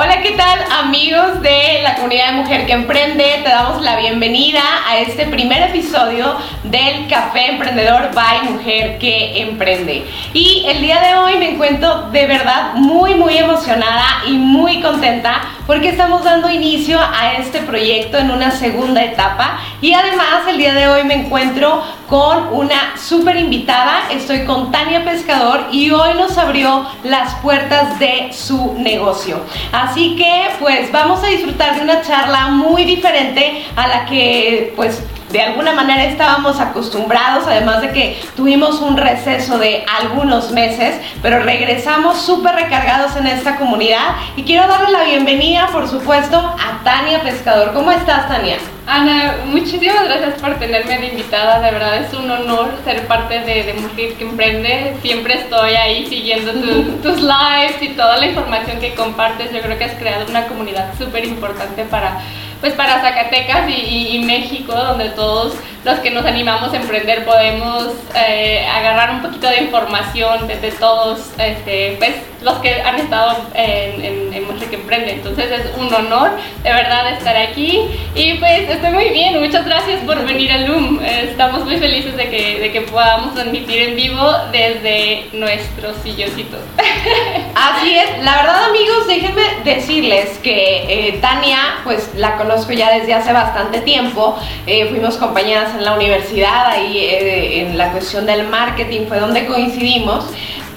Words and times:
Hola, 0.00 0.17
¿qué 0.28 0.36
tal 0.36 0.58
amigos 0.84 1.40
de 1.40 1.80
la 1.82 1.94
comunidad 1.94 2.32
de 2.32 2.32
Mujer 2.32 2.66
que 2.66 2.72
Emprende? 2.72 3.40
Te 3.42 3.48
damos 3.48 3.80
la 3.80 3.96
bienvenida 3.96 4.60
a 4.86 4.98
este 4.98 5.24
primer 5.24 5.70
episodio 5.70 6.36
del 6.64 7.06
Café 7.08 7.52
Emprendedor 7.52 8.10
by 8.12 8.50
Mujer 8.50 8.98
que 8.98 9.40
Emprende. 9.40 10.04
Y 10.34 10.66
el 10.66 10.82
día 10.82 11.00
de 11.00 11.14
hoy 11.14 11.38
me 11.38 11.52
encuentro 11.52 12.10
de 12.10 12.26
verdad 12.26 12.74
muy, 12.74 13.14
muy 13.14 13.38
emocionada 13.38 14.04
y 14.26 14.32
muy 14.32 14.82
contenta 14.82 15.40
porque 15.66 15.88
estamos 15.88 16.24
dando 16.24 16.50
inicio 16.50 16.98
a 17.00 17.34
este 17.34 17.60
proyecto 17.60 18.18
en 18.18 18.30
una 18.30 18.50
segunda 18.50 19.02
etapa. 19.02 19.58
Y 19.80 19.94
además 19.94 20.46
el 20.46 20.58
día 20.58 20.74
de 20.74 20.88
hoy 20.88 21.04
me 21.04 21.14
encuentro 21.14 21.82
con 22.08 22.48
una 22.52 22.96
súper 22.96 23.36
invitada. 23.36 24.08
Estoy 24.10 24.44
con 24.44 24.72
Tania 24.72 25.04
Pescador 25.04 25.66
y 25.70 25.90
hoy 25.90 26.14
nos 26.14 26.36
abrió 26.38 26.86
las 27.04 27.34
puertas 27.36 27.98
de 27.98 28.30
su 28.32 28.76
negocio. 28.78 29.40
Así 29.72 30.16
que 30.18 30.50
pues 30.58 30.92
vamos 30.92 31.22
a 31.22 31.28
disfrutar 31.28 31.76
de 31.76 31.82
una 31.82 32.02
charla 32.02 32.48
muy 32.48 32.84
diferente 32.84 33.64
a 33.76 33.88
la 33.88 34.04
que 34.06 34.72
pues 34.76 35.02
de 35.30 35.40
alguna 35.42 35.72
manera 35.72 36.04
estábamos 36.04 36.60
acostumbrados, 36.60 37.46
además 37.46 37.82
de 37.82 37.92
que 37.92 38.20
tuvimos 38.36 38.80
un 38.80 38.96
receso 38.96 39.58
de 39.58 39.84
algunos 40.00 40.50
meses, 40.52 41.00
pero 41.22 41.40
regresamos 41.40 42.20
súper 42.20 42.54
recargados 42.54 43.16
en 43.16 43.26
esta 43.26 43.56
comunidad 43.56 44.16
y 44.36 44.44
quiero 44.44 44.66
darle 44.66 44.90
la 44.90 45.04
bienvenida, 45.04 45.68
por 45.72 45.88
supuesto, 45.88 46.38
a 46.38 46.82
Tania 46.84 47.22
Pescador. 47.22 47.72
¿Cómo 47.74 47.92
estás, 47.92 48.28
Tania? 48.28 48.56
Ana, 48.86 49.40
muchísimas 49.44 50.02
gracias 50.04 50.40
por 50.40 50.54
tenerme 50.54 50.98
de 50.98 51.08
invitada, 51.08 51.60
de 51.60 51.72
verdad 51.72 51.98
es 51.98 52.14
un 52.14 52.30
honor 52.30 52.70
ser 52.84 53.06
parte 53.06 53.40
de, 53.40 53.64
de 53.64 53.74
Mujer 53.74 54.14
que 54.14 54.24
Emprende, 54.24 54.96
siempre 55.02 55.34
estoy 55.34 55.74
ahí 55.74 56.06
siguiendo 56.06 56.52
tus 57.02 57.20
lives 57.20 57.82
y 57.82 57.88
toda 57.88 58.16
la 58.16 58.26
información 58.28 58.80
que 58.80 58.94
compartes, 58.94 59.52
yo 59.52 59.60
creo 59.60 59.76
que 59.76 59.84
has 59.84 59.94
creado 59.94 60.24
una 60.30 60.46
comunidad 60.46 60.94
súper 60.96 61.26
importante 61.26 61.84
para 61.84 62.22
pues 62.60 62.72
para 62.74 63.00
Zacatecas 63.00 63.68
y, 63.68 64.18
México, 64.24 64.74
donde 64.74 65.10
todos 65.10 65.54
los 65.84 65.98
que 66.00 66.10
nos 66.10 66.24
animamos 66.24 66.72
a 66.72 66.76
emprender 66.76 67.24
podemos 67.24 67.88
eh, 68.14 68.66
agarrar 68.66 69.10
un 69.10 69.22
poquito 69.22 69.48
de 69.48 69.62
información 69.62 70.46
de, 70.46 70.56
todos 70.72 71.30
este, 71.38 71.96
pues, 71.98 72.14
los 72.42 72.58
que 72.58 72.80
han 72.82 72.96
estado 72.96 73.36
en, 73.54 74.04
en, 74.04 74.34
en 74.34 74.48
que 74.68 74.76
Emprende. 74.76 75.12
Entonces 75.12 75.50
es 75.50 75.76
un 75.76 75.92
honor 75.92 76.30
de 76.62 76.70
verdad 76.70 77.12
estar 77.12 77.36
aquí 77.36 77.88
y 78.14 78.34
pues 78.34 78.68
estoy 78.68 78.90
muy 78.90 79.08
bien. 79.10 79.40
Muchas 79.40 79.64
gracias 79.64 80.00
por 80.04 80.24
venir 80.26 80.52
a 80.52 80.58
Loom. 80.58 81.00
Estamos 81.02 81.64
muy 81.64 81.76
felices 81.76 82.16
de 82.16 82.28
que, 82.28 82.58
de 82.60 82.72
que 82.72 82.82
podamos 82.82 83.34
transmitir 83.34 83.82
en 83.82 83.96
vivo 83.96 84.30
desde 84.52 85.26
nuestros 85.32 85.96
silloncitos. 86.02 86.60
Así 87.54 87.96
es. 87.96 88.24
La 88.24 88.36
verdad 88.36 88.64
amigos, 88.64 89.06
déjenme 89.06 89.42
decirles 89.64 90.38
que 90.38 91.08
eh, 91.08 91.18
Tania 91.20 91.58
pues 91.84 92.10
la 92.14 92.36
conozco 92.36 92.72
ya 92.72 92.92
desde 92.92 93.14
hace 93.14 93.32
bastante 93.32 93.80
tiempo. 93.80 94.38
Eh, 94.66 94.86
fuimos 94.88 95.16
compañeras 95.16 95.74
en 95.78 95.84
la 95.84 95.94
universidad, 95.94 96.66
ahí 96.66 96.98
eh, 96.98 97.60
en 97.62 97.78
la 97.78 97.92
cuestión 97.92 98.26
del 98.26 98.48
marketing 98.48 99.06
fue 99.08 99.20
donde 99.20 99.46
coincidimos. 99.46 100.26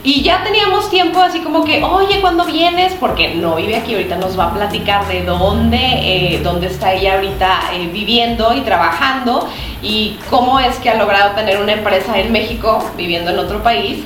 Y 0.04 0.24
ya 0.24 0.44
teníamos 0.44 0.90
tiempo 0.90 1.20
así 1.22 1.42
como 1.42 1.64
que, 1.64 1.84
oye, 1.84 2.22
¿cuándo 2.22 2.44
vienes? 2.46 2.94
Porque 3.00 3.36
no 3.36 3.56
vive 3.56 3.76
aquí, 3.76 3.94
ahorita 3.94 4.16
nos 4.16 4.38
va 4.38 4.46
a 4.46 4.54
platicar 4.54 5.08
de 5.08 5.24
dónde, 5.24 5.78
eh, 5.78 6.40
dónde 6.44 6.68
está 6.68 6.94
ella 6.94 7.16
ahorita 7.16 7.62
eh, 7.74 7.88
viviendo 7.94 8.52
y 8.56 8.62
trabajando 8.62 9.48
y 9.84 10.18
cómo 10.32 10.60
es 10.60 10.78
que 10.78 10.90
ha 10.90 10.96
logrado 10.96 11.36
tener 11.36 11.62
una 11.62 11.74
empresa 11.74 12.18
en 12.18 12.32
México, 12.32 12.84
viviendo 12.98 13.30
en 13.30 13.38
otro 13.38 13.62
país. 13.62 14.04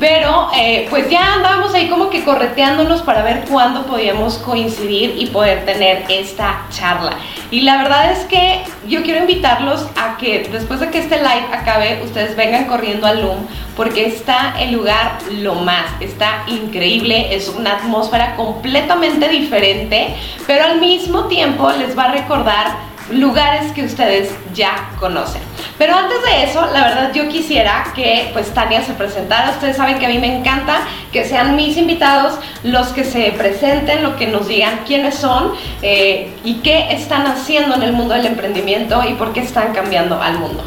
Pero 0.00 0.50
eh, 0.56 0.86
pues 0.90 1.10
ya 1.10 1.34
andábamos 1.34 1.74
ahí 1.74 1.88
como 1.88 2.08
que 2.08 2.24
correteándonos 2.24 3.02
para 3.02 3.22
ver 3.22 3.44
cuándo 3.48 3.84
podíamos 3.84 4.38
coincidir 4.38 5.14
y 5.18 5.26
poder 5.26 5.64
tener 5.64 6.04
esta 6.08 6.66
charla. 6.70 7.16
Y 7.50 7.62
la 7.62 7.78
verdad 7.78 8.12
es 8.12 8.20
que 8.26 8.62
yo 8.86 9.02
quiero 9.02 9.20
invitarlos 9.20 9.86
a 9.96 10.16
que 10.18 10.48
después 10.52 10.80
de 10.80 10.90
que 10.90 10.98
este 10.98 11.16
live 11.16 11.46
acabe, 11.52 12.00
ustedes 12.04 12.36
vengan 12.36 12.66
corriendo 12.66 13.06
al 13.06 13.22
Loom 13.22 13.46
porque 13.78 14.06
está 14.06 14.54
el 14.58 14.72
lugar 14.72 15.18
lo 15.30 15.54
más, 15.54 15.86
está 16.00 16.42
increíble, 16.48 17.34
es 17.34 17.48
una 17.48 17.76
atmósfera 17.76 18.34
completamente 18.34 19.28
diferente, 19.28 20.16
pero 20.48 20.64
al 20.64 20.80
mismo 20.80 21.26
tiempo 21.26 21.70
les 21.70 21.96
va 21.96 22.06
a 22.06 22.12
recordar 22.12 22.87
lugares 23.10 23.72
que 23.72 23.84
ustedes 23.84 24.30
ya 24.54 24.90
conocen. 24.98 25.42
Pero 25.78 25.94
antes 25.94 26.22
de 26.22 26.44
eso, 26.44 26.66
la 26.72 26.88
verdad 26.88 27.12
yo 27.14 27.28
quisiera 27.28 27.84
que 27.94 28.30
pues 28.32 28.52
Tania 28.52 28.82
se 28.82 28.92
presentara. 28.92 29.50
Ustedes 29.50 29.76
saben 29.76 29.98
que 29.98 30.06
a 30.06 30.08
mí 30.08 30.18
me 30.18 30.38
encanta 30.38 30.80
que 31.12 31.24
sean 31.24 31.56
mis 31.56 31.76
invitados 31.76 32.38
los 32.62 32.88
que 32.88 33.04
se 33.04 33.32
presenten, 33.32 34.02
lo 34.02 34.16
que 34.16 34.26
nos 34.26 34.48
digan 34.48 34.80
quiénes 34.86 35.14
son 35.14 35.52
eh, 35.82 36.32
y 36.44 36.56
qué 36.56 36.92
están 36.92 37.26
haciendo 37.26 37.76
en 37.76 37.82
el 37.82 37.92
mundo 37.92 38.14
del 38.14 38.26
emprendimiento 38.26 39.02
y 39.08 39.14
por 39.14 39.32
qué 39.32 39.40
están 39.40 39.72
cambiando 39.72 40.20
al 40.20 40.38
mundo. 40.38 40.64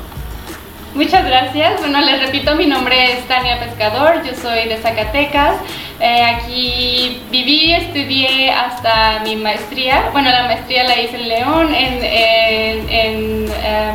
Muchas 0.94 1.26
gracias. 1.26 1.80
Bueno, 1.80 2.02
les 2.02 2.22
repito, 2.22 2.56
mi 2.56 2.66
nombre 2.66 3.14
es 3.14 3.26
Tania 3.26 3.60
Pescador, 3.60 4.24
yo 4.24 4.34
soy 4.36 4.68
de 4.68 4.78
Zacatecas. 4.78 5.56
Eh, 6.04 6.24
aquí 6.24 7.22
viví, 7.30 7.74
estudié 7.74 8.50
hasta 8.50 9.20
mi 9.24 9.36
maestría. 9.36 10.10
Bueno, 10.12 10.32
la 10.32 10.46
maestría 10.46 10.84
la 10.84 11.00
hice 11.00 11.16
en 11.16 11.30
León, 11.30 11.76
em, 12.90 13.46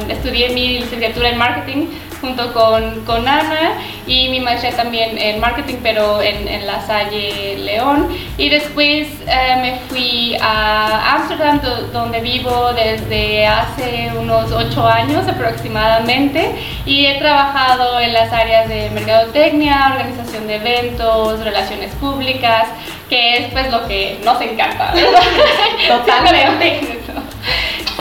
estudié 0.08 0.50
mi 0.50 0.78
licenciatura 0.78 1.30
en 1.30 1.38
marketing 1.38 1.86
junto 2.26 2.52
con, 2.52 3.04
con, 3.04 3.28
Ana 3.28 3.78
y 4.06 4.28
mi 4.28 4.40
maestría 4.40 4.74
también 4.76 5.16
en 5.16 5.38
marketing, 5.38 5.76
pero 5.82 6.20
en, 6.20 6.48
en 6.48 6.66
La 6.66 6.84
Salle, 6.84 7.56
León. 7.58 8.08
Y 8.36 8.48
después 8.48 9.06
eh, 9.26 9.56
me 9.62 9.78
fui 9.88 10.36
a 10.40 11.14
Ámsterdam, 11.14 11.60
donde 11.92 12.20
vivo 12.20 12.72
desde 12.72 13.46
hace 13.46 14.10
unos 14.18 14.50
ocho 14.50 14.86
años 14.86 15.26
aproximadamente, 15.28 16.56
y 16.84 17.06
he 17.06 17.18
trabajado 17.18 18.00
en 18.00 18.12
las 18.12 18.32
áreas 18.32 18.68
de 18.68 18.90
mercadotecnia, 18.90 19.92
organización 19.92 20.48
de 20.48 20.56
eventos, 20.56 21.44
relaciones 21.44 21.94
públicas, 21.94 22.66
que 23.08 23.36
es 23.38 23.52
pues 23.52 23.70
lo 23.70 23.86
que 23.86 24.18
nos 24.24 24.40
encanta. 24.40 24.92
Totalmente. 25.88 26.80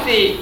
sí. 0.06 0.40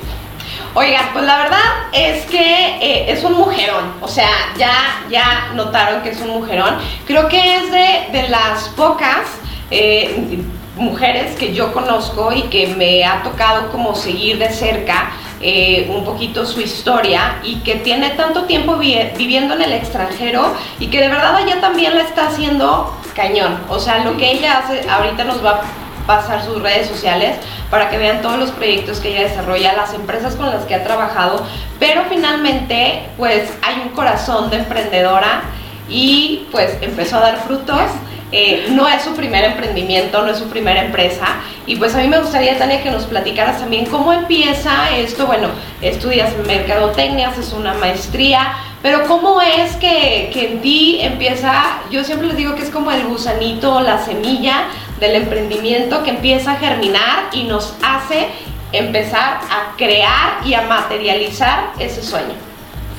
Oigan, 0.76 1.14
pues 1.14 1.24
la 1.26 1.38
verdad 1.38 1.60
es 1.92 2.26
que 2.26 2.78
eh, 2.82 3.12
es 3.12 3.24
un 3.24 3.34
mujerón, 3.34 3.94
o 4.02 4.08
sea, 4.08 4.30
ya, 4.58 5.06
ya 5.08 5.52
notaron 5.54 6.02
que 6.02 6.10
es 6.10 6.20
un 6.20 6.30
mujerón. 6.30 6.78
Creo 7.06 7.28
que 7.28 7.58
es 7.58 7.72
de, 7.72 8.20
de 8.20 8.30
las 8.30 8.70
pocas 8.70 9.28
eh, 9.70 10.40
mujeres 10.76 11.36
que 11.36 11.54
yo 11.54 11.72
conozco 11.74 12.32
y 12.34 12.44
que 12.44 12.68
me 12.68 13.06
ha 13.06 13.22
tocado 13.22 13.72
como 13.72 13.94
seguir 13.96 14.40
de 14.40 14.50
cerca 14.50 15.12
eh, 15.42 15.92
un 15.96 16.04
poquito 16.04 16.46
su 16.46 16.60
historia 16.62 17.36
y 17.44 17.58
que 17.58 17.76
tiene 17.76 18.12
tanto 18.12 18.46
tiempo 18.46 18.78
viviendo 18.78 19.54
en 19.54 19.62
el 19.62 19.74
extranjero 19.74 20.56
y 20.80 20.88
que 20.88 21.02
de 21.02 21.10
verdad 21.10 21.36
allá 21.36 21.62
también 21.62 21.96
la 21.96 22.02
está 22.02 22.28
haciendo 22.30 22.98
cañón. 23.14 23.60
O 23.70 23.78
sea, 23.78 24.04
lo 24.04 24.18
que 24.18 24.32
ella 24.32 24.60
hace, 24.60 24.90
ahorita 24.90 25.24
nos 25.26 25.46
va 25.46 25.52
a 25.52 25.83
pasar 26.06 26.44
sus 26.44 26.62
redes 26.62 26.88
sociales 26.88 27.38
para 27.70 27.90
que 27.90 27.98
vean 27.98 28.22
todos 28.22 28.38
los 28.38 28.52
proyectos 28.52 29.00
que 29.00 29.10
ella 29.10 29.28
desarrolla, 29.28 29.74
las 29.74 29.94
empresas 29.94 30.36
con 30.36 30.50
las 30.50 30.66
que 30.66 30.76
ha 30.76 30.84
trabajado, 30.84 31.46
pero 31.80 32.04
finalmente 32.10 33.04
pues 33.18 33.52
hay 33.62 33.82
un 33.82 33.90
corazón 33.90 34.50
de 34.50 34.58
emprendedora 34.58 35.44
y 35.90 36.48
pues 36.52 36.78
empezó 36.82 37.18
a 37.18 37.22
dar 37.22 37.38
frutos. 37.38 37.82
Eh, 38.36 38.70
no 38.72 38.90
es 38.90 39.04
su 39.04 39.14
primer 39.14 39.44
emprendimiento, 39.44 40.24
no 40.24 40.32
es 40.32 40.40
su 40.40 40.50
primera 40.50 40.84
empresa. 40.84 41.26
Y 41.68 41.76
pues 41.76 41.94
a 41.94 42.00
mí 42.00 42.08
me 42.08 42.18
gustaría, 42.18 42.58
Tania, 42.58 42.82
que 42.82 42.90
nos 42.90 43.04
platicaras 43.04 43.60
también 43.60 43.86
cómo 43.86 44.12
empieza 44.12 44.90
esto. 44.98 45.28
Bueno, 45.28 45.50
estudias 45.84 46.32
mercadotecnia, 46.48 47.30
haces 47.30 47.54
una 47.54 47.76
maestría, 47.76 48.54
pero 48.82 49.06
cómo 49.08 49.40
es 49.40 49.76
que, 49.76 50.32
que 50.34 50.52
en 50.52 50.62
ti 50.64 50.98
empieza, 51.02 51.80
yo 51.92 52.04
siempre 52.04 52.28
les 52.28 52.38
digo 52.38 52.56
que 52.56 52.64
es 52.64 52.72
como 52.72 52.90
el 52.90 53.06
gusanito, 53.06 53.82
la 53.82 54.04
semilla 54.04 54.64
del 55.04 55.16
emprendimiento 55.16 56.02
que 56.04 56.12
empieza 56.12 56.54
a 56.54 56.56
germinar 56.56 57.26
y 57.34 57.44
nos 57.44 57.74
hace 57.84 58.28
empezar 58.72 59.42
a 59.52 59.76
crear 59.76 60.40
y 60.46 60.54
a 60.54 60.62
materializar 60.62 61.74
ese 61.78 62.02
sueño. 62.02 62.34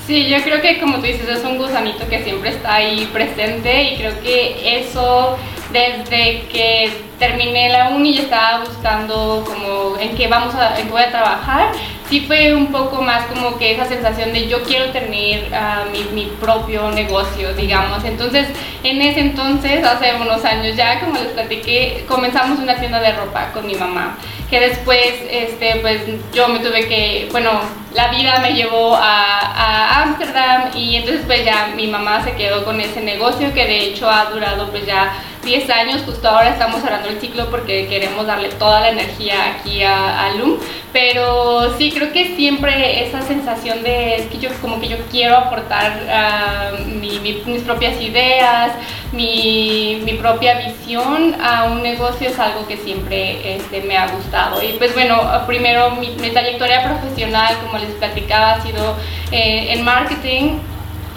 Sí, 0.06 0.28
yo 0.28 0.42
creo 0.42 0.60
que 0.60 0.78
como 0.80 0.98
tú 0.98 1.06
dices, 1.06 1.26
es 1.26 1.42
un 1.44 1.56
gusanito 1.56 2.06
que 2.06 2.22
siempre 2.22 2.50
está 2.50 2.74
ahí 2.74 3.08
presente 3.10 3.84
y 3.84 3.96
creo 3.96 4.20
que 4.20 4.80
eso 4.80 5.38
desde 5.74 6.46
que 6.52 6.88
terminé 7.18 7.68
la 7.68 7.88
uni 7.88 8.10
y 8.10 8.18
estaba 8.18 8.60
buscando 8.60 9.44
como 9.44 9.98
en 9.98 10.16
qué 10.16 10.28
vamos 10.28 10.54
a, 10.54 10.78
en 10.78 10.86
qué 10.86 10.92
voy 10.92 11.02
a 11.02 11.10
trabajar, 11.10 11.72
sí 12.08 12.20
fue 12.20 12.54
un 12.54 12.68
poco 12.70 13.02
más 13.02 13.24
como 13.26 13.58
que 13.58 13.72
esa 13.72 13.84
sensación 13.84 14.32
de 14.32 14.46
yo 14.46 14.62
quiero 14.62 14.90
tener 14.92 15.52
ah, 15.52 15.84
mi, 15.90 16.04
mi, 16.12 16.26
propio 16.40 16.92
negocio, 16.92 17.54
digamos. 17.54 18.04
Entonces, 18.04 18.46
en 18.84 19.02
ese 19.02 19.20
entonces, 19.20 19.84
hace 19.84 20.14
unos 20.14 20.44
años 20.44 20.76
ya, 20.76 21.00
como 21.00 21.14
les 21.14 21.32
platiqué, 21.32 22.04
comenzamos 22.06 22.60
una 22.60 22.76
tienda 22.76 23.00
de 23.00 23.12
ropa 23.12 23.50
con 23.52 23.66
mi 23.66 23.74
mamá, 23.74 24.16
que 24.48 24.60
después, 24.60 25.12
este, 25.28 25.76
pues 25.82 26.02
yo 26.32 26.46
me 26.48 26.60
tuve 26.60 26.86
que, 26.86 27.28
bueno, 27.32 27.50
la 27.94 28.08
vida 28.08 28.38
me 28.40 28.52
llevó 28.52 28.96
a 28.96 30.02
Ámsterdam 30.02 30.70
y 30.74 30.96
entonces 30.96 31.22
pues 31.26 31.44
ya 31.44 31.72
mi 31.76 31.86
mamá 31.86 32.24
se 32.24 32.32
quedó 32.32 32.64
con 32.64 32.80
ese 32.80 33.00
negocio 33.00 33.54
que 33.54 33.64
de 33.66 33.78
hecho 33.84 34.10
ha 34.10 34.24
durado 34.26 34.68
pues 34.70 34.84
ya 34.84 35.12
10 35.44 35.70
años, 35.70 36.02
justo 36.04 36.28
ahora 36.28 36.50
estamos 36.50 36.80
cerrando 36.80 37.08
el 37.08 37.20
ciclo 37.20 37.50
porque 37.50 37.86
queremos 37.86 38.26
darle 38.26 38.48
toda 38.50 38.80
la 38.80 38.90
energía 38.90 39.52
aquí 39.52 39.82
a, 39.82 40.24
a 40.24 40.34
LUM, 40.34 40.58
pero 40.92 41.76
sí 41.76 41.90
creo 41.92 42.12
que 42.12 42.34
siempre 42.36 43.06
esa 43.06 43.20
sensación 43.22 43.82
de 43.82 44.16
es 44.16 44.26
que 44.26 44.38
yo 44.38 44.50
como 44.60 44.80
que 44.80 44.88
yo 44.88 44.96
quiero 45.10 45.36
aportar 45.36 46.00
uh, 46.04 46.84
mi, 46.84 47.18
mi, 47.20 47.42
mis 47.46 47.62
propias 47.62 48.00
ideas, 48.00 48.72
mi, 49.12 50.00
mi, 50.04 50.14
propia 50.14 50.58
visión 50.58 51.36
a 51.42 51.64
un 51.64 51.82
negocio 51.82 52.28
es 52.28 52.38
algo 52.38 52.66
que 52.66 52.76
siempre 52.76 53.56
este, 53.56 53.82
me 53.82 53.96
ha 53.96 54.08
gustado. 54.08 54.62
Y 54.62 54.74
pues 54.78 54.94
bueno, 54.94 55.20
primero 55.46 55.90
mi, 55.92 56.10
mi 56.10 56.30
trayectoria 56.30 56.82
profesional, 56.84 57.56
como 57.64 57.78
les 57.78 57.90
platicaba, 57.90 58.52
ha 58.52 58.62
sido 58.62 58.96
eh, 59.30 59.72
en 59.72 59.82
marketing 59.82 60.58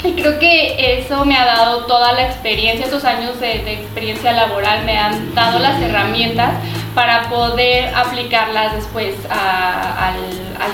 y 0.08 0.14
creo 0.14 0.40
que 0.40 1.00
eso 1.00 1.26
me 1.26 1.36
ha 1.36 1.46
dado 1.46 1.86
toda 1.86 2.14
la 2.14 2.28
experiencia, 2.28 2.86
estos 2.86 3.04
años 3.04 3.40
de, 3.42 3.74
experiencia 3.74 4.32
laboral 4.32 4.86
me 4.86 4.98
han 4.98 5.36
dado 5.36 5.60
las 5.60 5.82
herramientas 5.82 6.54
para 6.96 7.30
poder 7.30 7.94
aplicarlas 7.94 8.74
después 8.74 9.16
al, 9.30 10.16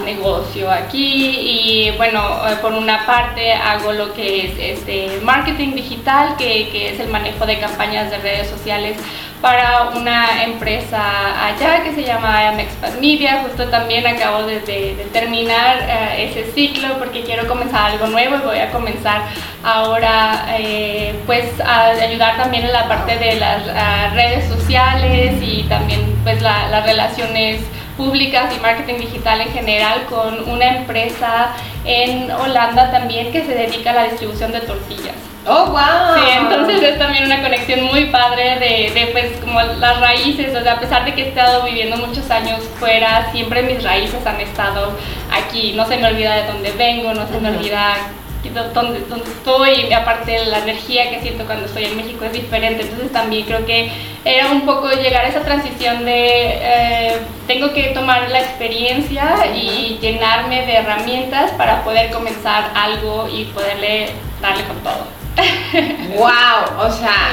negocio 0.06 0.72
aquí. 0.72 1.36
Y 1.40 1.92
bueno, 1.98 2.20
eh, 2.48 2.56
por 2.62 2.74
una 2.74 3.06
parte 3.06 3.54
hago 3.54 3.94
lo 3.94 4.14
que 4.14 4.46
es 4.46 4.80
este 4.80 5.22
marketing 5.24 5.76
digital, 5.76 6.36
que 6.38 6.92
es 6.94 7.00
el 7.00 7.08
manejo 7.10 7.46
de 7.46 7.60
campañas 7.60 8.10
de 8.10 8.18
redes 8.18 8.50
sociales 8.50 8.98
para 9.44 9.90
una 9.90 10.42
empresa 10.42 11.48
allá 11.48 11.84
que 11.84 11.94
se 11.94 12.04
llama 12.04 12.48
Amexpat 12.48 12.98
Media. 13.02 13.44
Justo 13.44 13.68
también 13.68 14.08
acabo 14.08 14.44
de, 14.44 15.06
terminar 15.12 15.80
uh, 15.82 16.18
ese 16.18 16.50
ciclo 16.54 16.98
porque 16.98 17.24
quiero 17.24 17.46
comenzar 17.46 17.92
algo 17.92 18.08
nuevo 18.08 18.38
y 18.38 18.40
voy 18.40 18.60
a 18.60 18.72
comenzar 18.72 19.24
ahora 19.62 20.46
eh, 20.58 21.14
pues 21.26 21.60
a 21.60 21.88
ayudar 21.90 22.38
también 22.38 22.64
en 22.64 22.72
la 22.72 22.88
parte 22.88 23.18
de 23.18 23.36
las 23.36 23.68
uh, 23.68 24.16
redes 24.16 24.48
sociales 24.48 25.36
y 25.42 25.64
también 25.64 26.00
pues 26.24 26.42
la, 26.42 26.70
las 26.70 26.86
relaciones 26.86 27.60
públicas 27.98 28.54
y 28.56 28.60
marketing 28.60 29.00
digital 29.00 29.42
en 29.42 29.52
general 29.52 30.06
con 30.10 30.50
una 30.50 30.78
empresa 30.78 31.54
en 31.86 32.32
Holanda 32.32 32.92
también 32.92 33.32
que 33.32 33.46
se 33.46 33.54
dedica 33.54 33.92
a 33.92 33.94
la 33.94 34.04
distribución 34.06 34.52
de 34.52 34.62
tortillas. 34.62 35.16
Oh, 35.46 35.66
wow. 35.66 36.16
Sí, 36.16 36.22
entonces 36.38 36.82
es 36.82 36.98
también 36.98 37.26
una 37.26 37.42
conexión 37.42 37.84
muy 37.84 38.06
padre 38.06 38.60
de, 38.60 38.92
de, 38.98 39.08
pues 39.12 39.26
como 39.42 39.62
las 39.62 40.00
raíces, 40.00 40.56
o 40.56 40.64
sea, 40.64 40.74
a 40.74 40.80
pesar 40.80 41.04
de 41.04 41.14
que 41.14 41.24
he 41.24 41.28
estado 41.30 41.64
viviendo 41.64 41.98
muchos 41.98 42.30
años 42.32 42.62
fuera, 42.80 43.30
siempre 43.32 43.62
mis 43.64 43.84
raíces 43.84 44.26
han 44.26 44.40
estado 44.40 44.94
aquí, 45.32 45.74
no 45.74 45.86
se 45.86 45.98
me 45.98 46.08
olvida 46.08 46.36
de 46.36 46.48
dónde 46.48 46.72
vengo, 46.72 47.14
no 47.14 47.28
se 47.28 47.40
me 47.42 47.50
olvida 47.50 47.96
dónde, 48.50 49.02
dónde 49.10 49.26
estoy, 49.30 49.88
y 49.90 49.94
aparte 49.94 50.46
la 50.46 50.60
energía 50.60 51.10
que 51.10 51.22
siento 51.22 51.46
cuando 51.46 51.66
estoy 51.66 51.86
en 51.86 51.98
México 51.98 52.26
es 52.26 52.34
diferente, 52.34 52.84
entonces 52.84 53.12
también 53.12 53.46
creo 53.46 53.66
que 53.66 53.92
era 54.26 54.52
un 54.52 54.66
poco 54.66 54.90
llegar 54.90 55.26
a 55.26 55.28
esa 55.30 55.42
transición 55.42 56.06
de 56.06 56.60
eh, 56.62 57.18
tengo 57.48 57.74
que 57.74 57.90
tomar 57.90 58.30
la 58.30 58.40
experiencia 58.40 59.48
y 59.56 59.98
llenarme 60.02 60.66
de 60.66 60.76
herramientas 60.76 61.52
para 61.52 61.84
poder 61.84 62.12
comenzar 62.12 62.72
algo 62.76 63.28
y 63.30 63.46
poderle 63.46 64.12
darle 64.42 64.64
con 64.66 64.78
todo 64.78 65.24
wow, 66.18 66.86
o 66.86 66.92
sea, 66.92 67.32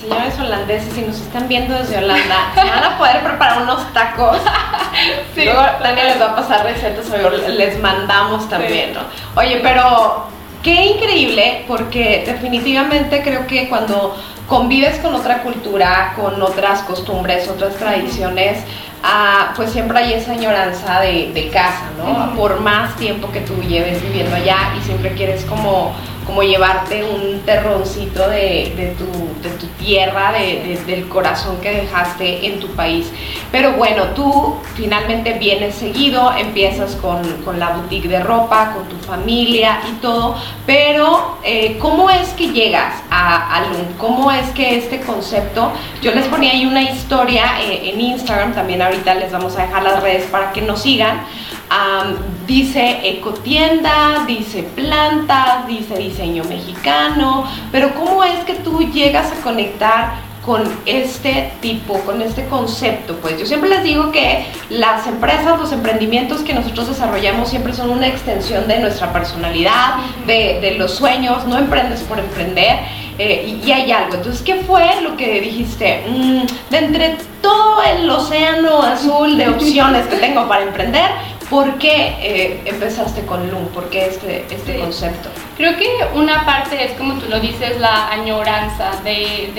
señores 0.00 0.38
holandeses, 0.38 0.92
si 0.92 1.02
nos 1.02 1.20
están 1.20 1.48
viendo 1.48 1.74
desde 1.74 1.98
Holanda, 1.98 2.52
se 2.54 2.68
van 2.68 2.84
a 2.84 2.98
poder 2.98 3.22
preparar 3.22 3.62
unos 3.62 3.92
tacos. 3.92 4.38
sí, 5.34 5.44
Luego 5.44 5.62
Daniel 5.80 6.08
les 6.08 6.20
va 6.20 6.26
a 6.26 6.36
pasar 6.36 6.64
recetas, 6.64 7.06
les 7.48 7.80
mandamos 7.80 8.48
también, 8.48 8.94
¿no? 8.94 9.00
Oye, 9.40 9.60
pero 9.62 10.26
qué 10.66 10.86
increíble, 10.86 11.64
porque 11.68 12.24
definitivamente 12.26 13.22
creo 13.22 13.46
que 13.46 13.68
cuando 13.68 14.16
convives 14.48 14.98
con 14.98 15.14
otra 15.14 15.44
cultura, 15.44 16.12
con 16.16 16.42
otras 16.42 16.80
costumbres, 16.82 17.48
otras 17.48 17.76
tradiciones, 17.76 18.64
uh, 19.04 19.54
pues 19.54 19.70
siempre 19.70 19.96
hay 20.00 20.14
esa 20.14 20.32
añoranza 20.32 20.98
de, 21.02 21.30
de 21.32 21.50
casa, 21.50 21.84
¿no? 21.96 22.34
Por 22.34 22.58
más 22.62 22.96
tiempo 22.96 23.30
que 23.30 23.42
tú 23.42 23.54
lleves 23.62 24.02
viviendo 24.02 24.34
allá 24.34 24.72
y 24.76 24.84
siempre 24.84 25.12
quieres 25.12 25.44
como 25.44 25.94
como 26.26 26.42
llevarte 26.42 27.04
un 27.04 27.40
terroncito 27.40 28.28
de, 28.28 28.74
de, 28.76 28.94
tu, 28.98 29.06
de 29.42 29.54
tu, 29.56 29.66
tierra, 29.78 30.32
de, 30.32 30.62
de, 30.62 30.84
del 30.84 31.08
corazón 31.08 31.60
que 31.60 31.70
dejaste 31.70 32.46
en 32.46 32.58
tu 32.58 32.68
país. 32.68 33.10
Pero 33.52 33.74
bueno, 33.74 34.06
tú 34.14 34.56
finalmente 34.74 35.34
vienes 35.34 35.76
seguido, 35.76 36.32
empiezas 36.36 36.96
con, 36.96 37.22
con 37.44 37.60
la 37.60 37.70
boutique 37.70 38.08
de 38.08 38.20
ropa, 38.20 38.72
con 38.74 38.88
tu 38.88 38.96
familia 39.06 39.80
y 39.88 39.92
todo, 40.00 40.36
pero 40.66 41.38
eh, 41.44 41.78
¿cómo 41.80 42.10
es 42.10 42.30
que 42.30 42.48
llegas 42.48 42.94
a, 43.10 43.58
a? 43.58 43.66
¿Cómo 43.98 44.30
es 44.32 44.48
que 44.50 44.78
este 44.78 45.00
concepto, 45.00 45.72
yo 46.02 46.12
les 46.12 46.26
ponía 46.26 46.52
ahí 46.52 46.66
una 46.66 46.82
historia 46.82 47.60
eh, 47.62 47.90
en 47.92 48.00
Instagram, 48.00 48.54
también 48.54 48.82
ahorita 48.82 49.14
les 49.14 49.32
vamos 49.32 49.56
a 49.56 49.62
dejar 49.62 49.82
las 49.82 50.02
redes 50.02 50.24
para 50.24 50.52
que 50.52 50.62
nos 50.62 50.82
sigan, 50.82 51.20
Um, 51.68 52.14
dice 52.46 53.00
ecotienda, 53.02 54.24
dice 54.24 54.62
plantas, 54.62 55.66
dice 55.66 55.96
diseño 55.98 56.44
mexicano, 56.44 57.44
pero 57.72 57.92
¿cómo 57.94 58.22
es 58.22 58.44
que 58.44 58.54
tú 58.54 58.88
llegas 58.92 59.32
a 59.32 59.42
conectar 59.42 60.12
con 60.44 60.62
este 60.86 61.50
tipo, 61.60 61.94
con 62.02 62.22
este 62.22 62.46
concepto? 62.46 63.16
Pues 63.16 63.40
yo 63.40 63.46
siempre 63.46 63.68
les 63.68 63.82
digo 63.82 64.12
que 64.12 64.46
las 64.70 65.08
empresas, 65.08 65.58
los 65.58 65.72
emprendimientos 65.72 66.42
que 66.42 66.54
nosotros 66.54 66.86
desarrollamos 66.86 67.48
siempre 67.48 67.72
son 67.72 67.90
una 67.90 68.06
extensión 68.06 68.68
de 68.68 68.78
nuestra 68.78 69.12
personalidad, 69.12 69.96
de, 70.24 70.60
de 70.60 70.76
los 70.78 70.94
sueños, 70.94 71.46
no 71.48 71.58
emprendes 71.58 72.00
por 72.02 72.20
emprender. 72.20 72.78
Eh, 73.18 73.60
y, 73.64 73.66
y, 73.66 73.72
hay 73.72 73.90
algo. 73.90 74.16
Entonces, 74.16 74.42
¿qué 74.42 74.56
fue 74.56 75.00
lo 75.00 75.16
que 75.16 75.40
dijiste? 75.40 76.04
Mm, 76.06 76.42
de 76.70 76.78
entre 76.78 77.16
todo 77.40 77.82
el 77.82 78.08
océano 78.10 78.82
azul 78.82 79.38
de 79.38 79.48
opciones 79.48 80.06
que 80.06 80.16
tengo 80.16 80.46
para 80.46 80.64
emprender, 80.64 81.10
¿Por 81.50 81.78
qué 81.78 82.16
eh, 82.20 82.62
empezaste 82.64 83.24
con 83.24 83.48
LUM? 83.48 83.68
¿Por 83.68 83.88
qué 83.88 84.06
este, 84.06 84.46
este 84.50 84.78
concepto? 84.78 85.28
Creo 85.56 85.76
que 85.76 85.86
una 86.14 86.44
parte 86.44 86.84
es, 86.84 86.92
como 86.94 87.14
tú 87.14 87.28
lo 87.28 87.38
dices, 87.38 87.78
la 87.78 88.10
añoranza 88.10 88.90
de, 89.04 89.52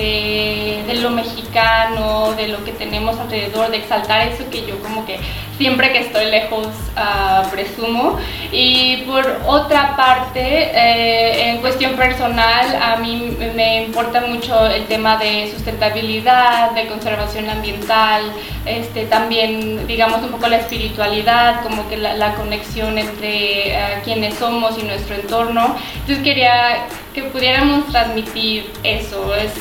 de, 0.86 0.94
lo 0.96 1.12
mexicano, 1.12 2.34
de 2.34 2.50
lo 2.50 2.64
que 2.66 2.74
tenemos 2.74 3.18
alrededor, 3.20 3.72
de 3.72 3.78
exaltar 3.78 4.28
eso 4.28 4.50
que 4.50 4.66
yo 4.66 4.78
como 4.82 5.06
que 5.06 5.18
siempre 5.58 5.92
que 5.92 6.00
estoy 6.00 6.26
lejos 6.26 6.68
uh, 6.68 7.50
presumo. 7.50 8.18
Y 8.52 8.98
por 9.08 9.26
otra 9.46 9.96
parte, 9.96 10.42
eh, 10.42 11.50
en 11.50 11.58
cuestión 11.58 11.96
personal, 11.96 12.66
a 12.82 12.98
mí 12.98 13.36
me 13.56 13.84
importa 13.84 14.22
mucho 14.22 14.68
el 14.68 14.86
tema 14.86 15.18
de 15.18 15.52
sustentabilidad, 15.52 16.72
de 16.72 16.88
conservación 16.88 17.50
ambiental, 17.50 18.32
este, 18.66 19.06
también, 19.06 19.88
digamos, 19.88 20.22
un 20.24 20.30
poco 20.30 20.48
la 20.48 20.58
espiritualidad, 20.58 21.64
como 21.64 21.88
que 21.90 21.98
la, 21.98 22.36
conexión 22.36 22.98
entre 22.98 23.76
uh, 23.76 24.04
quienes 24.04 24.36
somos 24.36 24.78
y 24.78 24.84
nuestro 24.84 25.16
entorno. 25.16 25.76
Entonces 26.02 26.24
quería 26.24 26.88
que 27.18 27.24
pudiéramos 27.24 27.88
transmitir 27.88 28.72
eso. 28.84 29.34
Es, 29.36 29.52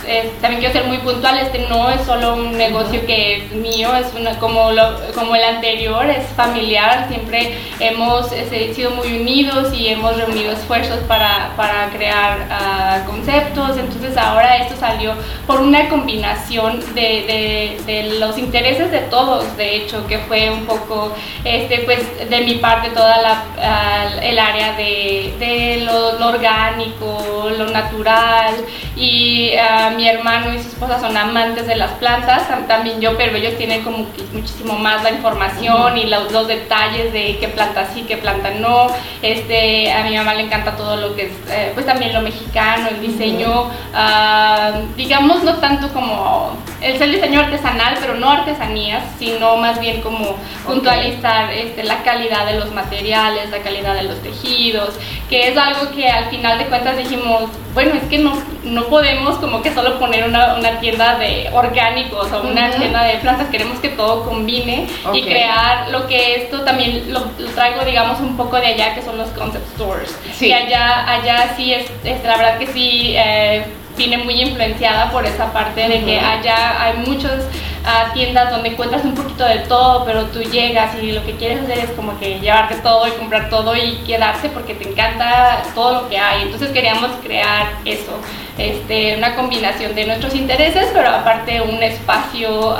también 0.43 0.61
quiero 0.61 0.75
ser 0.75 0.85
muy 0.85 0.99
puntual, 0.99 1.39
este 1.39 1.61
no 1.71 1.89
es 1.89 2.03
solo 2.03 2.35
un 2.35 2.59
negocio 2.59 3.01
que 3.07 3.37
es 3.37 3.53
mío, 3.53 3.89
es 3.97 4.13
una, 4.15 4.39
como, 4.39 4.73
lo, 4.73 5.01
como 5.15 5.35
el 5.35 5.43
anterior, 5.43 6.05
es 6.05 6.27
familiar, 6.37 7.09
siempre 7.09 7.57
hemos 7.81 8.31
este, 8.33 8.75
sido 8.75 8.91
muy 8.91 9.21
unidos 9.21 9.73
y 9.73 9.89
hemos 9.89 10.19
reunido 10.19 10.53
esfuerzos 10.53 10.99
para, 11.09 11.53
para 11.57 11.89
crear 11.97 12.47
uh, 12.51 13.11
conceptos, 13.11 13.79
entonces 13.79 14.19
ahora 14.19 14.59
esto 14.59 14.77
salió 14.79 15.15
por 15.47 15.63
una 15.63 15.89
combinación 15.89 16.81
de, 16.95 17.01
de, 17.01 17.81
de, 17.87 18.19
los 18.19 18.37
intereses 18.37 18.91
de 18.91 19.01
todos, 19.01 19.57
de 19.57 19.77
hecho, 19.77 20.07
que 20.07 20.19
fue 20.19 20.51
un 20.51 20.67
poco, 20.67 21.15
este, 21.43 21.79
pues, 21.87 22.01
de 22.29 22.41
mi 22.43 22.57
parte 22.57 22.91
toda 22.91 23.17
la, 23.23 23.45
uh, 23.57 24.21
el 24.23 24.39
área 24.39 24.75
de, 24.75 25.33
de 25.39 25.81
lo, 25.87 26.19
lo 26.19 26.29
orgánico, 26.29 27.46
lo 27.51 27.69
natural 27.69 28.55
y 28.97 29.53
uh, 29.55 29.95
mi 29.97 30.09
hermano 30.09 30.55
y 30.55 30.59
su 30.59 30.69
esposa 30.69 31.01
son 31.01 31.17
amantes 31.17 31.67
de 31.67 31.77
las 31.77 31.93
plantas, 31.93 32.49
también 32.67 33.01
yo, 33.01 33.17
pero 33.17 33.37
ellos 33.37 33.57
tienen 33.57 33.83
como 33.83 34.07
que 34.13 34.23
muchísimo 34.33 34.75
más 34.75 35.03
la 35.03 35.11
información 35.11 35.93
uh 35.93 35.97
-huh. 35.97 36.03
y 36.03 36.07
los, 36.07 36.33
los, 36.33 36.47
detalles 36.47 37.13
de 37.13 37.39
qué 37.39 37.49
planta 37.49 37.89
sí, 37.93 38.05
qué 38.07 38.17
planta 38.17 38.51
no. 38.51 38.87
Este, 39.23 39.93
a 39.93 40.05
mi 40.05 40.17
mamá 40.17 40.35
le 40.35 40.43
encanta 40.43 40.77
todo 40.77 40.97
lo 40.97 41.15
que 41.15 41.27
es, 41.27 41.33
eh, 41.51 41.71
pues 41.75 41.87
también 41.87 42.13
lo 42.13 42.21
mexicano, 42.21 42.89
el 42.89 43.01
diseño, 43.01 43.63
uh 43.63 43.71
-huh. 43.95 44.95
digamos, 44.97 45.43
no 45.43 45.55
tanto 45.57 45.89
como 45.93 46.57
el 46.81 46.99
ser 46.99 47.11
diseño 47.11 47.41
artesanal, 47.41 47.97
pero 48.01 48.15
no 48.15 48.31
artesanías, 48.31 49.03
sino 49.19 49.57
más 49.57 49.81
bien 49.81 50.01
como 50.03 50.31
okay. 50.31 50.37
puntualizar 50.67 51.53
este, 51.53 51.83
la 51.85 52.03
calidad 52.03 52.47
de 52.47 52.59
los 52.59 52.73
materiales, 52.73 53.51
la 53.51 53.59
calidad 53.59 53.95
de 53.95 54.05
los 54.05 54.23
tejidos, 54.23 54.95
que 55.29 55.49
es 55.49 55.57
algo 55.57 55.91
que 55.93 56.09
al 56.09 56.27
final 56.27 56.59
de 56.59 56.67
cuentas 56.67 56.97
dijimos, 56.97 57.36
bueno, 57.75 57.95
es 57.95 58.05
que 58.05 58.19
no, 58.19 58.37
no 58.65 58.85
podemos 58.87 59.37
como 59.37 59.63
que 59.63 59.73
solo 59.73 59.99
poner 59.99 60.25
una, 60.29 60.55
una 60.55 60.81
tienda 60.81 61.19
de 61.19 61.49
orgánicos 61.53 62.31
o 62.33 62.43
una 62.43 62.69
uh 62.69 62.73
-huh. 62.73 62.79
tienda 62.79 63.05
de 63.05 63.15
plantas, 63.19 63.49
queremos 63.49 63.79
que 63.81 63.91
todo 63.91 64.25
combine 64.25 64.87
okay. 65.05 65.21
y 65.21 65.25
crear 65.25 65.89
lo 65.91 66.07
que 66.07 66.37
esto 66.37 66.63
también 66.63 67.13
lo, 67.13 67.21
lo, 67.39 67.49
traigo, 67.51 67.85
digamos, 67.85 68.21
un 68.21 68.37
poco 68.37 68.57
de 68.57 68.67
allá, 68.67 68.95
que 68.95 69.03
son 69.03 69.19
los 69.19 69.29
concept 69.31 69.67
stores. 69.75 70.19
Sí. 70.35 70.49
Y 70.49 70.53
allá, 70.53 71.11
allá 71.11 71.55
sí, 71.57 71.73
es, 71.73 71.91
es 72.05 72.23
la 72.25 72.37
verdad 72.37 72.59
que 72.59 72.67
sí. 72.67 73.15
Eh, 73.17 73.65
vine 73.97 74.19
muy 74.19 74.41
influenciada 74.43 75.11
por 75.11 75.25
esa 75.25 75.53
parte 75.53 75.89
de 75.89 76.05
que 76.05 76.21
allá 76.21 76.83
hay 76.83 76.99
muchas 77.07 77.45
ah, 77.87 78.11
tiendas 78.13 78.51
donde 78.51 78.71
encuentras 78.71 79.05
un 79.05 79.15
poquito 79.15 79.45
de 79.45 79.61
todo, 79.61 80.05
pero 80.05 80.25
tú 80.27 80.43
llegas 80.43 80.95
y 81.01 81.13
lo 81.13 81.25
que 81.25 81.37
quieres 81.37 81.63
hacer 81.63 81.79
es 81.79 81.91
como 81.91 82.19
que 82.19 82.41
llevarte 82.41 82.77
todo 82.77 83.07
y 83.07 83.13
comprar 83.13 83.49
todo 83.49 83.77
y 83.77 83.99
quedarse 84.07 84.49
porque 84.49 84.75
te 84.75 84.89
encanta 84.89 85.63
todo 85.75 86.03
lo 86.03 86.09
que 86.09 86.19
hay. 86.19 86.43
Entonces 86.43 86.71
queríamos 86.71 87.11
crear 87.23 87.69
eso, 87.85 88.13
este, 88.59 89.17
una 89.17 89.35
combinación 89.35 89.95
de 89.95 90.07
nuestros 90.07 90.35
intereses, 90.35 90.89
pero 90.93 91.11
aparte 91.11 91.61
un 91.61 91.83
espacio 91.83 92.77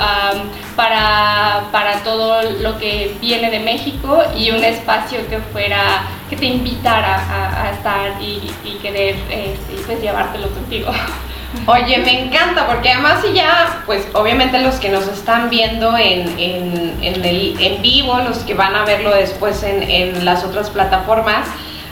para, 0.75 1.63
para 1.71 2.03
todo 2.03 2.41
lo 2.61 2.77
que 2.77 3.15
viene 3.19 3.49
de 3.49 3.59
México 3.59 4.23
y 4.37 4.51
un 4.51 4.63
espacio 4.63 5.19
que 5.29 5.39
fuera 5.39 6.03
que 6.29 6.35
te 6.35 6.45
invitara 6.45 7.63
a, 7.63 7.71
estar 7.71 8.21
y, 8.21 8.39
querer 8.81 9.15
este, 9.29 9.75
pues 9.85 10.01
llevártelo 10.01 10.49
contigo. 10.49 10.91
Oye, 11.65 11.99
me 11.99 12.25
encanta 12.25 12.67
porque 12.67 12.91
además 12.91 13.21
si 13.25 13.33
ya, 13.33 13.83
pues 13.85 14.05
obviamente 14.13 14.59
los 14.59 14.75
que 14.75 14.89
nos 14.89 15.07
están 15.07 15.49
viendo 15.49 15.97
en, 15.97 16.37
en, 16.37 16.97
en 17.01 17.81
vivo, 17.81 18.19
los 18.19 18.39
que 18.39 18.53
van 18.53 18.75
a 18.75 18.83
verlo 18.83 19.11
después 19.15 19.63
en, 19.63 19.83
en 19.83 20.25
las 20.25 20.43
otras 20.43 20.69
plataformas, 20.69 21.47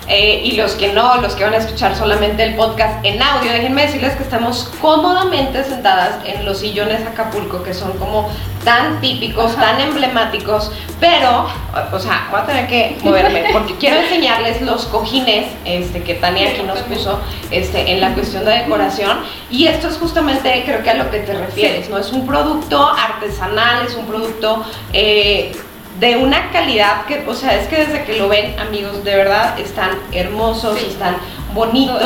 eh, 0.07 0.41
y 0.43 0.51
los 0.51 0.73
que 0.73 0.93
no, 0.93 1.17
los 1.17 1.33
que 1.33 1.43
van 1.43 1.53
a 1.53 1.57
escuchar 1.57 1.95
solamente 1.95 2.43
el 2.43 2.55
podcast 2.55 3.03
en 3.03 3.21
audio, 3.21 3.51
déjenme 3.51 3.83
decirles 3.83 4.15
que 4.15 4.23
estamos 4.23 4.71
cómodamente 4.79 5.63
sentadas 5.63 6.19
en 6.25 6.45
los 6.45 6.59
sillones 6.59 7.05
Acapulco, 7.07 7.63
que 7.63 7.73
son 7.73 7.93
como 7.97 8.29
tan 8.63 8.99
típicos, 9.01 9.55
tan 9.55 9.79
emblemáticos, 9.79 10.71
pero, 10.99 11.47
o 11.91 11.99
sea, 11.99 12.27
voy 12.31 12.41
a 12.41 12.45
tener 12.45 12.67
que 12.67 12.97
moverme 13.03 13.45
porque 13.51 13.75
quiero 13.79 13.97
enseñarles 13.97 14.61
los 14.61 14.85
cojines 14.85 15.47
este, 15.65 16.03
que 16.03 16.15
Tania 16.15 16.49
aquí 16.49 16.63
nos 16.63 16.79
puso 16.79 17.19
este, 17.51 17.91
en 17.91 18.01
la 18.01 18.13
cuestión 18.13 18.45
de 18.45 18.51
decoración. 18.51 19.19
Y 19.49 19.67
esto 19.67 19.87
es 19.87 19.97
justamente 19.97 20.63
creo 20.65 20.83
que 20.83 20.89
a 20.89 20.95
lo 20.95 21.09
que 21.09 21.19
te 21.19 21.33
refieres, 21.33 21.89
¿no? 21.89 21.97
Es 21.97 22.11
un 22.11 22.25
producto 22.25 22.87
artesanal, 22.87 23.85
es 23.85 23.95
un 23.95 24.05
producto... 24.05 24.63
Eh, 24.93 25.51
de 25.99 26.17
una 26.17 26.51
calidad 26.51 27.05
que, 27.05 27.23
o 27.25 27.33
sea, 27.33 27.55
es 27.55 27.67
que 27.67 27.77
desde 27.77 28.03
que 28.03 28.17
lo 28.17 28.27
ven, 28.27 28.59
amigos, 28.59 29.03
de 29.03 29.15
verdad 29.15 29.57
están 29.59 29.91
hermosos, 30.11 30.81
están 30.81 31.17
bonitos 31.53 32.01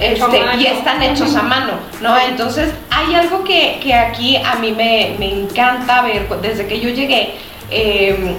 este, 0.00 0.42
y 0.58 0.66
están 0.66 1.02
hechos 1.02 1.34
a 1.34 1.42
mano, 1.42 1.72
¿no? 2.00 2.16
Entonces, 2.18 2.72
hay 2.90 3.14
algo 3.14 3.42
que, 3.42 3.80
que 3.82 3.94
aquí 3.94 4.36
a 4.36 4.54
mí 4.56 4.72
me, 4.72 5.16
me, 5.18 5.28
encanta 5.28 6.02
ver, 6.02 6.28
desde 6.40 6.68
que 6.68 6.78
yo 6.78 6.90
llegué, 6.90 7.34
eh, 7.70 8.36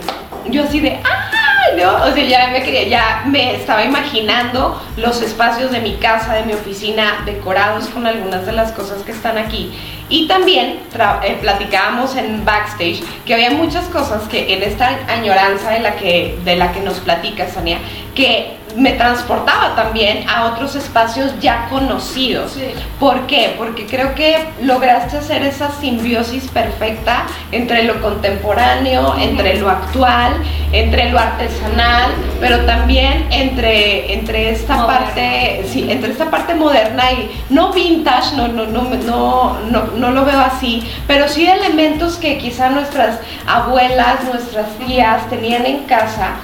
yo 0.49 0.63
así 0.63 0.79
de, 0.79 0.99
¡ah! 1.03 1.36
O 1.73 2.13
sea, 2.13 2.23
ya 2.23 2.47
me 2.47 2.63
quería, 2.63 2.87
ya 2.87 3.23
me 3.25 3.55
estaba 3.55 3.83
imaginando 3.83 4.81
los 4.95 5.21
espacios 5.21 5.71
de 5.71 5.79
mi 5.81 5.95
casa, 5.95 6.33
de 6.33 6.43
mi 6.43 6.53
oficina, 6.53 7.23
decorados 7.25 7.87
con 7.87 8.07
algunas 8.07 8.45
de 8.45 8.53
las 8.53 8.71
cosas 8.71 9.03
que 9.03 9.11
están 9.11 9.37
aquí. 9.37 9.73
Y 10.09 10.27
también 10.27 10.79
eh, 11.23 11.37
platicábamos 11.41 12.15
en 12.15 12.45
backstage 12.45 13.03
que 13.25 13.33
había 13.33 13.51
muchas 13.51 13.85
cosas 13.87 14.23
que 14.29 14.53
en 14.53 14.63
esta 14.63 14.97
añoranza 15.07 15.71
de 15.71 15.79
la 15.81 15.95
que, 15.95 16.37
de 16.45 16.55
la 16.55 16.71
que 16.71 16.79
nos 16.79 16.99
platica 16.99 17.49
Sania, 17.49 17.79
que 18.15 18.55
me 18.77 18.91
transportaba 18.91 19.75
también 19.75 20.29
a 20.29 20.45
otros 20.45 20.75
espacios 20.75 21.33
ya 21.41 21.67
conocidos. 21.67 22.55
¿Por 22.99 23.25
qué? 23.25 23.55
Porque 23.57 23.87
creo 23.87 24.13
que 24.13 24.37
lograste 24.61 25.17
hacer 25.17 25.41
esa 25.41 25.71
simbiosis 25.71 26.47
perfecta 26.47 27.25
entre 27.51 27.83
lo 27.83 27.99
contemporáneo, 28.01 29.15
entre 29.19 29.57
lo 29.59 29.69
actual, 29.69 30.33
entre 30.71 31.09
lo 31.09 31.17
artesanal, 31.17 32.11
pero 32.39 32.65
también 32.65 33.25
entre, 33.31 34.13
entre 34.13 34.51
esta 34.51 34.85
parte, 34.85 35.65
sí, 35.67 35.87
entre 35.89 36.11
esta 36.11 36.29
parte 36.29 36.53
moderna 36.53 37.11
y 37.11 37.31
no 37.49 37.73
vintage, 37.73 38.35
no, 38.35 38.47
no, 38.47 38.67
no, 38.67 38.83
no, 38.83 39.57
no, 39.71 39.85
no 39.95 40.11
lo 40.11 40.23
veo 40.23 40.39
así, 40.39 40.87
pero 41.07 41.27
sí 41.27 41.47
elementos 41.47 42.17
que 42.17 42.37
quizá 42.37 42.69
nuestras 42.69 43.19
abuelas, 43.47 44.23
nuestras 44.25 44.67
tías 44.77 45.27
tenían 45.29 45.65
en 45.65 45.85
casa 45.85 46.35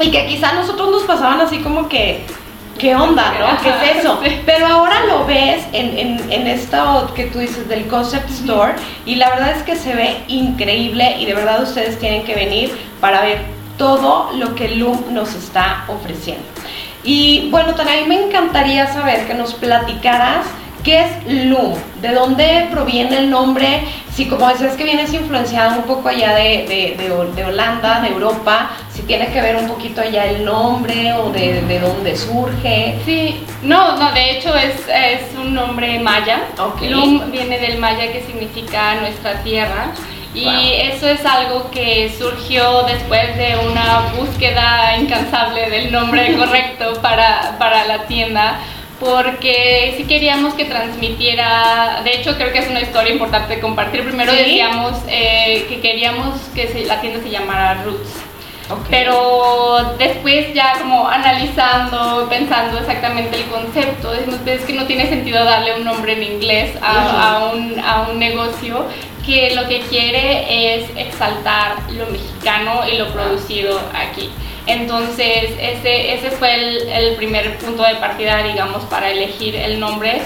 y 0.00 0.10
que 0.10 0.26
quizá 0.26 0.50
a 0.50 0.54
nosotros 0.54 0.90
nos 0.90 1.02
pasaban 1.04 1.40
así 1.40 1.58
como 1.58 1.88
que, 1.88 2.24
¿qué 2.78 2.94
onda, 2.94 3.34
no? 3.38 3.62
¿Qué 3.62 3.90
es 3.90 3.98
eso? 3.98 4.20
Pero 4.44 4.66
ahora 4.66 5.04
lo 5.06 5.26
ves 5.26 5.64
en, 5.72 5.98
en, 5.98 6.32
en, 6.32 6.46
esto 6.46 7.12
que 7.14 7.24
tú 7.26 7.38
dices 7.38 7.68
del 7.68 7.86
concept 7.86 8.30
store 8.30 8.74
y 9.04 9.14
la 9.14 9.30
verdad 9.30 9.52
es 9.56 9.62
que 9.62 9.76
se 9.76 9.94
ve 9.94 10.24
increíble 10.28 11.16
y 11.18 11.26
de 11.26 11.34
verdad 11.34 11.62
ustedes 11.62 11.98
tienen 11.98 12.24
que 12.24 12.34
venir 12.34 12.76
para 13.00 13.22
ver 13.22 13.38
todo 13.78 14.30
lo 14.34 14.54
que 14.54 14.68
Loom 14.68 15.12
nos 15.12 15.34
está 15.34 15.84
ofreciendo. 15.88 16.44
Y 17.04 17.48
bueno, 17.50 17.74
también 17.74 18.08
me 18.08 18.20
encantaría 18.20 18.92
saber 18.92 19.26
que 19.26 19.34
nos 19.34 19.54
platicaras 19.54 20.46
¿Qué 20.86 21.00
es 21.00 21.46
Loom? 21.46 21.74
¿De 22.00 22.14
dónde 22.14 22.68
proviene 22.70 23.18
el 23.18 23.28
nombre? 23.28 23.82
Si 24.14 24.26
como 24.26 24.46
decías 24.46 24.76
que 24.76 24.84
vienes 24.84 25.12
influenciado 25.12 25.80
un 25.80 25.82
poco 25.82 26.08
allá 26.08 26.32
de, 26.36 26.94
de, 26.96 27.42
Holanda, 27.42 28.02
de 28.02 28.10
Europa, 28.10 28.70
si 28.92 29.02
tiene 29.02 29.26
que 29.32 29.40
ver 29.40 29.56
un 29.56 29.66
poquito 29.66 30.00
allá 30.00 30.26
el 30.26 30.44
nombre 30.44 31.12
o 31.14 31.30
de, 31.30 31.80
dónde 31.80 32.16
surge. 32.16 33.00
Sí, 33.04 33.44
no, 33.64 33.96
no, 33.96 34.12
de 34.12 34.38
hecho 34.38 34.54
es, 34.54 34.76
es 34.86 35.36
un 35.36 35.54
nombre 35.54 35.98
maya. 35.98 36.42
Okay. 36.56 36.88
Loom 36.88 37.32
viene 37.32 37.58
del 37.58 37.78
maya 37.78 38.12
que 38.12 38.22
significa 38.22 38.94
nuestra 39.00 39.42
tierra. 39.42 39.90
Y 40.34 40.74
eso 40.82 41.08
es 41.08 41.24
algo 41.24 41.68
que 41.70 42.14
surgió 42.16 42.82
después 42.82 43.36
de 43.36 43.56
una 43.68 44.12
búsqueda 44.16 44.96
incansable 44.98 45.68
del 45.68 45.90
nombre 45.90 46.36
correcto 46.38 47.00
para, 47.02 47.56
para 47.58 47.86
la 47.86 48.06
tienda 48.06 48.60
porque 48.98 49.94
sí 49.96 50.04
queríamos 50.04 50.54
que 50.54 50.64
transmitiera, 50.64 52.00
de 52.02 52.14
hecho 52.14 52.36
creo 52.36 52.52
que 52.52 52.60
es 52.60 52.68
una 52.68 52.80
historia 52.80 53.12
importante 53.12 53.56
de 53.56 53.60
compartir. 53.60 54.04
Primero 54.04 54.32
decíamos 54.32 54.92
eh, 55.08 55.66
que 55.68 55.80
queríamos 55.80 56.38
que 56.54 56.84
la 56.86 57.00
tienda 57.00 57.22
se 57.22 57.30
llamara 57.30 57.82
Roots. 57.84 58.26
Pero 58.90 59.94
después 59.96 60.52
ya 60.52 60.72
como 60.80 61.08
analizando, 61.08 62.26
pensando 62.28 62.78
exactamente 62.78 63.36
el 63.36 63.44
concepto, 63.44 64.12
es 64.12 64.62
que 64.62 64.72
no 64.72 64.86
tiene 64.86 65.08
sentido 65.08 65.44
darle 65.44 65.76
un 65.76 65.84
nombre 65.84 66.14
en 66.14 66.22
inglés 66.24 66.72
a, 66.82 67.52
un, 67.54 67.78
a 67.78 68.08
un 68.10 68.18
negocio 68.18 68.86
que 69.24 69.54
lo 69.54 69.68
que 69.68 69.80
quiere 69.82 70.78
es 70.78 70.90
exaltar 70.96 71.76
lo 71.90 72.06
mexicano 72.06 72.80
y 72.92 72.98
lo 72.98 73.12
producido 73.12 73.80
aquí. 73.94 74.30
Entonces, 74.66 75.52
ese, 75.60 76.14
ese 76.14 76.30
fue 76.32 76.54
el, 76.54 77.14
primer 77.16 77.56
punto 77.58 77.84
de 77.84 77.94
partida, 77.96 78.42
digamos, 78.42 78.84
para 78.84 79.10
elegir 79.10 79.54
el 79.54 79.78
nombre, 79.78 80.20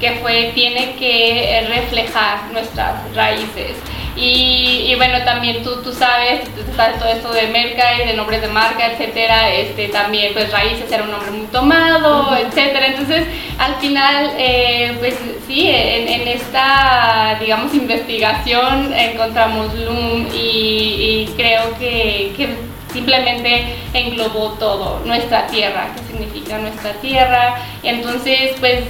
que 0.00 0.12
fue, 0.20 0.50
tiene 0.54 0.96
que 0.96 1.64
reflejar 1.68 2.50
nuestras 2.52 3.14
raíces. 3.14 3.76
Y, 4.16 4.94
bueno, 4.96 5.24
también 5.24 5.64
tú, 5.64 5.82
tú 5.82 5.92
sabes, 5.92 6.44
tú 6.44 6.60
sabes 6.76 6.98
todo 7.00 7.08
esto 7.08 7.32
de 7.32 7.48
merca 7.48 8.00
y 8.00 8.06
de 8.06 8.14
nombres 8.14 8.42
de 8.42 8.48
marca, 8.48 8.92
etcétera, 8.92 9.52
este, 9.52 9.88
también 9.88 10.32
pues 10.32 10.52
Raíces 10.52 10.90
era 10.90 11.02
un 11.02 11.10
nombre 11.10 11.32
muy 11.32 11.46
tomado, 11.48 12.36
etcétera. 12.36 12.86
Entonces, 12.86 13.26
al 13.58 13.74
final, 13.76 14.30
eh, 14.38 14.94
pues 15.00 15.16
sí, 15.48 15.68
en, 15.68 16.28
esta, 16.28 17.38
digamos, 17.40 17.74
investigación 17.74 18.92
encontramos 18.94 19.74
Loom 19.74 20.28
y, 20.32 21.28
creo 21.36 21.76
que, 21.78 22.32
que 22.36 22.73
simplemente 22.94 23.76
englobó 23.92 24.50
todo, 24.52 25.00
nuestra 25.04 25.48
tierra, 25.48 25.88
qué 25.94 26.02
significa 26.04 26.58
nuestra 26.58 26.92
tierra. 26.92 27.56
Entonces, 27.82 28.52
pues, 28.60 28.84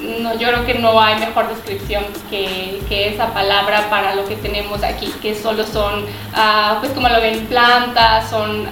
no, 0.00 0.32
yo 0.38 0.48
creo 0.48 0.66
que 0.66 0.74
no 0.74 1.00
hay 1.00 1.18
mejor 1.20 1.48
descripción 1.48 2.04
que, 2.30 2.82
esa 2.88 3.34
palabra 3.34 3.90
para 3.90 4.14
lo 4.14 4.24
que 4.24 4.36
tenemos 4.36 4.82
aquí, 4.82 5.12
que 5.20 5.34
solo 5.34 5.64
son, 5.66 6.06
ah, 6.32 6.78
pues 6.80 6.92
como 6.92 7.08
lo 7.08 7.20
ven, 7.20 7.46
plantas, 7.46 8.30
son 8.30 8.66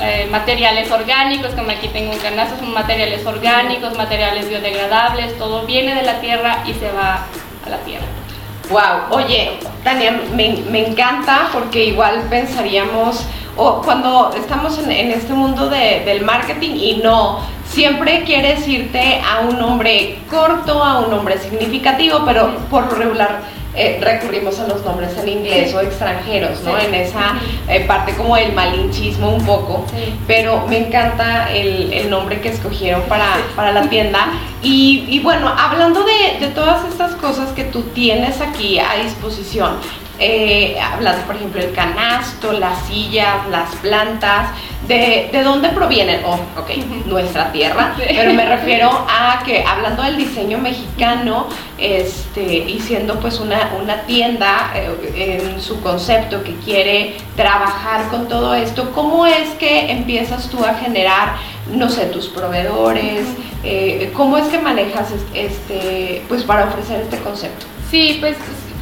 eh, 0.00 0.28
materiales 0.30 0.90
orgánicos, 0.90 1.50
como 1.52 1.70
aquí 1.70 1.88
tengo 1.88 2.12
un 2.12 2.18
canasto, 2.18 2.56
son 2.56 2.72
materiales 2.72 3.26
orgánicos, 3.26 3.96
materiales 3.96 4.48
biodegradables, 4.48 5.36
todo 5.38 5.66
viene 5.66 5.94
de 5.94 6.02
la 6.02 6.20
tierra 6.20 6.62
y 6.66 6.72
se 6.74 6.90
va 6.92 7.26
a 7.66 7.68
la 7.68 7.78
tierra. 7.78 8.06
Wow, 8.70 9.18
oye, 9.18 9.58
Tania, 9.82 10.12
me, 10.34 10.58
me 10.70 10.86
encanta 10.86 11.48
porque 11.52 11.86
igual 11.86 12.26
pensaríamos 12.28 13.26
o 13.58 13.82
cuando 13.82 14.32
estamos 14.36 14.78
en, 14.78 15.10
este 15.10 15.32
mundo 15.34 15.68
del 15.68 16.22
marketing 16.22 16.76
y 16.76 17.00
no, 17.02 17.40
siempre 17.68 18.22
quieres 18.24 18.66
irte 18.66 19.20
a 19.20 19.40
un 19.40 19.58
nombre 19.58 20.18
corto, 20.30 20.82
a 20.82 21.00
un 21.00 21.10
nombre 21.10 21.36
significativo, 21.38 22.22
pero 22.24 22.56
por 22.70 22.84
lo 22.84 22.94
regular 22.94 23.40
eh, 23.74 24.00
recurrimos 24.00 24.58
a 24.60 24.66
los 24.68 24.84
nombres 24.84 25.16
en 25.18 25.28
inglés 25.28 25.74
o 25.74 25.80
extranjeros, 25.80 26.62
¿no? 26.62 26.78
En 26.78 26.94
esa 26.94 27.34
eh, 27.68 27.84
parte 27.86 28.14
como 28.14 28.36
el 28.36 28.52
malinchismo 28.52 29.28
un 29.28 29.44
poco, 29.44 29.84
pero 30.26 30.66
me 30.68 30.78
encanta 30.86 31.52
el, 31.52 32.08
nombre 32.08 32.40
que 32.40 32.48
escogieron 32.48 33.02
para, 33.02 33.26
para 33.54 33.72
la 33.72 33.88
tienda. 33.88 34.28
Y, 34.62 35.04
y 35.08 35.20
bueno, 35.20 35.48
hablando 35.48 36.04
de, 36.04 36.46
de, 36.46 36.52
todas 36.52 36.84
estas 36.88 37.14
cosas 37.16 37.50
que 37.50 37.64
tú 37.64 37.82
tienes 37.94 38.40
aquí 38.40 38.78
a 38.78 39.02
disposición, 39.02 39.76
eh, 40.18 40.78
hablando 40.80 41.22
por 41.26 41.36
ejemplo 41.36 41.60
del 41.60 41.72
canasto, 41.72 42.52
las 42.52 42.86
sillas, 42.86 43.46
las 43.50 43.74
plantas, 43.76 44.50
¿De, 44.86 45.28
de 45.30 45.42
dónde 45.42 45.68
provienen? 45.68 46.22
Oh, 46.24 46.38
ok, 46.56 46.70
nuestra 47.04 47.52
tierra, 47.52 47.94
pero 47.98 48.32
me 48.32 48.46
refiero 48.46 48.88
a 48.88 49.42
que 49.44 49.62
hablando 49.62 50.02
del 50.02 50.16
diseño 50.16 50.56
mexicano, 50.58 51.46
este, 51.76 52.42
y 52.42 52.80
siendo 52.80 53.20
pues 53.20 53.38
una, 53.38 53.72
una 53.78 54.02
tienda 54.02 54.70
eh, 54.74 55.42
en 55.44 55.60
su 55.60 55.80
concepto 55.82 56.42
que 56.42 56.54
quiere 56.64 57.16
trabajar 57.36 58.08
con 58.08 58.28
todo 58.28 58.54
esto, 58.54 58.92
¿cómo 58.92 59.26
es 59.26 59.50
que 59.58 59.90
empiezas 59.90 60.48
tú 60.48 60.64
a 60.64 60.72
generar, 60.74 61.34
no 61.70 61.90
sé, 61.90 62.06
tus 62.06 62.28
proveedores? 62.28 63.26
Eh, 63.64 64.10
¿Cómo 64.14 64.38
es 64.38 64.46
que 64.46 64.58
manejas 64.58 65.08
este, 65.34 66.22
pues 66.28 66.44
para 66.44 66.64
ofrecer 66.64 67.00
este 67.00 67.18
concepto? 67.18 67.66
Sí, 67.90 68.16
pues 68.20 68.36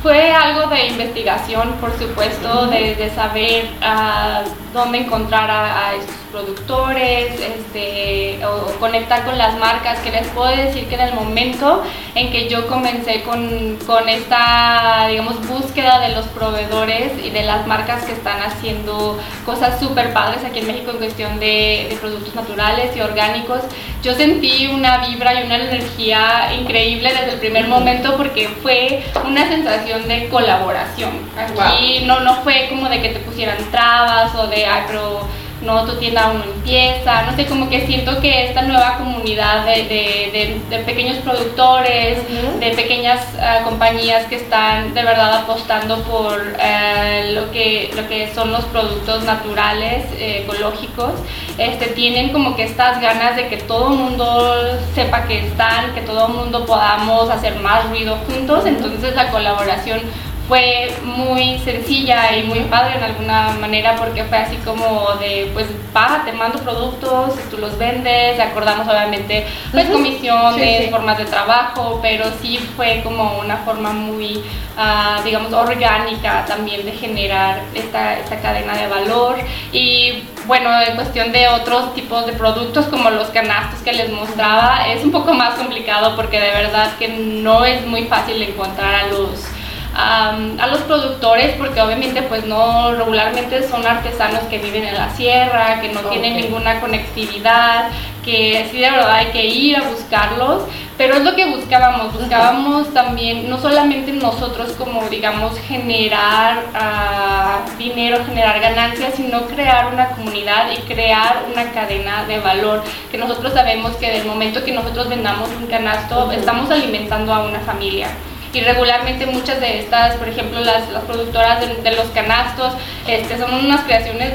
fue 0.06 0.30
algo 0.30 0.68
de 0.68 0.86
investigación, 0.86 1.72
por 1.80 1.90
supuesto, 1.98 2.68
de, 2.68 3.10
saber 3.12 3.64
uh, 3.82 4.48
dónde 4.76 4.98
encontrar 4.98 5.50
a, 5.50 5.94
estos 5.94 6.14
productores, 6.30 7.40
este, 7.40 8.44
o, 8.44 8.78
conectar 8.78 9.24
con 9.24 9.38
las 9.38 9.58
marcas, 9.58 9.98
que 10.00 10.10
les 10.10 10.28
puedo 10.28 10.48
decir 10.54 10.86
que 10.86 10.94
en 10.94 11.00
el 11.00 11.14
momento 11.14 11.82
en 12.14 12.30
que 12.30 12.48
yo 12.48 12.66
comencé 12.68 13.22
con, 13.22 13.78
con 13.86 14.08
esta, 14.08 15.06
digamos, 15.08 15.46
búsqueda 15.48 15.98
de 16.00 16.14
los 16.14 16.26
proveedores 16.26 17.12
y 17.24 17.30
de 17.30 17.42
las 17.42 17.66
marcas 17.66 18.04
que 18.04 18.12
están 18.12 18.42
haciendo 18.42 19.18
cosas 19.44 19.80
súper 19.80 20.12
padres 20.12 20.44
aquí 20.44 20.60
en 20.60 20.66
México 20.66 20.90
en 20.90 20.98
cuestión 20.98 21.40
de, 21.40 21.86
de 21.88 21.96
productos 22.00 22.34
naturales 22.34 22.94
y 22.94 23.00
orgánicos, 23.00 23.62
yo 24.02 24.14
sentí 24.14 24.68
una 24.68 24.98
vibra 24.98 25.40
y 25.40 25.46
una 25.46 25.56
energía 25.56 26.52
increíble 26.58 27.08
desde 27.08 27.32
el 27.32 27.40
primer 27.40 27.66
momento 27.66 28.16
porque 28.16 28.48
fue 28.62 29.02
una 29.24 29.48
sensación 29.48 30.06
de 30.06 30.28
colaboración. 30.28 31.10
Aquí 31.36 32.04
no, 32.04 32.20
no 32.20 32.34
fue 32.42 32.66
como 32.68 32.88
de 32.88 33.00
que 33.00 33.08
te 33.08 33.20
pusieran 33.20 33.56
trabas 33.70 34.34
o 34.34 34.46
de, 34.46 34.65
ay, 34.66 34.82
pero 34.86 35.26
no, 35.62 35.84
tu 35.84 35.96
tienda 35.96 36.24
aún 36.26 36.38
no 36.38 36.44
empieza, 36.44 37.22
no 37.22 37.34
sé, 37.34 37.46
como 37.46 37.68
que 37.68 37.86
siento 37.86 38.20
que 38.20 38.46
esta 38.48 38.62
nueva 38.62 38.98
comunidad 38.98 39.64
de, 39.64 40.60
de, 40.68 40.78
pequeños 40.80 41.16
productores, 41.18 42.18
de 42.60 42.70
pequeñas 42.72 43.20
ah, 43.40 43.60
compañías 43.64 44.26
que 44.26 44.36
están 44.36 44.92
de 44.94 45.02
verdad 45.02 45.38
apostando 45.38 46.02
por 46.02 46.40
eh, 46.60 47.32
lo, 47.34 47.50
que, 47.50 47.90
lo 47.96 48.06
que 48.06 48.32
son 48.34 48.52
los 48.52 48.64
productos 48.66 49.24
naturales, 49.24 50.04
eh, 50.18 50.42
ecológicos, 50.44 51.12
este, 51.58 51.86
tienen 51.88 52.32
como 52.32 52.54
que 52.54 52.64
estas 52.64 53.00
ganas 53.00 53.36
de 53.36 53.48
que 53.48 53.56
todo 53.56 53.92
el 53.92 53.98
mundo 53.98 54.78
sepa 54.94 55.24
que 55.26 55.46
están, 55.46 55.94
que 55.94 56.02
todo 56.02 56.26
el 56.28 56.34
mundo 56.34 56.66
podamos 56.66 57.30
hacer 57.30 57.56
más 57.56 57.88
ruido 57.88 58.18
juntos, 58.26 58.66
entonces 58.66 59.14
la 59.14 59.30
colaboración 59.30 60.00
fue 60.48 60.94
muy 61.02 61.58
sencilla 61.58 62.36
y 62.36 62.44
muy 62.44 62.60
padre 62.60 62.96
en 62.96 63.02
alguna 63.02 63.50
manera 63.60 63.96
porque 63.96 64.24
fue 64.24 64.38
así 64.38 64.56
como 64.58 65.14
de 65.18 65.50
pues 65.52 65.66
va, 65.94 66.22
te 66.24 66.32
mando 66.32 66.58
productos, 66.60 67.34
tú 67.50 67.58
los 67.58 67.76
vendes, 67.78 68.38
acordamos 68.38 68.86
obviamente 68.86 69.46
pues 69.72 69.88
comisiones, 69.88 70.90
formas 70.90 71.18
de 71.18 71.24
trabajo, 71.24 71.98
pero 72.00 72.26
sí 72.40 72.58
fue 72.76 73.00
como 73.02 73.38
una 73.40 73.56
forma 73.58 73.92
muy 73.92 74.36
uh, 74.76 75.22
digamos 75.24 75.52
orgánica 75.52 76.44
también 76.46 76.84
de 76.84 76.92
generar 76.92 77.62
esta, 77.74 78.18
esta 78.18 78.40
cadena 78.40 78.76
de 78.76 78.86
valor. 78.86 79.36
Y 79.72 80.22
bueno, 80.46 80.70
en 80.80 80.94
cuestión 80.94 81.32
de 81.32 81.48
otros 81.48 81.92
tipos 81.94 82.24
de 82.26 82.32
productos 82.32 82.86
como 82.86 83.10
los 83.10 83.28
canastos 83.28 83.80
que 83.80 83.92
les 83.92 84.10
mostraba, 84.10 84.86
es 84.88 85.02
un 85.02 85.10
poco 85.10 85.34
más 85.34 85.54
complicado 85.54 86.14
porque 86.14 86.38
de 86.38 86.50
verdad 86.50 86.96
que 86.98 87.08
no 87.08 87.64
es 87.64 87.84
muy 87.84 88.04
fácil 88.04 88.40
encontrar 88.40 88.94
a 88.94 89.06
los 89.08 89.55
a 89.98 90.66
los 90.66 90.80
productores 90.80 91.54
porque 91.56 91.80
obviamente 91.80 92.20
pues 92.22 92.44
no 92.44 92.92
regularmente 92.92 93.66
son 93.66 93.86
artesanos 93.86 94.40
que 94.50 94.58
viven 94.58 94.84
en 94.84 94.94
la 94.94 95.08
sierra, 95.14 95.80
que 95.80 95.88
no 95.88 96.00
tienen 96.00 96.36
ninguna 96.36 96.80
conectividad, 96.80 97.88
que 98.22 98.68
sí 98.70 98.78
de 98.78 98.90
verdad 98.90 99.14
hay 99.14 99.26
que 99.26 99.46
ir 99.46 99.76
a 99.78 99.88
buscarlos, 99.88 100.64
pero 100.98 101.14
es 101.14 101.24
lo 101.24 101.34
que 101.34 101.46
buscábamos, 101.46 102.12
buscábamos 102.12 102.92
también 102.92 103.48
no 103.48 103.58
solamente 103.58 104.12
nosotros 104.12 104.72
como 104.72 105.08
digamos 105.08 105.58
generar 105.60 106.64
uh, 106.74 107.78
dinero, 107.78 108.18
generar 108.26 108.60
ganancias, 108.60 109.14
sino 109.14 109.46
crear 109.46 109.86
una 109.94 110.08
comunidad 110.08 110.70
y 110.72 110.82
crear 110.82 111.46
una 111.50 111.72
cadena 111.72 112.24
de 112.24 112.38
valor, 112.40 112.82
que 113.10 113.16
nosotros 113.16 113.54
sabemos 113.54 113.96
que 113.96 114.10
del 114.10 114.26
momento 114.26 114.62
que 114.62 114.72
nosotros 114.72 115.08
vendamos 115.08 115.48
un 115.58 115.66
canasto, 115.68 116.30
estamos 116.32 116.70
alimentando 116.70 117.32
a 117.32 117.44
una 117.44 117.60
familia 117.60 118.08
y 118.56 118.60
regularmente 118.62 119.26
muchas 119.26 119.60
de 119.60 119.80
estas, 119.80 120.16
por 120.16 120.28
ejemplo, 120.28 120.60
las, 120.60 120.88
las 120.90 121.04
productoras 121.04 121.60
de, 121.60 121.92
los 121.92 122.06
canastos, 122.06 122.72
este, 123.06 123.38
son 123.38 123.52
unas 123.52 123.82
creaciones 123.82 124.32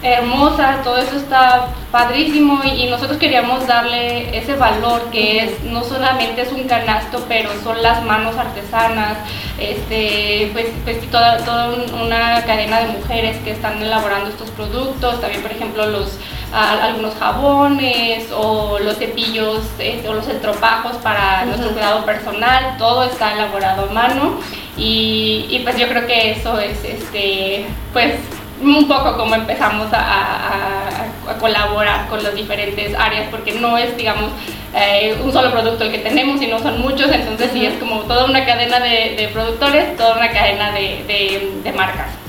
hermosas, 0.00 0.84
todo 0.84 0.98
eso 0.98 1.16
está 1.16 1.68
padrísimo 1.90 2.60
y, 2.62 2.86
nosotros 2.86 3.18
queríamos 3.18 3.66
darle 3.66 4.36
ese 4.36 4.54
valor 4.54 5.10
que 5.10 5.42
es 5.42 5.64
no 5.64 5.82
solamente 5.82 6.42
es 6.42 6.52
un 6.52 6.64
canasto, 6.64 7.24
pero 7.26 7.50
son 7.64 7.82
las 7.82 8.04
manos 8.04 8.36
artesanas, 8.36 9.16
este, 9.58 10.50
pues, 10.52 10.66
pues 10.84 11.10
toda, 11.10 11.38
toda 11.38 11.74
una 12.00 12.44
cadena 12.44 12.80
de 12.80 12.88
mujeres 12.88 13.38
que 13.38 13.52
están 13.52 13.82
elaborando 13.82 14.30
estos 14.30 14.50
productos, 14.50 15.20
también 15.20 15.42
por 15.42 15.50
ejemplo 15.50 15.86
los 15.86 16.18
algunos 16.52 17.14
jabones 17.14 18.30
o 18.32 18.78
los 18.78 18.96
cepillos 18.96 19.62
este, 19.78 20.08
o 20.08 20.14
los 20.14 20.28
estropajos 20.28 20.96
para 20.98 21.44
nuestro 21.44 21.70
cuidado 21.70 22.04
personal, 22.04 22.76
todo 22.78 23.04
está 23.04 23.32
elaborado 23.32 23.88
a 23.90 23.92
mano 23.92 24.40
y, 24.76 25.46
y, 25.50 25.60
pues 25.60 25.76
yo 25.78 25.88
creo 25.88 26.06
que 26.06 26.32
eso 26.32 26.58
es 26.58 26.84
este 26.84 27.66
pues 27.92 28.14
un 28.60 28.88
poco 28.88 29.16
como 29.16 29.34
empezamos 29.34 29.92
a, 29.92 30.88
a, 31.28 31.38
colaborar 31.38 32.08
con 32.08 32.22
las 32.22 32.34
diferentes 32.34 32.94
áreas 32.94 33.28
porque 33.30 33.52
no 33.52 33.76
es 33.76 33.96
digamos 33.96 34.30
eh, 34.74 35.16
un 35.22 35.32
solo 35.32 35.50
producto 35.50 35.84
el 35.84 35.90
que 35.90 35.98
tenemos 35.98 36.40
sino 36.40 36.58
son 36.58 36.80
muchos. 36.80 37.10
Entonces 37.10 37.50
sí 37.52 37.66
es 37.66 37.74
como 37.78 38.00
toda 38.02 38.24
una 38.24 38.44
cadena 38.44 38.80
de, 38.80 39.14
de 39.16 39.28
productores 39.32 39.96
toda 39.96 40.16
una 40.16 40.30
cadena 40.30 40.72
de, 40.72 41.04
de, 41.06 41.52
de 41.62 41.72
marcas 41.72 42.23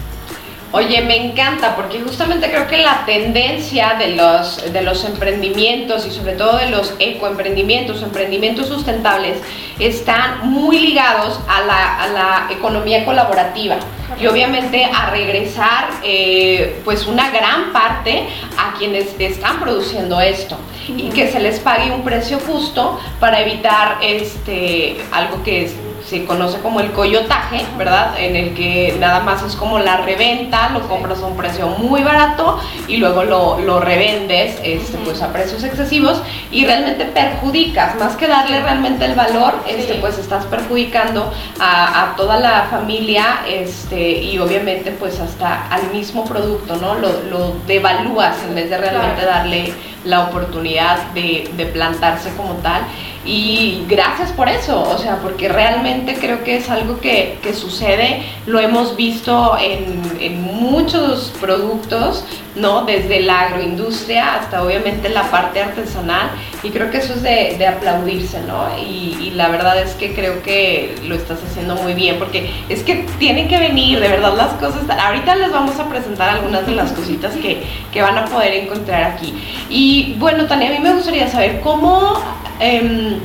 Oye, 0.71 1.01
me 1.01 1.15
encanta 1.15 1.75
porque 1.75 2.01
justamente 2.01 2.49
creo 2.49 2.67
que 2.67 2.78
la 2.78 3.06
tendencia 3.06 3.95
de 3.97 4.15
los, 4.15 4.73
de 4.73 4.82
los 4.82 5.06
emprendimientos 5.06 6.06
y 6.06 6.12
sobre 6.12 6.34
todo 6.34 6.58
de 6.58 6.69
los 6.69 6.93
ecoemprendimientos, 6.99 8.01
emprendimientos 8.04 8.67
sustentables, 8.67 9.38
están 9.80 10.49
muy 10.49 10.80
ligados 10.80 11.39
a 11.47 11.62
la, 11.62 12.04
a 12.04 12.08
la 12.08 12.47
economía 12.51 13.06
colaborativa. 13.06 13.78
Y 14.19 14.28
obviamente 14.28 14.86
a 14.86 15.10
regresar 15.10 15.89
eh, 16.04 16.80
pues 16.86 17.08
una 17.08 17.32
gran 17.32 17.73
parte 17.73 18.28
a 18.58 18.78
quienes 18.78 19.19
están 19.19 19.60
produciendo 19.60 20.19
esto. 20.19 20.58
Y 20.89 21.10
que 21.10 21.32
se 21.32 21.39
les 21.39 21.60
pague 21.60 21.91
un 21.91 22.04
precio 22.04 22.39
justo 22.39 22.99
para 23.19 23.41
evitar 23.41 23.97
este 24.01 24.97
algo 25.12 25.43
que 25.43 25.65
es 25.65 25.75
se 26.08 26.26
conoce 26.26 26.60
como 26.60 26.80
el 26.80 26.91
coyotaje, 26.91 27.65
¿verdad? 27.78 28.20
En 28.20 28.36
el 28.36 28.54
que 28.54 28.96
nada 29.00 29.22
más 29.22 29.41
es 29.44 29.56
como 29.56 29.80
la 29.80 29.98
reventa, 29.98 30.70
lo 30.70 30.88
compras 30.88 31.22
a 31.22 31.26
un 31.26 31.36
precio 31.36 31.68
muy 31.68 32.04
barato 32.04 32.60
y 32.88 32.98
luego 32.98 33.24
lo, 33.24 33.60
lo 33.60 33.80
revendes 33.80 34.60
este, 34.63 34.98
pues 35.00 35.22
a 35.22 35.34
precios 35.34 35.63
excesivos 35.63 36.22
y 36.52 36.65
realmente 36.65 37.06
perjudicas, 37.06 37.96
más 37.96 38.15
que 38.15 38.28
darle 38.28 38.62
realmente 38.62 39.06
el 39.06 39.15
valor, 39.15 39.56
este, 39.68 39.96
pues 39.96 40.20
estás 40.20 40.46
perjudicando 40.46 41.32
a, 41.60 42.04
a, 42.04 42.15
toda 42.15 42.39
la 42.39 42.68
familia 42.70 43.39
este, 43.48 44.22
y 44.22 44.38
obviamente 44.38 44.91
pues 44.91 45.20
hasta 45.20 45.68
al 45.70 45.91
mismo 45.91 46.24
producto, 46.26 46.76
¿no? 46.76 46.96
Lo, 46.96 47.24
lo 47.32 47.56
devalúas 47.65 48.38
en 48.48 48.56
vez 48.56 48.70
de 48.70 48.78
realmente 48.78 49.26
darle 49.26 49.74
la 50.04 50.22
oportunidad 50.22 51.00
de, 51.13 51.50
de 51.58 51.65
plantarse 51.65 52.30
como 52.36 52.54
tal. 52.56 52.84
Y 53.25 53.83
gracias 53.89 54.31
por 54.31 54.47
eso, 54.47 54.81
o 54.83 54.97
sea, 54.99 55.17
porque 55.17 55.49
realmente 55.49 56.13
creo 56.13 56.43
que 56.43 56.57
es 56.57 56.69
algo 56.69 56.99
que, 56.99 57.39
que 57.41 57.53
sucede, 57.53 58.23
lo 58.45 58.59
hemos 58.59 58.95
visto 58.95 59.57
en, 59.59 60.01
en, 60.19 60.41
muchos 60.41 61.33
productos, 61.41 62.23
¿no? 62.56 62.86
Desde 62.86 63.20
la 63.22 63.41
agroindustria 63.41 64.36
hasta 64.36 64.63
obviamente 64.63 65.10
la 65.10 65.30
parte 65.30 65.62
artesanal, 65.62 66.32
y 66.63 66.70
creo 66.70 66.89
que 66.89 66.98
eso 66.98 67.13
es 67.13 67.24
de, 67.24 67.56
de 67.58 67.68
aplaudirse, 67.68 68.41
¿no? 68.41 68.68
Y, 68.80 69.18
y, 69.22 69.32
la 69.32 69.50
verdad 69.50 69.78
es 69.82 69.94
que 69.96 70.13
creo 70.13 70.41
que 70.41 70.96
lo 71.04 71.15
estás 71.15 71.39
haciendo 71.44 71.76
muy 71.76 71.94
bien, 71.94 72.18
porque 72.18 72.50
es 72.70 72.84
que 72.84 73.06
tienen 73.20 73.48
que 73.48 73.60
venir, 73.60 74.00
de 74.00 74.08
verdad 74.08 74.36
las 74.36 74.54
cosas, 74.54 74.84
ahorita 74.89 75.36
les 75.36 75.52
vamos 75.52 75.78
a 75.80 75.89
presentar 75.89 76.30
algunas 76.30 76.65
de 76.65 76.74
las 76.74 76.91
cositas 76.91 77.34
que, 77.36 77.63
que 77.91 78.02
van 78.02 78.18
a 78.18 78.26
poder 78.26 78.54
encontrar 78.54 79.04
aquí. 79.04 79.34
Y 79.70 80.15
bueno, 80.18 80.46
Tania, 80.46 80.70
a 80.70 80.72
mí 80.72 80.80
me 80.80 80.94
gustaría 80.94 81.28
saber 81.28 81.60
cómo 81.62 82.22
eh, 82.60 83.20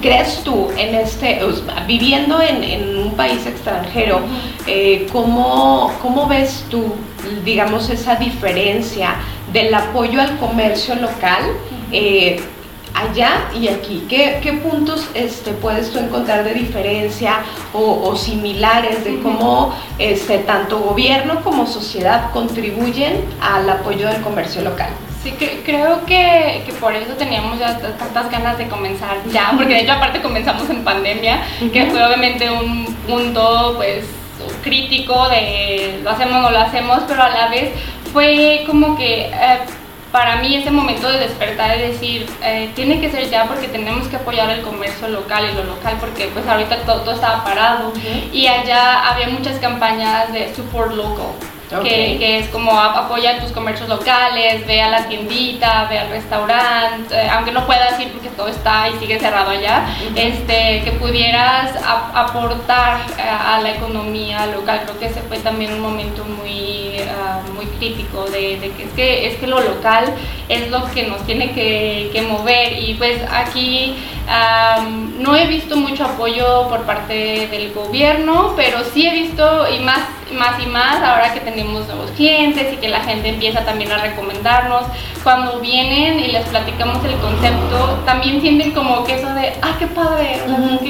crees 0.00 0.42
tú 0.44 0.68
en 0.76 0.94
este, 0.94 1.40
viviendo 1.86 2.40
en, 2.40 2.62
en 2.62 2.96
un 2.96 3.12
país 3.12 3.44
extranjero, 3.46 4.20
eh, 4.66 5.06
¿cómo, 5.12 5.92
¿cómo 6.00 6.26
ves 6.26 6.64
tú, 6.70 6.94
digamos, 7.44 7.90
esa 7.90 8.16
diferencia 8.16 9.14
del 9.52 9.72
apoyo 9.74 10.20
al 10.20 10.38
comercio 10.38 10.94
local? 10.96 11.42
Eh, 11.92 12.40
allá 12.94 13.50
y 13.58 13.68
aquí? 13.68 14.04
¿Qué, 14.08 14.40
qué 14.42 14.52
puntos 14.54 15.08
este, 15.14 15.52
puedes 15.52 15.90
tú 15.90 15.98
encontrar 15.98 16.44
de 16.44 16.54
diferencia 16.54 17.40
o, 17.72 18.16
similares 18.16 19.04
de 19.04 19.20
cómo 19.20 19.74
este, 19.98 20.38
tanto 20.38 20.78
gobierno 20.78 21.42
como 21.42 21.66
sociedad 21.66 22.30
contribuyen 22.32 23.24
al 23.40 23.68
apoyo 23.68 24.08
del 24.08 24.20
comercio 24.22 24.62
local? 24.62 24.90
Sí, 25.22 25.32
creo 25.32 26.06
que, 26.06 26.62
que, 26.64 26.72
por 26.80 26.94
eso 26.94 27.12
teníamos 27.12 27.58
ya 27.58 27.78
tantas 27.78 28.30
ganas 28.30 28.56
de 28.56 28.68
comenzar 28.68 29.18
ya, 29.30 29.52
porque 29.54 29.74
de 29.74 29.80
hecho 29.80 29.92
aparte 29.92 30.22
comenzamos 30.22 30.68
en 30.70 30.82
pandemia, 30.82 31.42
que 31.72 31.86
fue 31.86 32.02
obviamente 32.02 32.50
un 32.50 32.86
punto 33.06 33.74
pues 33.76 34.06
crítico 34.62 35.28
de 35.28 36.00
lo 36.02 36.10
hacemos 36.10 36.36
o 36.36 36.40
no 36.42 36.50
lo 36.50 36.58
hacemos, 36.58 37.00
pero 37.06 37.22
a 37.22 37.30
la 37.30 37.48
vez 37.48 37.72
fue 38.12 38.64
como 38.66 38.96
que 38.96 39.26
eh, 39.26 39.58
para 40.12 40.36
mí 40.36 40.56
ese 40.56 40.70
momento 40.70 41.08
de 41.08 41.18
despertar 41.20 41.78
y 41.78 41.82
decir, 41.82 42.26
eh, 42.42 42.70
tiene 42.74 43.00
que 43.00 43.10
ser 43.10 43.30
ya 43.30 43.44
porque 43.44 43.68
tenemos 43.68 44.08
que 44.08 44.16
apoyar 44.16 44.50
el 44.50 44.62
comercio 44.62 45.08
local 45.08 45.48
y 45.50 45.54
lo 45.54 45.64
local 45.64 45.96
porque 46.00 46.26
pues 46.32 46.46
ahorita 46.46 46.78
todo, 46.82 47.12
estaba 47.12 47.44
parado 47.44 47.92
y 48.32 48.46
allá 48.46 49.08
había 49.08 49.28
muchas 49.28 49.58
campañas 49.58 50.32
de 50.32 50.52
support 50.54 50.92
local. 50.92 51.49
Que, 51.82 52.38
es 52.38 52.48
como 52.48 52.78
apoya 52.78 53.38
tus 53.40 53.52
comercios 53.52 53.88
locales, 53.88 54.66
ve 54.66 54.82
a 54.82 54.88
la 54.88 55.06
tiendita, 55.06 55.86
ve 55.88 56.00
al 56.00 56.08
restaurante, 56.10 57.14
eh, 57.14 57.28
aunque 57.30 57.52
no 57.52 57.64
puedas 57.64 57.98
ir 58.00 58.08
porque 58.08 58.28
todo 58.30 58.48
está 58.48 58.88
y 58.88 58.98
sigue 58.98 59.20
cerrado 59.20 59.50
allá, 59.50 59.86
este, 60.16 60.82
que 60.84 60.92
pudieras 60.98 61.72
aportar 62.12 63.02
eh, 63.16 63.22
a, 63.22 63.60
la 63.60 63.70
economía 63.70 64.46
local. 64.46 64.80
Creo 64.84 64.98
que 64.98 65.06
ese 65.06 65.20
fue 65.22 65.38
también 65.38 65.72
un 65.74 65.80
momento 65.80 66.24
muy, 66.24 66.96
ah, 67.08 67.40
muy 67.54 67.66
crítico 67.66 68.24
de, 68.24 68.72
que, 68.76 68.84
es 68.84 68.92
que 68.92 69.26
es 69.28 69.36
que 69.36 69.46
lo 69.46 69.60
local 69.60 70.12
es 70.48 70.68
lo 70.70 70.84
que 70.90 71.04
nos 71.04 71.24
tiene 71.24 71.52
que, 71.52 72.10
que 72.12 72.22
mover. 72.22 72.78
Y 72.80 72.94
pues 72.94 73.20
aquí 73.30 73.96
no 75.18 75.36
he 75.36 75.46
visto 75.46 75.76
mucho 75.76 76.04
apoyo 76.04 76.68
por 76.68 76.82
parte 76.82 77.48
del 77.48 77.72
gobierno, 77.72 78.54
pero 78.56 78.78
sí 78.84 79.06
he 79.06 79.12
visto 79.12 79.66
y 79.68 79.80
más, 79.80 80.00
más 80.32 80.62
y 80.62 80.66
más 80.66 81.02
ahora 81.02 81.32
que 81.34 81.40
tenemos 81.40 81.59
nuevos 81.64 82.10
clientes 82.12 82.72
y 82.72 82.76
que 82.76 82.88
la 82.88 83.00
gente 83.00 83.28
empieza 83.28 83.64
también 83.64 83.92
a 83.92 83.98
recomendarnos. 83.98 84.84
Cuando 85.22 85.60
vienen 85.60 86.18
y 86.18 86.28
les 86.28 86.48
platicamos 86.48 87.04
el 87.04 87.14
concepto, 87.16 88.00
también 88.06 88.40
sienten 88.40 88.72
como 88.72 89.04
que 89.04 89.14
eso 89.14 89.28
de, 89.34 89.52
ah, 89.60 89.76
qué 89.78 89.86
padre, 89.86 90.40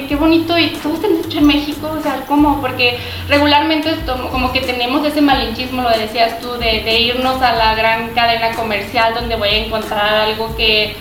qué, 0.08 0.16
bonito 0.16 0.56
y 0.56 0.68
todo 0.70 0.94
está 0.94 1.08
hecho 1.08 1.38
en 1.38 1.46
México, 1.46 1.90
o 1.98 2.02
sea, 2.02 2.24
¿cómo? 2.28 2.60
Porque 2.60 2.98
regularmente 3.28 3.96
como 4.30 4.52
que 4.52 4.60
tenemos 4.60 5.04
ese 5.04 5.20
malinchismo, 5.20 5.82
lo 5.82 5.90
decías 5.90 6.40
tú, 6.40 6.52
de, 6.52 6.82
de 6.82 7.00
irnos 7.00 7.42
a 7.42 7.52
la 7.54 7.74
gran 7.74 8.10
cadena 8.10 8.52
comercial 8.52 9.14
donde 9.14 9.36
voy 9.36 9.48
a 9.48 9.64
encontrar 9.64 10.14
algo 10.14 10.54
que 10.56 10.96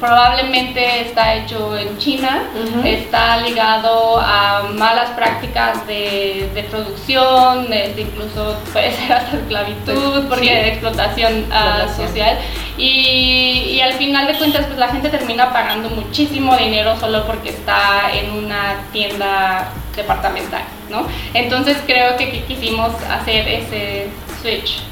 probablemente 0.00 1.02
está 1.02 1.34
hecho 1.34 1.76
en 1.76 1.96
China, 1.98 2.42
está 2.84 3.38
ligado 3.38 4.18
a 4.20 4.70
malas 4.74 5.10
prácticas 5.10 5.86
de, 5.86 6.66
producción, 6.70 7.68
incluso 7.96 8.56
puede 8.72 8.92
ser 8.92 9.12
hasta 9.12 9.36
esclavitud, 9.36 10.24
porque 10.28 10.54
de 10.54 10.68
explotación, 10.68 11.46
ah, 11.52 11.86
social. 11.96 12.38
Y, 12.76 13.80
al 13.80 13.92
final 13.94 14.26
de 14.26 14.36
cuentas, 14.36 14.66
pues 14.66 14.78
la 14.78 14.88
gente 14.88 15.08
termina 15.08 15.52
pagando 15.52 15.88
muchísimo 15.90 16.56
dinero 16.56 16.98
solo 16.98 17.24
porque 17.26 17.50
está 17.50 18.10
en 18.12 18.30
una 18.32 18.76
tienda 18.92 19.68
departamental, 19.94 20.62
¿no? 20.90 21.06
Entonces 21.32 21.78
creo 21.86 22.16
que 22.16 22.42
quisimos 22.42 22.92
hacer 23.10 23.48
ese 23.48 24.08
switch 24.46 24.82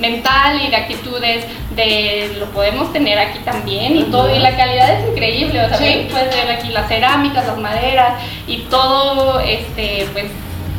mental 0.00 0.60
y 0.62 0.70
de 0.70 0.76
actitudes 0.76 1.46
de 1.76 2.34
lo 2.38 2.46
podemos 2.46 2.92
tener 2.92 3.18
aquí 3.18 3.38
también 3.40 3.96
y 3.96 4.04
todo 4.04 4.34
y 4.34 4.38
la 4.40 4.56
calidad 4.56 5.00
es 5.00 5.08
increíble 5.08 5.64
o 5.64 5.68
sea 5.68 5.78
puedes 6.10 6.34
ver 6.34 6.50
aquí 6.50 6.68
las 6.68 6.88
cerámicas 6.88 7.46
las 7.46 7.58
maderas 7.58 8.20
y 8.46 8.58
todo 8.62 9.40
este 9.40 10.08
pues 10.12 10.26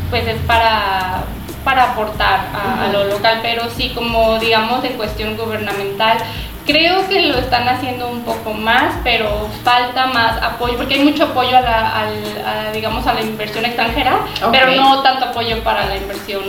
pues 0.10 0.28
es 0.28 0.38
para 0.46 1.24
para 1.64 1.92
aportar 1.92 2.48
a, 2.54 2.90
lo 2.92 3.06
local 3.06 3.40
pero 3.42 3.70
sí 3.70 3.92
como 3.96 4.40
digamos 4.40 4.84
en 4.84 4.94
cuestión 4.94 5.38
gubernamental 5.38 6.18
Creo 6.66 7.08
que 7.10 7.22
lo 7.28 7.38
están 7.38 7.68
haciendo 7.68 8.08
un 8.08 8.22
poco 8.22 8.54
más, 8.54 8.94
pero 9.04 9.50
falta 9.64 10.06
más 10.08 10.42
apoyo, 10.42 10.78
porque 10.78 10.94
hay 10.96 11.04
mucho 11.04 11.26
apoyo 11.26 11.58
a 11.58 11.62
la, 11.62 12.72
digamos, 12.72 13.06
a 13.08 13.14
la 13.14 13.22
inversión 13.22 13.66
extranjera, 13.66 14.20
pero 14.52 14.72
no 14.76 15.02
tanto 15.02 15.26
apoyo 15.26 15.64
para 15.64 15.86
la 15.86 15.98
inversión 15.98 16.44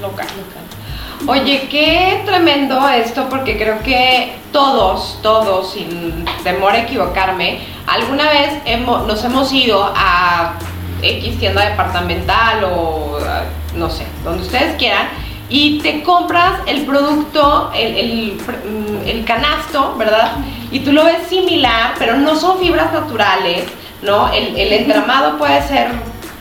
local. 0.00 0.26
Oye, 1.26 1.68
qué 1.70 2.22
tremendo 2.24 2.88
esto, 2.88 3.28
porque 3.28 3.58
creo 3.58 3.82
que 3.82 4.36
todos, 4.52 5.18
todos, 5.22 5.72
sin 5.72 6.24
temor 6.42 6.72
a 6.72 6.78
equivocarme, 6.78 7.60
alguna 7.86 8.30
vez 8.30 8.54
hemos, 8.64 9.06
nos 9.06 9.22
hemos 9.24 9.52
ido 9.52 9.92
a 9.94 10.54
X 11.02 11.38
tienda 11.38 11.64
departamental 11.64 12.64
o 12.64 13.18
no 13.74 13.90
sé, 13.90 14.06
donde 14.24 14.42
ustedes 14.42 14.76
quieran, 14.76 15.08
y 15.50 15.80
te 15.80 16.02
compras 16.04 16.60
el 16.66 16.86
producto, 16.86 17.72
el, 17.74 18.38
el, 19.04 19.24
canasto, 19.24 19.96
¿verdad? 19.98 20.36
Y 20.70 20.80
tú 20.80 20.92
lo 20.92 21.04
ves 21.04 21.26
similar, 21.28 21.94
pero 21.98 22.16
no 22.16 22.36
son 22.36 22.60
fibras 22.60 22.92
naturales, 22.92 23.64
¿no? 24.00 24.32
El, 24.32 24.56
el 24.56 24.72
entramado 24.72 25.36
puede 25.38 25.60
ser 25.66 25.90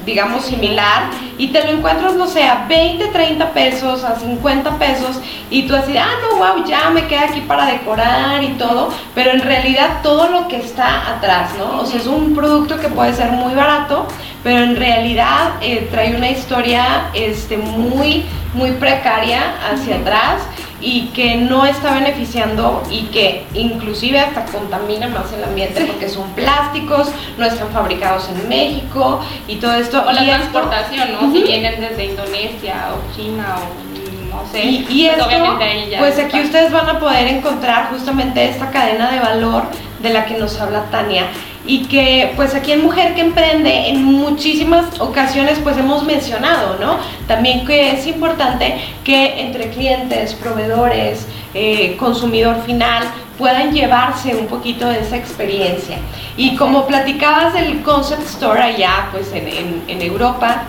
digamos, 0.09 0.45
similar 0.45 1.03
y 1.37 1.47
te 1.49 1.63
lo 1.63 1.71
encuentras, 1.71 2.15
no 2.15 2.27
sé, 2.27 2.43
a 2.43 2.65
20, 2.67 3.07
30 3.07 3.51
pesos, 3.51 4.03
a 4.03 4.19
50 4.19 4.77
pesos 4.77 5.19
y 5.49 5.63
tú 5.63 5.75
así, 5.75 5.97
ah, 5.97 6.09
no, 6.21 6.37
wow, 6.37 6.65
ya 6.65 6.89
me 6.89 7.07
queda 7.07 7.25
aquí 7.25 7.41
para 7.41 7.65
decorar 7.67 8.43
y 8.43 8.49
todo, 8.49 8.89
pero 9.15 9.31
en 9.31 9.41
realidad 9.41 10.01
todo 10.03 10.27
lo 10.29 10.47
que 10.47 10.57
está 10.57 11.15
atrás, 11.15 11.51
¿no? 11.57 11.81
O 11.81 11.85
sea, 11.85 11.99
es 11.99 12.07
un 12.07 12.33
producto 12.33 12.77
que 12.77 12.87
puede 12.87 13.13
ser 13.13 13.31
muy 13.31 13.53
barato, 13.53 14.07
pero 14.43 14.63
en 14.63 14.75
realidad 14.75 15.53
eh, 15.61 15.87
trae 15.91 16.15
una 16.15 16.29
historia 16.29 17.09
este, 17.13 17.57
muy, 17.57 18.25
muy 18.53 18.71
precaria 18.71 19.55
hacia 19.71 19.97
atrás 19.97 20.41
y 20.81 21.07
que 21.07 21.35
no 21.35 21.65
está 21.65 21.93
beneficiando 21.93 22.83
y 22.89 23.03
que 23.07 23.45
inclusive 23.53 24.19
hasta 24.19 24.45
contamina 24.45 25.07
más 25.07 25.31
el 25.33 25.43
ambiente 25.43 25.85
porque 25.85 26.07
son 26.07 26.29
plásticos, 26.31 27.09
no 27.37 27.45
están 27.45 27.69
fabricados 27.69 28.29
en 28.29 28.47
México 28.47 29.19
y 29.47 29.55
todo 29.55 29.73
esto. 29.73 30.03
O 30.07 30.11
la 30.11 30.23
transportación, 30.23 31.11
¿no? 31.13 31.31
Si 31.31 31.43
vienen 31.43 31.81
desde 31.81 32.05
Indonesia 32.05 32.93
o 32.93 33.15
China 33.15 33.57
o 33.57 34.35
no 34.35 34.51
sé. 34.51 34.63
Y, 34.63 34.85
y 34.89 35.07
pues 35.07 35.31
esto, 35.31 35.57
pues 35.97 36.19
aquí 36.19 36.39
ustedes 36.41 36.71
van 36.71 36.89
a 36.89 36.99
poder 36.99 37.27
encontrar 37.27 37.89
justamente 37.89 38.47
esta 38.47 38.69
cadena 38.71 39.11
de 39.11 39.19
valor 39.19 39.63
de 40.01 40.09
la 40.11 40.25
que 40.25 40.37
nos 40.37 40.59
habla 40.61 40.85
Tania 40.91 41.25
y 41.69 41.85
que 41.85 42.33
pues 42.35 42.55
aquí 42.55 42.71
en 42.71 42.81
Mujer 42.81 43.13
que 43.13 43.21
Emprende 43.21 43.89
en 43.89 44.03
muchísimas 44.03 44.99
ocasiones 44.99 45.59
pues 45.61 45.77
hemos 45.77 46.03
mencionado, 46.03 46.77
¿no? 46.79 46.97
También 47.27 47.63
que 47.63 47.91
es 47.91 48.07
importante 48.07 48.79
que 49.03 49.39
entre 49.39 49.69
clientes, 49.69 50.33
proveedores, 50.33 51.27
eh, 51.53 51.95
consumidor 51.97 52.63
final 52.63 53.03
puedan 53.37 53.71
llevarse 53.71 54.35
un 54.35 54.47
poquito 54.47 54.89
de 54.89 55.01
esa 55.01 55.17
experiencia. 55.17 55.99
Y 56.35 56.55
como 56.55 56.87
platicabas 56.87 57.53
del 57.53 57.83
Concept 57.83 58.23
Store 58.23 58.59
allá 58.59 59.09
pues 59.11 59.31
en, 59.31 59.83
en 59.87 60.01
Europa 60.01 60.63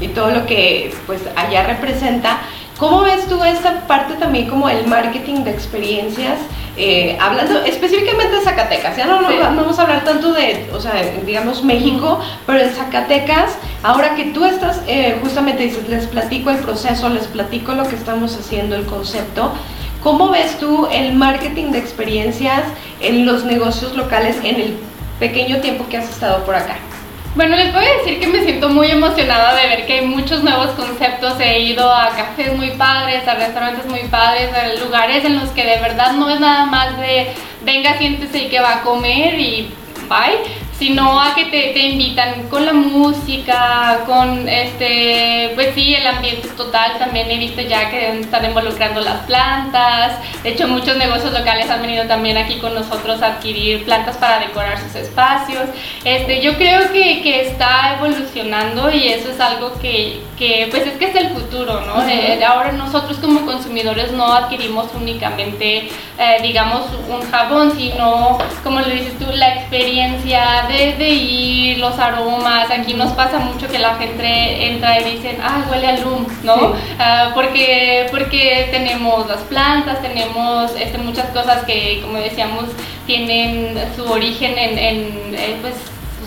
y 0.00 0.08
todo 0.08 0.32
lo 0.32 0.46
que 0.46 0.92
pues 1.06 1.20
allá 1.36 1.62
representa, 1.62 2.40
¿Cómo 2.80 3.02
ves 3.02 3.26
tú 3.28 3.44
esta 3.44 3.86
parte 3.86 4.14
también 4.14 4.48
como 4.48 4.66
el 4.70 4.86
marketing 4.86 5.44
de 5.44 5.50
experiencias? 5.50 6.38
Eh, 6.78 7.14
hablando 7.20 7.62
específicamente 7.62 8.36
de 8.36 8.40
Zacatecas, 8.40 8.96
ya 8.96 9.04
no, 9.04 9.20
vamos 9.20 9.78
a 9.78 9.82
hablar 9.82 10.02
tanto 10.02 10.32
de, 10.32 10.70
o 10.72 10.80
sea, 10.80 10.94
digamos 11.26 11.62
México, 11.62 12.20
pero 12.46 12.60
en 12.60 12.70
Zacatecas, 12.70 13.58
ahora 13.82 14.14
que 14.14 14.30
tú 14.30 14.46
estás, 14.46 14.80
eh, 14.86 15.18
justamente 15.20 15.64
dices, 15.64 15.86
les 15.90 16.06
platico 16.06 16.48
el 16.48 16.56
proceso, 16.56 17.10
les 17.10 17.26
platico 17.26 17.72
lo 17.72 17.86
que 17.86 17.96
estamos 17.96 18.34
haciendo, 18.34 18.76
el 18.76 18.86
concepto, 18.86 19.52
¿cómo 20.02 20.30
ves 20.30 20.58
tú 20.58 20.88
el 20.90 21.12
marketing 21.12 21.72
de 21.72 21.78
experiencias 21.80 22.62
en 23.02 23.26
los 23.26 23.44
negocios 23.44 23.94
locales 23.94 24.38
en 24.42 24.58
el 24.58 24.76
pequeño 25.18 25.60
tiempo 25.60 25.84
que 25.90 25.98
has 25.98 26.08
estado 26.08 26.46
por 26.46 26.54
acá? 26.54 26.78
Bueno, 27.36 27.56
les 27.56 27.72
a 27.72 27.80
decir 27.80 28.18
que 28.18 28.26
me 28.26 28.42
siento 28.42 28.68
muy 28.68 28.90
emocionada 28.90 29.54
de 29.54 29.68
ver 29.68 29.86
que 29.86 30.00
hay 30.00 30.06
muchos 30.06 30.42
nuevos 30.42 30.70
conceptos. 30.70 31.38
He 31.38 31.60
ido 31.60 31.88
a 31.88 32.08
cafés 32.08 32.56
muy 32.56 32.70
padres, 32.72 33.26
a 33.28 33.34
restaurantes 33.34 33.86
muy 33.86 34.00
padres, 34.08 34.50
a 34.52 34.84
lugares 34.84 35.24
en 35.24 35.38
los 35.38 35.48
que 35.50 35.64
de 35.64 35.80
verdad 35.80 36.12
no 36.14 36.28
es 36.28 36.40
nada 36.40 36.66
más 36.66 36.98
de 36.98 37.28
venga, 37.62 37.96
siéntese 37.98 38.44
y 38.44 38.48
que 38.48 38.58
va 38.58 38.78
a 38.78 38.82
comer 38.82 39.38
y 39.38 39.70
bye, 40.08 40.40
sino 40.80 41.20
a 41.20 41.34
que 41.34 41.44
te, 41.44 41.74
te, 41.74 41.80
invitan 41.80 42.48
con 42.48 42.64
la 42.64 42.72
música, 42.72 44.00
con 44.06 44.48
este, 44.48 45.52
pues 45.54 45.74
sí, 45.74 45.94
el 45.94 46.06
ambiente 46.06 46.48
total. 46.56 46.98
También 46.98 47.30
he 47.30 47.36
visto 47.36 47.60
ya 47.60 47.90
que 47.90 48.18
están 48.20 48.46
involucrando 48.46 49.02
las 49.02 49.26
plantas. 49.26 50.14
De 50.42 50.48
hecho, 50.48 50.66
muchos 50.68 50.96
negocios 50.96 51.34
locales 51.34 51.68
han 51.68 51.82
venido 51.82 52.06
también 52.06 52.38
aquí 52.38 52.56
con 52.60 52.74
nosotros 52.74 53.20
a 53.20 53.34
adquirir 53.34 53.84
plantas 53.84 54.16
para 54.16 54.40
decorar 54.40 54.78
sus 54.78 54.94
espacios. 54.94 55.68
Este, 56.02 56.40
yo 56.40 56.54
creo 56.56 56.90
que, 56.90 57.20
que 57.20 57.42
está 57.42 57.96
evolucionando 57.98 58.90
y 58.90 59.08
eso 59.08 59.32
es 59.32 59.38
algo 59.38 59.78
que, 59.82 60.20
que 60.40 60.68
pues 60.70 60.86
es 60.86 60.94
que 60.94 61.04
es 61.04 61.14
el 61.14 61.28
futuro, 61.28 61.82
¿no? 61.82 62.08
Eh, 62.08 62.42
ahora 62.42 62.72
nosotros 62.72 63.18
como 63.18 63.44
consumidores 63.44 64.10
no 64.12 64.32
adquirimos 64.32 64.86
únicamente, 64.94 65.88
eh, 66.18 66.38
digamos, 66.40 66.86
un 67.10 67.20
jabón, 67.30 67.76
sino, 67.76 68.38
como 68.64 68.80
le 68.80 68.94
dices 68.94 69.18
tú, 69.18 69.26
la 69.34 69.56
experiencia 69.56 70.66
de, 70.66 70.94
de, 70.94 71.10
ir, 71.10 71.78
los 71.78 71.98
aromas. 71.98 72.70
Aquí 72.70 72.94
nos 72.94 73.12
pasa 73.12 73.38
mucho 73.38 73.68
que 73.68 73.78
la 73.78 73.96
gente 73.96 74.68
entra 74.68 74.98
y 75.00 75.16
dicen, 75.16 75.36
ah, 75.42 75.62
huele 75.70 75.88
a 75.88 75.98
Loom, 75.98 76.26
¿no? 76.42 76.72
Ah, 76.98 77.32
porque, 77.34 78.06
porque 78.10 78.68
tenemos 78.70 79.28
las 79.28 79.42
plantas, 79.42 80.00
tenemos 80.00 80.72
este, 80.80 80.96
muchas 80.96 81.26
cosas 81.34 81.64
que, 81.64 82.00
como 82.00 82.16
decíamos, 82.16 82.64
tienen 83.06 83.78
su 83.94 84.10
origen 84.10 84.56
en, 84.56 84.78
en 84.78 85.34
eh, 85.34 85.58
pues, 85.60 85.74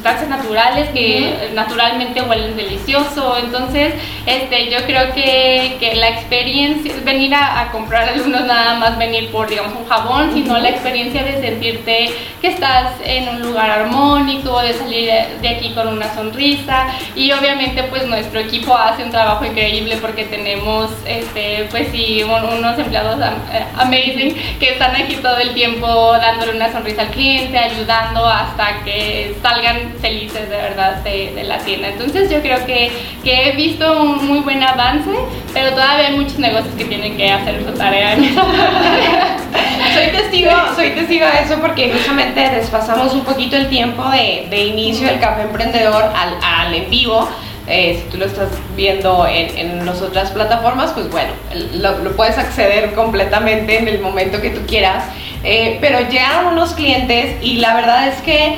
sustancias 0.04 0.30
naturales 0.30 0.90
que 0.90 1.52
naturalmente 1.54 2.22
huelen 2.22 2.58
delicioso. 2.58 3.38
Entonces, 3.38 3.94
este, 4.26 4.70
yo 4.70 4.80
creo 4.86 5.14
que, 5.14 5.78
que 5.80 5.96
la 5.96 6.10
experiencia, 6.10 6.94
venir 7.06 7.34
a, 7.34 7.70
comprar 7.72 8.10
algunos 8.10 8.46
nada 8.46 8.76
más 8.76 8.98
venir 8.98 9.32
por, 9.32 9.48
digamos, 9.48 9.74
un 9.78 9.88
jabón, 9.88 10.34
sino 10.34 10.58
la 10.58 10.70
experiencia 10.70 11.24
de 11.24 11.40
sentirte 11.40 12.12
que 12.42 12.48
estás 12.50 12.92
en 13.06 13.30
un 13.30 13.42
lugar 13.42 13.70
armónico, 13.70 14.62
de 14.62 14.74
salir 14.74 15.10
de 15.42 15.48
aquí 15.48 15.70
con 15.70 15.88
una 15.88 16.14
sonrisa. 16.14 16.88
Y 17.16 17.32
obviamente, 17.32 17.84
pues 17.84 18.06
nuestro 18.06 18.42
equipo 18.42 18.76
hace 18.76 19.04
un 19.04 19.12
trabajo 19.12 19.46
increíble 19.46 19.98
porque 20.02 20.26
tenemos, 20.26 20.92
este, 21.06 21.66
pues 21.72 21.88
sí, 21.94 22.24
unos 22.24 22.78
empleados 22.78 23.20
eh, 23.54 23.64
amazing 23.78 24.36
que 24.60 24.72
están 24.72 24.96
aquí 24.96 25.16
todo 25.16 25.38
el 25.38 25.54
tiempo 25.54 25.88
dándole 26.14 26.56
una 26.56 26.72
sonrisa 26.74 27.04
al 27.04 27.10
cliente, 27.10 27.58
ayudando 27.58 28.26
hasta 28.26 28.84
que 28.84 29.36
salgan 29.42 29.93
felices 30.02 30.50
de 30.50 30.56
verdad 30.56 30.98
de, 31.04 31.44
la 31.44 31.58
tienda. 31.60 31.90
Entonces 31.90 32.30
yo 32.30 32.42
creo 32.42 32.66
que, 32.66 32.92
que, 33.24 33.50
he 33.50 33.52
visto 33.56 34.02
un 34.02 34.28
muy 34.28 34.40
buen 34.40 34.64
avance, 34.64 35.10
pero 35.54 35.72
todavía 35.72 36.08
hay 36.08 36.16
muchos 36.16 36.40
negocios 36.40 36.74
que 36.78 36.86
tienen 36.86 37.18
que 37.18 37.32
hacer 37.32 37.64
su 37.66 37.72
tarea. 37.74 38.16
soy 39.94 40.08
testigo, 40.12 40.52
soy 40.76 40.92
testigo 40.92 41.26
de 41.26 41.42
eso 41.44 41.60
porque 41.62 41.92
justamente 41.92 42.50
desfasamos 42.50 43.14
un 43.14 43.22
poquito 43.22 43.56
el 43.56 43.70
tiempo 43.70 44.04
de, 44.10 44.66
inicio 44.66 45.08
del 45.08 45.20
café 45.20 45.44
emprendedor 45.44 46.04
al, 46.04 46.74
en 46.74 46.90
vivo. 46.90 47.28
Eh, 47.66 48.02
si 48.04 48.12
tú 48.12 48.18
lo 48.18 48.26
estás 48.26 48.50
viendo 48.76 49.26
en, 49.26 49.58
en 49.58 49.86
las 49.86 50.02
otras 50.02 50.32
plataformas, 50.32 50.92
pues 50.92 51.10
bueno, 51.10 51.32
lo, 51.76 52.12
puedes 52.18 52.38
acceder 52.38 52.94
completamente 52.94 53.80
en 53.80 53.88
el 53.88 54.00
momento 54.00 54.42
que 54.42 54.50
tú 54.50 54.66
quieras. 54.68 55.06
Eh, 55.44 55.78
pero 55.82 56.00
llegaron 56.10 56.54
unos 56.54 56.74
clientes 56.74 57.36
y 57.42 57.58
la 57.58 57.76
verdad 57.76 58.08
es 58.08 58.22
que 58.22 58.58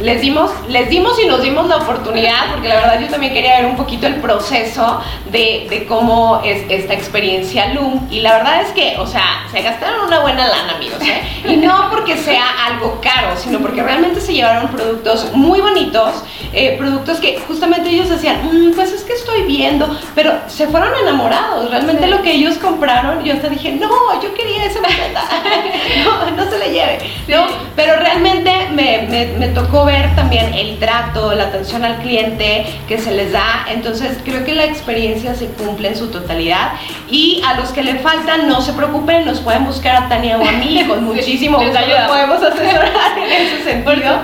les, 0.00 0.20
dimos, 0.20 0.50
les 0.68 0.88
dimos 0.88 1.18
y 1.22 1.26
nos 1.26 1.42
dimos 1.42 1.66
la 1.68 1.76
oportunidad, 1.76 2.52
porque 2.52 2.68
la 2.68 2.76
verdad 2.76 3.00
yo 3.00 3.08
también 3.08 3.32
quería 3.32 3.60
ver 3.60 3.66
un 3.66 3.76
poquito 3.76 4.06
el 4.06 4.16
proceso 4.16 5.00
de, 5.30 5.66
de, 5.70 5.86
cómo 5.86 6.42
es 6.44 6.62
esta 6.68 6.94
experiencia 6.94 7.72
Loom. 7.74 8.08
Y 8.10 8.20
la 8.20 8.38
verdad 8.38 8.62
es 8.62 8.72
que, 8.72 8.96
o 8.98 9.06
sea, 9.06 9.46
se 9.50 9.62
gastaron 9.62 10.06
una 10.06 10.20
buena 10.20 10.46
lana, 10.46 10.74
amigos, 10.76 11.00
¿eh? 11.02 11.22
Y 11.48 11.56
no 11.56 11.90
porque 11.90 12.16
sea 12.16 12.66
algo 12.66 13.00
caro, 13.02 13.36
sino 13.36 13.60
porque 13.60 13.82
realmente 13.82 14.20
se 14.20 14.32
llevaron 14.32 14.68
productos 14.68 15.30
muy 15.34 15.60
bonitos, 15.60 16.24
eh, 16.52 16.74
productos 16.78 17.18
que 17.18 17.38
justamente 17.46 17.90
ellos 17.90 18.08
decían, 18.08 18.40
mm, 18.44 18.74
pues 18.74 18.92
es 18.92 19.04
que 19.04 19.12
estoy 19.12 19.42
viendo, 19.42 19.88
pero 20.14 20.32
se 20.48 20.66
fueron 20.68 20.90
enamorados. 21.02 21.70
Realmente 21.70 22.06
lo 22.06 22.22
que 22.22 22.32
ellos 22.32 22.56
compraron, 22.58 23.22
yo 23.24 23.34
hasta 23.34 23.48
dije, 23.48 23.72
no, 23.72 24.22
yo 24.22 24.34
quería 24.34 24.64
esa 24.64 24.80
maceta, 24.82 25.22
no, 26.04 26.30
no 26.30 26.50
se 26.50 26.58
le 26.58 26.72
lleve, 26.72 26.98
¿no? 27.28 27.46
Pero 27.76 27.96
realmente 27.96 28.68
me 28.72 29.13
me, 29.38 29.48
tocó 29.48 29.84
ver 29.84 30.14
también 30.16 30.52
el 30.54 30.78
trato, 30.78 31.34
la 31.34 31.44
atención 31.44 31.84
al 31.84 31.98
cliente 31.98 32.66
que 32.88 32.98
se 32.98 33.12
les 33.12 33.32
da. 33.32 33.66
Entonces 33.70 34.18
creo 34.24 34.44
que 34.44 34.54
la 34.54 34.64
experiencia 34.64 35.34
se 35.34 35.46
cumple 35.46 35.88
en 35.88 35.96
su 35.96 36.08
totalidad. 36.08 36.72
Y 37.08 37.42
a 37.46 37.54
los 37.54 37.70
que 37.70 37.82
le 37.82 37.96
faltan, 37.96 38.48
no 38.48 38.60
se 38.60 38.72
preocupen, 38.72 39.24
nos 39.24 39.40
pueden 39.40 39.64
buscar 39.64 40.04
a 40.04 40.08
Tania 40.08 40.38
o 40.38 40.46
a 40.46 40.52
mí, 40.52 40.84
con 40.88 41.04
muchísimo 41.04 41.58
gusto 41.58 41.78
podemos 42.08 42.42
asesorar 42.42 43.18
en 43.18 43.32
ese 43.32 43.64
sentido. 43.64 44.20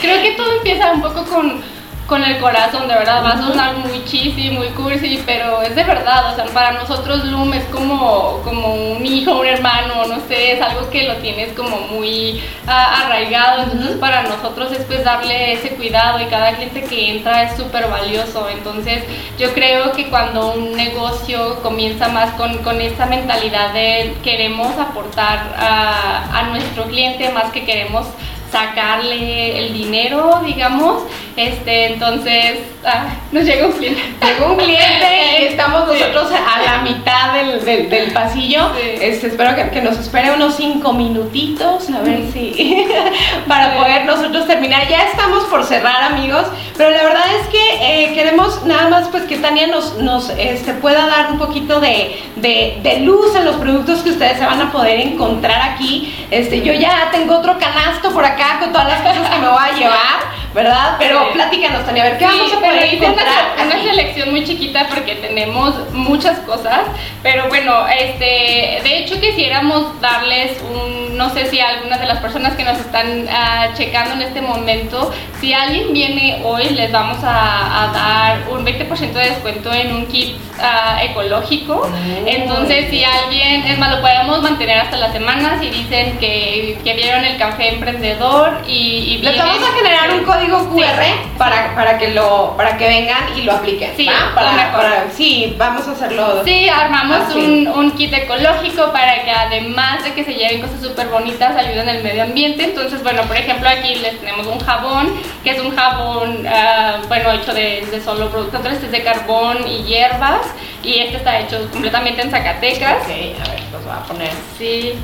Creo 0.00 0.22
que 0.22 0.32
todo 0.36 0.52
empieza 0.58 0.92
un 0.92 1.00
poco 1.00 1.24
con 1.24 1.62
con 2.06 2.22
el 2.22 2.38
corazón, 2.38 2.86
de 2.86 2.94
verdad, 2.94 3.24
va 3.24 3.30
a 3.30 3.38
sonar 3.38 3.76
muy 3.78 4.04
cheesy, 4.04 4.50
muy 4.50 4.68
cursi, 4.68 5.22
pero 5.24 5.62
es 5.62 5.74
de 5.74 5.84
verdad, 5.84 6.32
o 6.32 6.36
sea, 6.36 6.44
para 6.52 6.72
nosotros 6.72 7.24
Loom 7.24 7.54
es 7.54 7.64
como, 7.66 8.40
como 8.44 8.74
un 8.74 9.06
hijo, 9.06 9.38
un 9.38 9.46
hermano, 9.46 10.06
no 10.06 10.20
sé, 10.28 10.52
es 10.52 10.60
algo 10.60 10.90
que 10.90 11.08
lo 11.08 11.16
tienes 11.16 11.54
como 11.54 11.78
muy 11.78 12.42
ah, 12.66 13.04
arraigado, 13.04 13.62
entonces 13.62 13.96
para 13.96 14.22
nosotros 14.24 14.72
es 14.72 14.84
pues 14.84 15.02
darle 15.02 15.54
ese 15.54 15.70
cuidado 15.70 16.20
y 16.20 16.26
cada 16.26 16.54
cliente 16.54 16.82
que 16.82 17.16
entra 17.16 17.44
es 17.44 17.56
súper 17.56 17.88
valioso, 17.88 18.50
entonces 18.50 19.02
yo 19.38 19.54
creo 19.54 19.92
que 19.92 20.10
cuando 20.10 20.52
un 20.52 20.76
negocio 20.76 21.62
comienza 21.62 22.08
más 22.08 22.32
con, 22.32 22.58
con 22.58 22.82
esta 22.82 23.06
mentalidad 23.06 23.72
de 23.72 24.14
queremos 24.22 24.76
aportar 24.78 25.54
a, 25.58 26.38
a 26.38 26.42
nuestro 26.50 26.84
cliente 26.84 27.30
más 27.30 27.50
que 27.50 27.64
queremos 27.64 28.06
sacarle 28.54 29.58
el 29.58 29.72
dinero, 29.72 30.40
digamos. 30.46 31.02
Este, 31.36 31.94
entonces, 31.94 32.60
ah, 32.84 33.06
nos 33.32 33.44
llega 33.44 33.66
un 33.66 33.72
cliente. 33.72 34.00
Llegó 34.24 34.52
un 34.52 34.56
cliente 34.56 35.40
y 35.40 35.44
estamos 35.46 35.88
nosotros 35.88 36.30
a 36.30 36.62
la 36.62 36.82
mitad 36.82 37.34
del, 37.34 37.90
del, 37.90 38.12
pasillo. 38.12 38.70
Este, 38.78 39.26
espero 39.26 39.56
que, 39.56 39.70
que, 39.70 39.82
nos 39.82 39.98
espere 39.98 40.30
unos 40.30 40.54
cinco 40.54 40.92
minutitos, 40.92 41.90
a 41.90 42.02
ver 42.02 42.20
si, 42.32 42.86
para 43.48 43.76
poder 43.76 44.04
nosotros 44.04 44.46
terminar. 44.46 44.88
Ya 44.88 45.08
estamos 45.08 45.44
por 45.44 45.64
cerrar, 45.64 46.04
amigos, 46.04 46.46
pero 46.76 46.90
la 46.90 47.02
verdad 47.02 47.26
es 47.40 47.48
que 47.48 48.04
eh, 48.04 48.14
queremos 48.14 48.64
nada 48.64 48.88
más 48.88 49.08
pues 49.08 49.24
que 49.24 49.36
Tania 49.38 49.66
nos, 49.66 49.96
nos 49.98 50.30
este, 50.30 50.74
pueda 50.74 51.06
dar 51.06 51.32
un 51.32 51.38
poquito 51.38 51.80
de, 51.80 52.22
de, 52.36 52.78
de, 52.80 53.00
luz 53.00 53.34
en 53.34 53.44
los 53.44 53.56
productos 53.56 54.02
que 54.02 54.10
ustedes 54.10 54.38
se 54.38 54.46
van 54.46 54.60
a 54.60 54.70
poder 54.70 55.00
encontrar 55.00 55.72
aquí. 55.72 56.14
Este, 56.30 56.62
yo 56.62 56.72
ya 56.72 57.08
tengo 57.10 57.38
otro 57.38 57.58
canasto 57.58 58.12
por 58.12 58.24
acá 58.24 58.43
con 58.60 58.72
todas 58.72 58.88
las 58.88 59.00
cosas 59.00 59.28
que 59.28 59.38
me 59.38 59.48
voy 59.48 59.62
a 59.62 59.72
llevar. 59.72 60.34
¿verdad? 60.54 60.94
Pero 61.00 61.32
platícanos, 61.32 61.84
Tania, 61.84 62.04
a 62.04 62.06
ver, 62.10 62.18
¿qué 62.18 62.26
vamos 62.26 62.52
a 62.52 62.60
poder 62.60 62.94
encontrar? 62.94 63.26
Una, 63.56 63.64
una, 63.64 63.82
selección 63.82 64.30
muy 64.30 64.44
chiquita 64.44 64.86
porque 64.88 65.16
tenemos 65.16 65.74
muchas 65.92 66.38
cosas, 66.40 66.82
pero 67.24 67.48
bueno, 67.48 67.86
este, 67.88 68.80
de 68.84 68.98
hecho 68.98 69.20
quisiéramos 69.20 70.00
darles 70.00 70.62
un, 70.62 71.16
no 71.16 71.30
sé 71.30 71.50
si 71.50 71.60
algunas 71.60 71.98
de 72.00 72.06
las 72.06 72.18
personas 72.18 72.54
que 72.54 72.62
nos 72.62 72.78
están 72.78 73.24
uh, 73.24 73.76
checando 73.76 74.14
en 74.14 74.22
este 74.22 74.40
momento, 74.40 75.12
si 75.40 75.52
alguien 75.52 75.92
viene 75.92 76.40
hoy, 76.44 76.68
les 76.70 76.92
vamos 76.92 77.18
a, 77.24 77.84
a 77.84 77.92
dar 77.92 78.48
un 78.50 78.64
20% 78.64 79.12
de 79.12 79.30
descuento 79.30 79.72
en 79.72 79.92
un 79.92 80.06
kit 80.06 80.36
uh, 80.58 81.04
ecológico. 81.04 81.88
Entonces, 82.26 82.90
si 82.90 83.02
alguien, 83.04 83.64
es 83.66 83.78
más, 83.78 83.90
lo 83.90 84.00
podemos 84.00 84.40
mantener 84.42 84.78
hasta 84.78 84.96
la 84.96 85.12
semana 85.12 85.58
si 85.60 85.68
dicen 85.70 86.18
que, 86.18 86.78
que 86.84 86.94
vieron 86.94 87.24
el 87.24 87.36
café 87.38 87.70
emprendedor 87.70 88.33
y, 88.66 88.72
y 88.72 89.18
Les 89.18 89.38
vamos 89.38 89.58
a 89.62 89.72
generar 89.76 90.10
un 90.12 90.24
código 90.24 90.70
QR 90.70 91.38
para, 91.38 91.74
para, 91.74 91.98
que 91.98 92.08
lo, 92.08 92.54
para 92.56 92.76
que 92.76 92.86
vengan 92.86 93.36
y 93.36 93.42
lo 93.42 93.52
apliquen. 93.52 93.92
Sí, 93.96 94.08
para, 94.34 95.06
sí, 95.12 95.54
vamos 95.58 95.86
a 95.88 95.92
hacerlo. 95.92 96.42
Sí, 96.44 96.68
armamos 96.68 97.34
un, 97.34 97.68
un, 97.68 97.90
kit 97.92 98.12
ecológico 98.12 98.92
para 98.92 99.24
que 99.24 99.30
además 99.30 100.04
de 100.04 100.14
que 100.14 100.24
se 100.24 100.34
lleven 100.34 100.60
cosas 100.60 100.80
súper 100.82 101.08
bonitas, 101.08 101.56
ayuden 101.56 101.88
al 101.88 102.02
medio 102.02 102.22
ambiente. 102.22 102.64
Entonces, 102.64 103.02
bueno, 103.02 103.22
por 103.22 103.36
ejemplo, 103.36 103.68
aquí 103.68 103.94
les 103.96 104.18
tenemos 104.20 104.46
un 104.46 104.60
jabón, 104.60 105.12
que 105.42 105.50
es 105.50 105.60
un 105.60 105.74
jabón, 105.74 106.46
uh, 106.46 107.06
bueno, 107.08 107.32
hecho 107.32 107.52
de, 107.52 107.86
de 107.90 108.02
solo 108.02 108.30
productos, 108.30 108.64
este 108.66 108.86
es 108.86 108.92
de 108.92 109.02
carbón 109.02 109.66
y 109.68 109.84
hierbas, 109.84 110.46
y 110.82 110.98
este 110.98 111.16
está 111.18 111.40
hecho 111.40 111.68
completamente 111.70 112.22
en 112.22 112.30
Zacatecas. 112.30 113.02
Ok, 113.02 113.10
a 113.10 113.50
ver, 113.50 113.60
los 113.72 113.84
voy 113.84 113.92
a 113.92 114.02
poner. 114.04 114.30
Sí. 114.58 114.94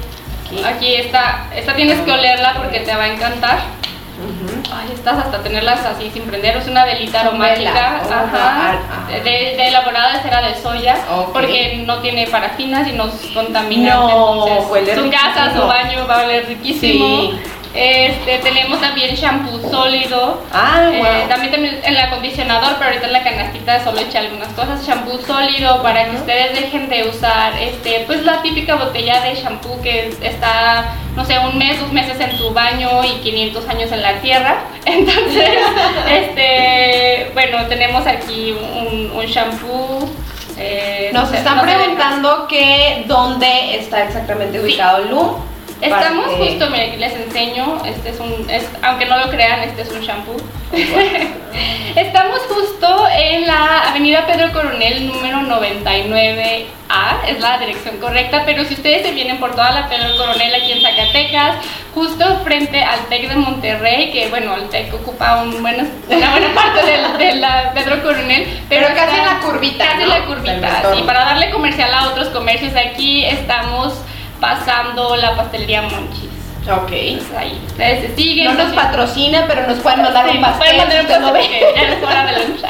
Aquí. 0.51 0.65
Aquí 0.65 0.95
está, 0.95 1.47
esta 1.55 1.75
tienes 1.75 2.01
que 2.01 2.11
olerla 2.11 2.55
porque 2.57 2.81
te 2.81 2.95
va 2.95 3.05
a 3.05 3.09
encantar. 3.09 3.59
Ay, 4.73 4.91
estas 4.93 5.19
hasta 5.19 5.43
tenerlas 5.43 5.85
así 5.87 6.11
sin 6.11 6.25
prender, 6.25 6.57
es 6.57 6.69
una 6.69 6.85
velita 6.85 7.23
aromática, 7.23 8.03
de, 9.25 9.69
elaborada 9.69 10.13
de 10.15 10.23
cera 10.23 10.43
de 10.43 10.55
soya, 10.57 10.97
porque 11.33 11.83
no 11.87 12.01
tiene 12.01 12.27
parafinas 12.27 12.87
y 12.87 12.93
nos 12.93 13.13
contamina. 13.33 13.95
No, 13.95 14.47
entonces 14.77 14.95
su 14.95 15.11
casa, 15.11 15.55
su 15.55 15.67
baño 15.67 16.07
va 16.07 16.21
a 16.21 16.25
oler 16.25 16.47
riquísimo. 16.47 17.33
Este, 17.73 18.39
tenemos 18.39 18.81
también 18.81 19.15
shampoo 19.15 19.61
sólido. 19.71 20.43
Ah, 20.53 20.91
eh, 20.93 21.27
también 21.29 21.81
el 21.85 21.97
acondicionador, 21.99 22.75
pero 22.79 22.91
ahorita 22.91 23.07
en 23.07 23.13
la 23.13 23.23
canastita 23.23 23.85
solo 23.85 24.01
eché 24.01 24.19
algunas 24.19 24.49
cosas. 24.55 24.85
Shampoo 24.85 25.19
sólido 25.25 25.81
para 25.83 26.11
que 26.11 26.17
ustedes 26.17 26.59
dejen 26.61 26.89
de 26.89 27.09
usar 27.09 27.53
este, 27.61 28.05
pues 28.07 28.25
la 28.25 28.43
típica 28.43 28.75
botella 28.75 29.21
de 29.21 29.37
shampoo 29.37 29.81
que 29.83 30.13
está, 30.21 30.95
no 31.15 31.25
sé, 31.25 31.39
un 31.39 31.57
mes, 31.59 31.79
dos 31.81 31.93
meses 31.93 32.19
en 32.19 32.37
tu 32.37 32.51
baño 32.53 33.05
y 33.05 33.21
500 33.21 33.69
años 33.69 33.93
en 33.93 34.03
la 34.03 34.15
tierra. 34.21 34.65
Entonces, 34.85 35.51
este, 36.11 37.31
bueno, 37.35 37.67
tenemos 37.67 38.05
aquí 38.07 38.53
un, 38.53 39.13
un 39.15 39.27
shampoo. 39.27 40.11
Eh, 40.59 41.11
Nos 41.15 41.33
están 41.33 41.63
preguntando 41.63 42.47
que 42.47 43.05
dónde 43.07 43.77
está 43.77 44.03
exactamente 44.05 44.61
ubicado 44.61 44.99
el 45.05 45.11
Loom. 45.11 45.50
Estamos 45.81 46.27
justo, 46.37 46.71
miren, 46.71 47.01
les 47.01 47.15
enseño, 47.15 47.83
este 47.85 48.11
es 48.11 48.21
un, 48.21 48.49
es, 48.51 48.69
aunque 48.83 49.07
no 49.07 49.19
lo 49.19 49.31
crean, 49.31 49.61
este 49.61 49.83
es 49.83 49.91
un 49.91 50.01
shampoo. 50.01 50.37
Estamos 51.97 52.41
Avenida 53.91 54.27
Pedro 54.27 54.53
Coronel 54.53 55.07
número 55.07 55.39
99A, 55.39 57.29
es 57.29 57.41
la 57.41 57.59
dirección 57.59 57.99
correcta, 57.99 58.45
pero 58.47 58.65
si 58.65 58.75
ustedes 58.75 59.07
se 59.07 59.13
vienen 59.13 59.39
por 59.39 59.51
toda 59.53 59.73
la 59.73 59.89
Pedro 59.89 60.17
Coronel 60.17 60.55
aquí 60.55 60.73
en 60.73 60.83
Zacatecas, 60.83 61.57
justo 61.95 62.41
frente 62.45 62.83
al 62.83 63.01
TEC 63.09 63.29
de 63.29 63.37
Monterrey, 63.37 64.11
que 64.13 64.29
bueno, 64.29 64.55
el 64.55 64.69
TEC 64.69 64.95
ocupa 64.95 65.43
un 65.43 65.55
una 65.55 66.31
buena 66.31 66.55
parte 66.55 66.87
de, 67.19 67.35
la 67.35 67.73
Pedro 67.75 68.03
Coronel, 68.03 68.47
pero, 68.69 68.87
casi 68.95 69.17
en 69.19 69.27
la 69.27 69.41
curvita. 69.41 69.85
Casi 69.87 70.03
en 70.03 70.09
la 70.09 70.25
curvita, 70.25 70.95
sí, 70.95 71.03
para 71.03 71.25
darle 71.25 71.51
comercial 71.51 71.93
a 71.93 72.09
otros 72.09 72.29
comercios, 72.29 72.73
aquí 72.77 73.25
estamos 73.25 73.95
pasando 74.41 75.17
la 75.17 75.37
pastelería 75.37 75.83
Monchis. 75.83 76.31
Ok. 76.69 76.93
ahí 77.39 77.61
ustedes 77.67 78.01
se 78.11 78.17
siguen. 78.17 78.45
No 78.45 78.55
nos 78.55 78.75
patrocina, 78.75 79.45
pero 79.49 79.67
nos 79.67 79.79
pueden 79.79 80.03
mandar 80.03 80.29
un 80.29 80.41
pastel. 80.41 80.59
Pueden 80.59 80.77
mandar 80.77 81.01
un 81.01 81.33
pastel 81.33 81.51
ya 81.75 81.83
es 81.83 82.03
hora 82.03 82.27
de 82.27 82.33
lunch. 82.33 82.61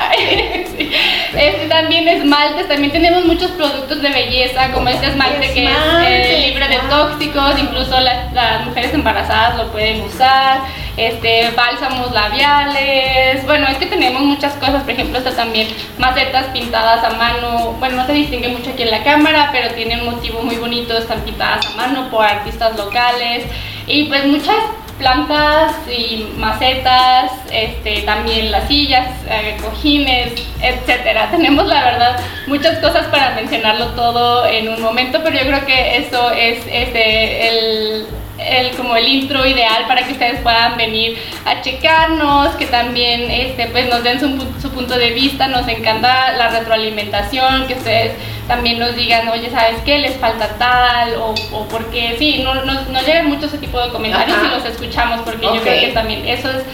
sí. 0.76 0.90
este, 1.36 1.66
también 1.68 2.08
esmaltes, 2.08 2.68
también 2.68 2.92
tenemos 2.92 3.24
muchos 3.24 3.50
productos 3.52 4.00
de 4.00 4.10
belleza, 4.10 4.70
como 4.72 4.88
este 4.88 5.08
esmalte 5.08 5.52
que 5.52 5.64
es 5.64 5.70
eh, 6.06 6.46
libre 6.46 6.68
de 6.68 6.78
tóxicos, 6.88 7.58
incluso 7.58 8.00
las, 8.00 8.32
las, 8.32 8.66
mujeres 8.66 8.94
embarazadas 8.94 9.56
lo 9.56 9.72
pueden 9.72 10.02
usar, 10.02 10.60
este, 10.96 11.50
bálsamos 11.56 12.12
labiales, 12.12 13.44
bueno, 13.46 13.66
es 13.68 13.78
que 13.78 13.86
tenemos 13.86 14.22
muchas 14.22 14.54
cosas, 14.54 14.82
por 14.82 14.90
ejemplo, 14.90 15.18
estas 15.18 15.36
también 15.36 15.68
macetas 15.98 16.46
pintadas 16.46 17.04
a 17.04 17.10
mano, 17.10 17.76
bueno, 17.78 17.96
no 17.96 18.06
se 18.06 18.12
distingue 18.12 18.48
mucho 18.48 18.70
aquí 18.70 18.82
en 18.82 18.90
la 18.90 19.02
cámara, 19.02 19.50
pero 19.52 19.74
tienen 19.74 20.00
un 20.00 20.14
motivo 20.16 20.42
muy 20.42 20.56
bonito, 20.56 20.96
están 20.96 21.20
pintadas 21.20 21.66
a 21.66 21.76
mano 21.76 22.10
por 22.10 22.24
artistas 22.24 22.76
locales. 22.76 23.44
Y 23.86 24.04
pues 24.04 24.24
muchas 24.26 24.56
plantas 25.00 25.72
y 25.88 26.28
macetas, 26.36 27.32
este, 27.50 28.02
también 28.02 28.52
las 28.52 28.68
sillas, 28.68 29.08
eh, 29.28 29.56
cojines, 29.60 30.34
etcétera. 30.60 31.28
Tenemos 31.30 31.66
la 31.66 31.82
verdad 31.82 32.20
muchas 32.46 32.78
cosas 32.78 33.06
para 33.06 33.34
mencionarlo 33.34 33.86
todo 33.94 34.46
en 34.46 34.68
un 34.68 34.80
momento, 34.80 35.20
pero 35.24 35.36
yo 35.38 35.46
creo 35.46 35.66
que 35.66 35.96
eso 35.96 36.30
es 36.32 36.58
este, 36.70 37.48
el, 37.48 38.06
el, 38.50 38.70
como 38.76 38.96
el 38.96 39.06
intro 39.08 39.46
ideal 39.46 39.84
para 39.86 40.04
que 40.04 40.12
ustedes 40.12 40.40
puedan 40.40 40.76
venir 40.76 41.18
a 41.44 41.60
checarnos, 41.60 42.54
que 42.56 42.66
también 42.66 43.30
este, 43.30 43.66
pues 43.68 43.88
nos 43.88 44.02
den 44.02 44.20
su, 44.20 44.60
su 44.60 44.70
punto 44.70 44.96
de 44.96 45.10
vista, 45.10 45.46
nos 45.46 45.66
encanta 45.68 46.32
la 46.32 46.48
retroalimentación, 46.48 47.66
que 47.66 47.74
ustedes 47.74 48.12
también 48.46 48.78
nos 48.78 48.96
digan, 48.96 49.28
oye, 49.28 49.48
¿sabes 49.50 49.76
qué? 49.84 49.98
Les 49.98 50.16
falta 50.16 50.48
tal, 50.58 51.14
o, 51.14 51.34
o 51.52 51.68
porque 51.68 52.16
sí, 52.18 52.42
no, 52.42 52.54
nos, 52.64 52.88
nos 52.88 53.06
llegan 53.06 53.28
mucho 53.28 53.46
ese 53.46 53.58
tipo 53.58 53.80
de 53.80 53.90
comentarios 53.90 54.36
y 54.44 54.48
los 54.48 54.64
escuchamos, 54.64 55.20
porque 55.20 55.46
yo 55.46 55.60
creo 55.62 55.80
que 55.80 55.92
también 55.92 56.26
eso 56.26 56.50
es 56.50 56.64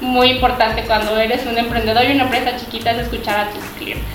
muy 0.00 0.30
importante 0.30 0.82
cuando 0.82 1.18
eres 1.18 1.44
un 1.46 1.58
emprendedor 1.58 2.04
y 2.04 2.12
una 2.12 2.24
empresa 2.24 2.56
chiquita 2.56 2.92
es 2.92 2.98
escuchar 2.98 3.40
a 3.40 3.50
tus 3.50 3.64
clientes. 3.78 4.06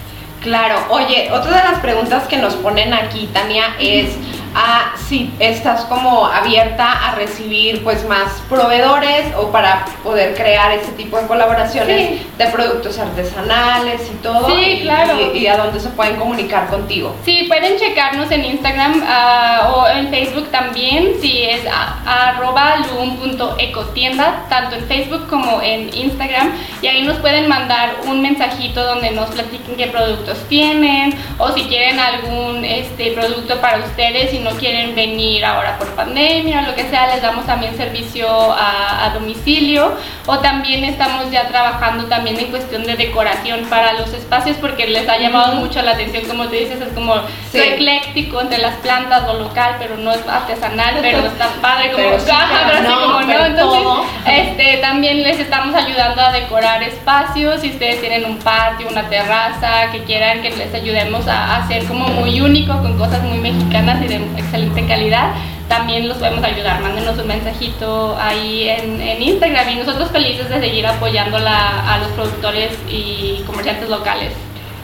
Claro, 0.42 0.78
oye, 0.90 1.30
otra 1.34 1.58
de 1.58 1.72
las 1.72 1.80
preguntas 1.82 2.26
que 2.28 2.38
nos 2.38 2.56
ponen 2.56 2.94
aquí, 2.94 3.28
Tania, 3.34 3.76
es 3.78 4.16
a 4.56 4.94
si 4.98 5.32
estás 5.40 5.82
como 5.86 6.26
abierta 6.26 6.92
a 6.92 7.16
recibir 7.16 7.84
pues 7.84 8.08
más 8.08 8.42
proveedores 8.50 9.34
o 9.38 9.52
para 9.52 9.86
poder 10.04 10.36
crear 10.36 10.72
ese 10.72 10.92
tipo 10.94 11.18
de 11.18 11.28
colaboraciones 11.28 12.22
de 12.38 12.46
productos 12.48 12.98
artesanales 12.98 14.02
y 14.12 14.16
todo. 14.24 14.50
Sí, 14.50 14.80
claro. 14.84 15.34
Y, 15.34 15.48
a 15.48 15.58
dónde 15.58 15.80
se 15.80 15.90
pueden 15.90 16.18
comunicar 16.18 16.68
contigo. 16.68 17.16
Sí, 17.26 17.46
pueden 17.48 17.78
checarnos 17.78 18.30
en 18.32 18.46
Instagram 18.46 19.02
uh, 19.02 19.74
o 19.74 19.88
en 19.88 20.10
Facebook 20.10 20.50
también, 20.52 21.14
si 21.20 21.44
es 21.44 21.62
arroba 22.06 22.78
loom.ecotienda, 22.78 24.46
tanto 24.50 24.76
en 24.76 24.86
Facebook 24.86 25.28
como 25.28 25.62
en 25.62 25.94
Instagram. 25.94 26.52
Y 26.82 26.88
ahí 26.88 27.02
nos 27.04 27.18
pueden 27.18 27.48
mandar 27.48 27.96
un 28.06 28.22
mensajito 28.22 28.84
donde 28.84 29.12
nos 29.12 29.30
platiquen 29.30 29.76
qué 29.76 29.88
productos 29.88 30.38
tienen 30.48 31.14
o 31.38 31.52
si 31.52 31.64
quieren 31.64 32.00
algún 32.00 32.64
este, 32.64 33.12
producto 33.12 33.60
para 33.62 33.80
ustedes 33.80 34.34
no 34.44 34.52
quieren 34.52 34.96
venir 34.96 35.46
ahora 35.46 35.78
por 35.78 35.88
pandemia 35.96 36.60
o 36.60 36.70
lo 36.70 36.76
que 36.76 36.90
sea, 36.90 37.08
les 37.08 37.22
damos 37.22 37.46
también 37.46 37.76
servicio 37.78 38.28
a, 38.30 39.12
domicilio. 39.14 39.94
O 40.28 40.40
también 40.40 40.84
estamos 40.84 41.32
ya 41.32 41.48
trabajando 41.48 42.06
también 42.06 42.40
en 42.40 42.52
cuestión 42.52 42.84
de 42.84 42.96
decoración 42.96 43.66
para 43.70 43.94
los 43.94 44.14
espacios 44.14 44.58
porque 44.58 44.88
les 44.88 45.10
ha 45.10 45.18
llamado 45.18 45.56
mucho 45.56 45.82
la 45.82 45.92
atención, 45.92 46.26
como 46.26 46.46
tú 46.46 46.52
dices, 46.52 46.80
es 46.80 46.94
como 46.94 47.16
ecléctico 47.54 48.42
entre 48.42 48.60
las 48.60 48.76
plantas, 48.76 49.26
lo 49.26 49.40
local, 49.40 49.78
pero 49.80 49.98
no 49.98 50.12
es 50.12 50.26
artesanal, 50.28 50.98
pero 51.02 51.26
está 51.26 51.48
padre 51.62 51.92
como 51.92 52.18
caja, 52.26 52.68
pero, 52.68 52.78
así 52.90 53.04
como 53.04 53.22
no, 53.22 53.46
entonces 53.46 54.10
este, 54.28 54.78
también 54.78 55.24
les 55.24 55.40
estamos 55.40 55.74
ayudando 55.74 56.22
a 56.22 56.32
decorar 56.32 56.84
espacios, 56.84 57.62
si 57.62 57.72
ustedes 57.72 58.02
tienen 58.02 58.26
un 58.26 58.38
patio, 58.38 58.88
una 58.90 59.10
terraza, 59.10 59.92
que 59.92 60.04
quieran 60.04 60.42
que 60.42 60.52
les 60.52 60.74
ayudemos 60.74 61.28
a 61.28 61.58
hacer 61.58 61.86
como 61.86 62.08
muy 62.08 62.42
único 62.42 62.78
con 62.82 62.98
cosas 62.98 63.24
muy 63.24 63.38
mexicanas 63.40 64.02
y 64.04 64.08
de 64.08 64.20
excelente 64.38 64.86
calidad, 64.88 65.34
también 65.68 66.08
los 66.08 66.18
podemos 66.18 66.44
ayudar. 66.44 66.82
Mándenos 66.82 67.18
un 67.18 67.28
mensajito 67.28 68.18
ahí 68.20 68.68
en, 68.68 69.02
en 69.02 69.22
Instagram 69.22 69.70
y 69.70 69.76
nosotros 69.76 70.10
felices 70.12 70.50
de 70.50 70.60
seguir 70.60 70.86
apoyando 70.88 71.38
a 71.38 72.00
los 72.00 72.10
productores 72.10 72.78
y 72.90 73.44
comerciantes 73.46 73.90
locales. 73.90 74.34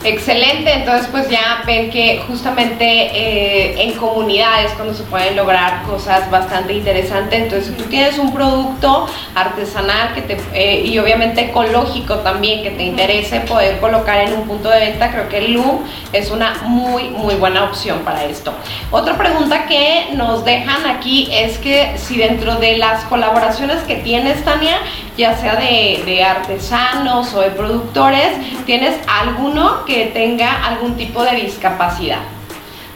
Excelente, 0.06 0.72
entonces 0.72 1.08
pues 1.10 1.28
ya 1.30 1.64
ven 1.66 1.90
que 1.90 2.22
justamente 2.28 2.86
eh, 2.86 3.82
en 3.82 3.94
comunidades 3.94 4.72
cuando 4.74 4.94
se 4.94 5.02
pueden 5.02 5.36
lograr 5.36 5.82
cosas 5.82 6.30
bastante 6.30 6.74
interesantes, 6.74 7.42
entonces 7.42 7.70
si 7.70 7.74
tú 7.74 7.90
tienes 7.90 8.20
un 8.20 8.32
producto 8.32 9.08
artesanal 9.34 10.14
que 10.14 10.22
te, 10.22 10.38
eh, 10.54 10.86
y 10.86 11.00
obviamente 11.00 11.46
ecológico 11.46 12.18
también 12.20 12.62
que 12.62 12.70
te 12.70 12.84
interese 12.84 13.40
poder 13.42 13.80
colocar 13.80 14.22
en 14.22 14.34
un 14.34 14.48
punto 14.48 14.70
de 14.70 14.80
venta, 14.80 15.10
creo 15.10 15.28
que 15.28 15.42
Loom 15.48 15.80
es 16.14 16.30
una 16.30 16.54
muy 16.66 17.06
muy 17.06 17.34
buena 17.34 17.64
opción 17.64 18.02
para 18.02 18.26
esto. 18.26 18.54
Otra 18.92 19.18
pregunta 19.18 19.66
que 19.66 20.10
nos 20.14 20.46
dejan 20.46 20.86
aquí 20.86 21.30
es 21.32 21.58
que 21.58 21.98
si 21.98 22.18
dentro 22.18 22.58
de 22.58 22.78
las 22.78 23.06
colaboraciones 23.06 23.82
que 23.82 23.96
tienes 23.96 24.46
Tania, 24.46 24.78
ya 25.18 25.36
sea 25.38 25.56
de, 25.56 26.24
artesanos 26.24 27.34
o 27.34 27.42
de 27.42 27.52
productores, 27.52 28.30
¿tienes 28.66 28.96
alguno 29.08 29.86
que 29.86 30.08
tenga 30.08 30.66
algún 30.66 30.96
tipo 30.96 31.24
de 31.24 31.36
discapacidad. 31.36 32.20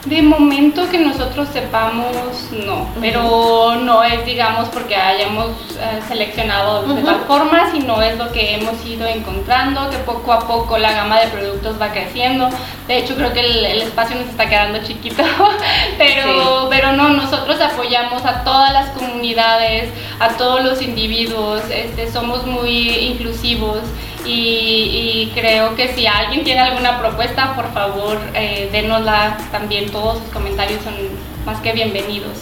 De 0.05 0.21
momento 0.21 0.89
que 0.89 0.97
nosotros 0.97 1.49
sepamos, 1.51 2.15
no, 2.65 2.87
pero 3.01 3.75
no 3.75 4.01
es, 4.01 4.25
digamos, 4.25 4.69
porque 4.69 4.95
hayamos 4.95 5.49
eh, 5.77 5.99
seleccionado 6.07 6.83
de 6.83 7.01
tal 7.01 7.19
forma, 7.27 7.69
sino 7.69 8.01
es 8.01 8.17
lo 8.17 8.31
que 8.31 8.55
hemos 8.55 8.85
ido 8.85 9.05
encontrando, 9.05 9.89
que 9.89 9.97
poco 9.97 10.31
a 10.31 10.47
poco 10.47 10.77
la 10.77 10.93
gama 10.93 11.19
de 11.19 11.27
productos 11.27 11.81
va 11.81 11.91
creciendo. 11.91 12.47
De 12.87 12.97
hecho, 12.97 13.13
creo 13.15 13.33
que 13.33 13.41
el, 13.41 13.81
espacio 13.81 14.15
nos 14.15 14.29
está 14.29 14.47
quedando 14.47 14.81
chiquito, 14.85 15.21
pero, 15.97 16.67
pero 16.69 16.93
no, 16.93 17.09
nosotros 17.09 17.59
apoyamos 17.59 18.23
a 18.23 18.45
todas 18.45 18.71
las 18.71 18.91
comunidades, 18.91 19.89
a 20.21 20.29
todos 20.29 20.63
los 20.63 20.81
individuos, 20.81 21.61
este, 21.69 22.09
somos 22.09 22.45
muy 22.45 22.89
inclusivos 22.89 23.79
y, 24.25 25.31
creo 25.33 25.75
que 25.75 25.89
si 25.89 26.07
alguien 26.07 26.43
tiene 26.43 26.61
alguna 26.61 26.99
propuesta, 26.99 27.55
por 27.55 27.71
favor, 27.73 28.17
eh, 28.33 28.69
denosla 28.71 29.37
también. 29.51 29.89
Todos 29.91 30.19
sus 30.19 30.29
comentarios 30.29 30.81
son 30.83 30.93
más 31.45 31.59
que 31.61 31.73
bienvenidos. 31.73 32.39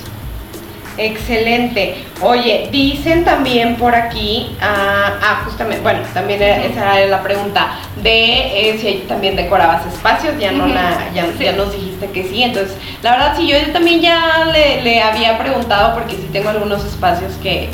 Excelente. 0.98 2.04
Oye, 2.22 2.70
dicen 2.72 3.24
también 3.24 3.76
por 3.76 3.94
aquí, 3.94 4.56
ah, 4.62 5.14
ah 5.22 5.42
justamente, 5.46 5.84
bueno, 5.84 6.00
también 6.14 6.42
esa 6.42 7.00
era 7.00 7.06
la 7.06 7.22
pregunta 7.22 7.80
de 8.02 8.70
eh, 8.70 8.78
si 8.80 9.06
también 9.08 9.36
decorabas 9.36 9.86
espacios, 9.86 10.40
ya 10.40 10.52
no 10.52 10.66
la, 10.66 11.12
ya, 11.14 11.28
ya, 11.40 11.52
nos 11.52 11.72
dijiste 11.72 11.97
que 12.06 12.24
sí, 12.24 12.44
entonces, 12.44 12.76
la 13.02 13.12
verdad 13.12 13.34
sí, 13.36 13.48
yo 13.48 13.58
también 13.74 14.00
ya 14.02 14.46
le, 14.54 15.02
había 15.02 15.38
preguntado 15.38 15.96
porque 15.96 16.16
sí 16.16 16.30
tengo 16.32 16.50
algunos 16.50 16.86
espacios 16.86 17.34
que, 17.42 17.68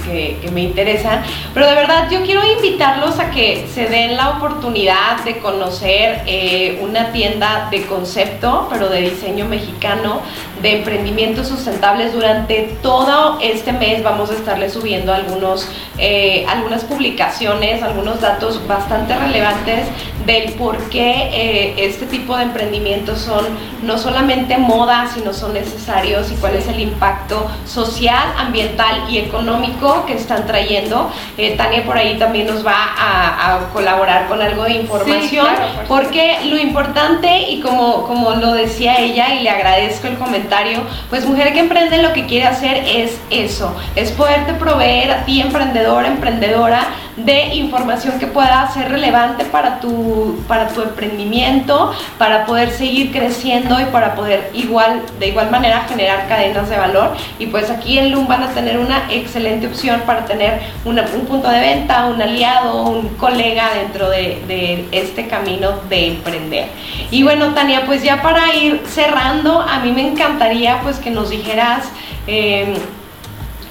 me 0.54 0.62
interesan, 0.62 1.24
pero 1.54 1.68
de 1.68 1.76
verdad 1.76 2.10
yo 2.12 2.22
quiero 2.24 2.42
invitarlos 2.46 3.20
a 3.20 3.32
que 3.32 3.68
se 3.74 3.88
den 3.88 4.16
la 4.16 4.32
oportunidad 4.32 5.24
de 5.26 5.40
conocer 5.40 6.22
eh, 6.28 6.80
una 6.82 7.12
tienda 7.12 7.68
de 7.72 7.84
concepto, 7.86 8.68
pero 8.72 8.90
de 8.90 9.02
diseño 9.02 9.46
mexicano, 9.46 10.22
de 10.62 10.78
emprendimientos 10.78 11.48
sustentables. 11.48 12.14
Durante 12.14 12.78
todo 12.82 13.40
este 13.42 13.74
mes 13.74 14.04
vamos 14.04 14.30
a 14.30 14.34
estarle 14.34 14.70
subiendo 14.70 15.14
algunos, 15.14 15.68
eh, 15.98 16.46
algunas 16.48 16.84
publicaciones, 16.84 17.82
algunos 17.82 18.22
datos 18.22 18.66
bastante 18.68 19.16
relevantes 19.16 19.88
del 20.26 20.54
por 20.54 20.78
qué 20.90 21.30
eh, 21.34 21.76
este 21.78 22.06
tipo 22.06 22.36
de 22.38 22.44
emprendimientos 22.44 23.20
son 23.20 23.46
no 23.82 23.98
solamente 23.98 24.13
moda, 24.58 25.08
sino 25.14 25.34
son 25.34 25.54
necesarios 25.54 26.32
y 26.32 26.36
cuál 26.36 26.56
es 26.56 26.68
el 26.68 26.80
impacto 26.80 27.48
social, 27.66 28.34
ambiental 28.38 29.10
y 29.10 29.18
económico 29.20 30.06
que 30.06 30.14
están 30.14 30.46
trayendo. 30.46 31.12
Eh, 31.38 31.56
Tania 31.58 31.84
por 31.84 31.98
ahí 31.98 32.18
también 32.18 32.48
nos 32.48 32.66
va 32.66 32.76
a, 32.76 33.60
colaborar 33.74 34.28
con 34.28 34.42
algo 34.42 34.64
de 34.64 34.74
información, 34.74 35.48
porque 35.88 36.40
lo 36.46 36.58
importante 36.58 37.50
y 37.50 37.62
como, 37.62 38.04
como 38.04 38.32
lo 38.36 38.54
decía 38.54 39.00
ella 39.00 39.36
y 39.36 39.44
le 39.44 39.50
agradezco 39.50 40.08
el 40.08 40.18
comentario, 40.18 40.80
pues 41.10 41.26
mujer 41.26 41.54
que 41.54 41.60
emprende 41.60 42.02
lo 42.02 42.14
que 42.14 42.26
quiere 42.26 42.46
hacer 42.46 42.84
es 42.86 43.20
eso, 43.30 43.76
es 43.96 44.12
poderte 44.12 44.54
proveer 44.54 45.12
a 45.12 45.26
ti 45.26 45.42
emprendedora, 45.42 46.08
emprendedora 46.08 46.88
de 47.16 47.56
información 47.56 48.20
que 48.20 48.28
pueda 48.28 48.70
ser 48.74 48.90
relevante 48.90 49.46
para 49.46 49.80
tu, 49.80 50.40
para 50.48 50.68
tu 50.70 50.82
emprendimiento, 50.82 51.94
para 52.18 52.46
poder 52.46 52.72
seguir 52.72 53.12
creciendo 53.12 53.80
y 53.80 53.86
para 53.86 54.03
poder 54.16 54.52
igual, 54.54 55.02
de 55.20 55.28
igual 55.28 55.50
manera 55.50 55.86
generar 55.88 56.28
cadenas 56.28 56.70
de 56.70 56.78
valor. 56.78 57.16
Y 57.40 57.48
pues 57.48 57.70
aquí 57.70 57.98
en 57.98 58.12
Loom 58.12 58.28
van 58.28 58.44
a 58.44 58.50
tener 58.50 58.78
una 58.78 59.08
excelente 59.10 59.68
opción 59.68 60.02
para 60.06 60.26
tener 60.26 60.62
un 60.86 61.26
punto 61.26 61.50
de 61.50 61.60
venta, 61.60 62.06
un 62.06 62.22
aliado, 62.22 62.84
un 62.84 63.10
colega 63.10 63.70
dentro 63.76 64.10
de, 64.10 64.88
este 64.92 65.28
camino 65.28 65.72
de 65.90 66.08
emprender. 66.08 66.68
Y 67.10 67.24
bueno, 67.24 67.54
Tania, 67.54 67.86
pues 67.86 68.04
ya 68.04 68.22
para 68.22 68.54
ir 68.54 68.82
cerrando, 68.86 69.62
a 69.62 69.80
mí 69.80 69.92
me 69.92 70.08
encantaría 70.08 70.80
pues 70.82 71.00
que 71.00 71.10
nos 71.10 71.30
dijeras... 71.30 71.90
Eh, 72.28 72.76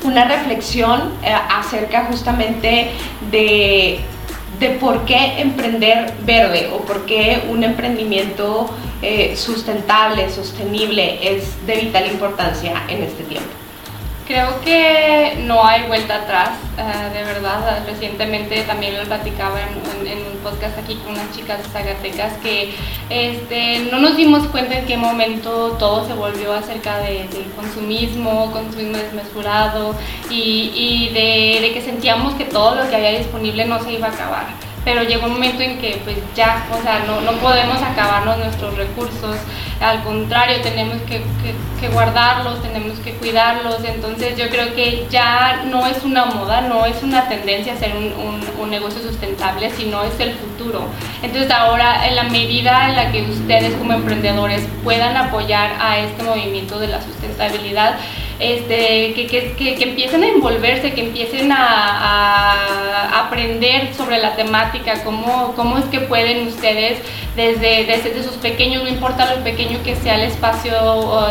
una 0.05 0.25
reflexión 0.25 1.13
eh, 1.23 1.33
acerca 1.33 2.07
justamente 2.11 2.91
de, 3.31 4.01
de, 4.63 4.71
por 4.71 5.05
qué 5.05 5.41
emprender 5.41 6.13
verde 6.25 6.71
o 6.73 6.79
por 6.79 7.05
qué 7.05 7.43
un 7.51 7.65
emprendimiento 7.65 8.71
eh, 9.03 9.35
sustentable, 9.37 10.31
sostenible 10.31 11.19
es 11.21 11.67
de 11.67 11.77
vital 11.81 12.07
importancia 12.11 12.85
en 12.89 13.03
este 13.03 13.25
tiempo. 13.25 13.62
Creo 14.33 14.63
que 14.63 15.43
no 15.45 15.63
hay 15.63 15.83
vuelta 15.89 16.23
atrás, 16.23 16.53
eh, 16.79 17.13
de 17.13 17.23
verdad. 17.23 17.85
Recientemente 17.87 18.63
también 18.63 18.97
lo 18.97 19.05
platicaba 19.05 19.61
en, 19.61 20.27
un 20.27 20.39
podcast 20.43 20.79
aquí 20.79 20.95
con 20.95 21.13
unas 21.13 21.31
chicas 21.37 21.61
zagatecas 21.71 22.33
que 22.43 22.73
este, 23.11 23.91
no 23.91 23.99
nos 23.99 24.17
dimos 24.17 24.47
cuenta 24.47 24.79
en 24.79 24.87
qué 24.87 24.97
momento 24.97 25.73
todo 25.73 26.07
se 26.07 26.15
volvió 26.15 26.55
acerca 26.55 27.01
de, 27.01 27.29
del 27.29 27.45
consumismo, 27.55 28.51
consumismo 28.53 28.97
desmesurado 28.97 29.95
y, 30.31 31.11
de, 31.13 31.61
de 31.61 31.75
que 31.75 31.83
sentíamos 31.83 32.33
que 32.33 32.47
todo 32.47 32.75
lo 32.75 32.89
que 32.89 32.97
había 32.97 33.19
disponible 33.19 33.67
no 33.67 33.83
se 33.83 33.93
iba 33.93 34.07
a 34.07 34.13
acabar 34.13 34.72
pero 34.85 35.03
llegó 35.03 35.27
un 35.27 35.35
momento 35.35 35.63
en 35.63 35.79
que 35.79 36.01
pues 36.05 36.17
ya, 36.35 36.67
o 36.73 36.83
sea, 36.83 37.05
no, 37.07 37.21
no 37.21 37.33
podemos 37.39 37.81
acabarnos 37.83 38.39
nuestros 38.39 38.77
recursos, 38.77 39.37
al 39.81 40.03
contrario, 40.03 40.61
tenemos 40.63 41.01
que, 41.03 41.21
que, 41.81 41.89
guardarlos, 41.89 42.63
tenemos 42.63 42.99
que 43.01 43.13
cuidarlos, 43.15 43.85
entonces 43.85 44.37
yo 44.37 44.49
creo 44.49 44.75
que 44.75 45.07
ya 45.11 45.65
no 45.67 45.87
es 45.87 46.05
una 46.05 46.27
moda, 46.27 46.61
no 46.63 46.87
es 46.87 47.03
una 47.03 47.29
tendencia 47.29 47.73
a 47.73 47.77
hacer 47.77 47.97
un, 47.97 48.05
un, 48.13 48.41
un 48.61 48.71
negocio 48.71 49.03
sustentable, 49.03 49.71
sino 49.71 50.05
es 50.05 50.19
el 50.21 50.35
futuro. 50.35 50.85
Entonces 51.23 51.51
ahora, 51.51 52.07
en 52.07 52.15
la 52.15 52.25
medida 52.25 52.89
en 52.89 52.97
la 52.97 53.11
que 53.11 53.23
ustedes 53.23 53.75
como 53.75 53.93
emprendedores 53.93 54.63
puedan 54.85 55.17
apoyar 55.17 55.73
a 55.81 55.99
este 55.99 56.23
movimiento 56.23 56.79
de 56.79 56.89
la 56.89 57.03
sustentabilidad, 57.03 57.97
este, 58.43 59.15
que, 59.15 59.27
que, 59.29 59.75
que, 59.77 59.85
empiecen 59.85 60.25
a 60.25 60.29
envolverse, 60.29 60.93
que 60.93 61.01
empiecen 61.01 61.53
a, 61.53 63.27
aprender 63.27 63.95
sobre 63.95 64.19
la 64.19 64.35
temática, 64.35 65.05
cómo, 65.05 65.53
cómo 65.55 65.79
es 65.79 65.85
que 65.87 66.01
pueden 66.01 66.49
ustedes 66.49 66.99
desde, 67.37 67.85
desde, 67.85 68.23
sus 68.23 68.37
pequeños, 68.37 68.83
no 68.83 68.89
importa 68.89 69.35
lo 69.35 69.43
pequeño 69.43 69.83
que 69.83 69.97
sea 69.97 70.17
el 70.17 70.23
espacio 70.23 70.75
o, 70.83 71.27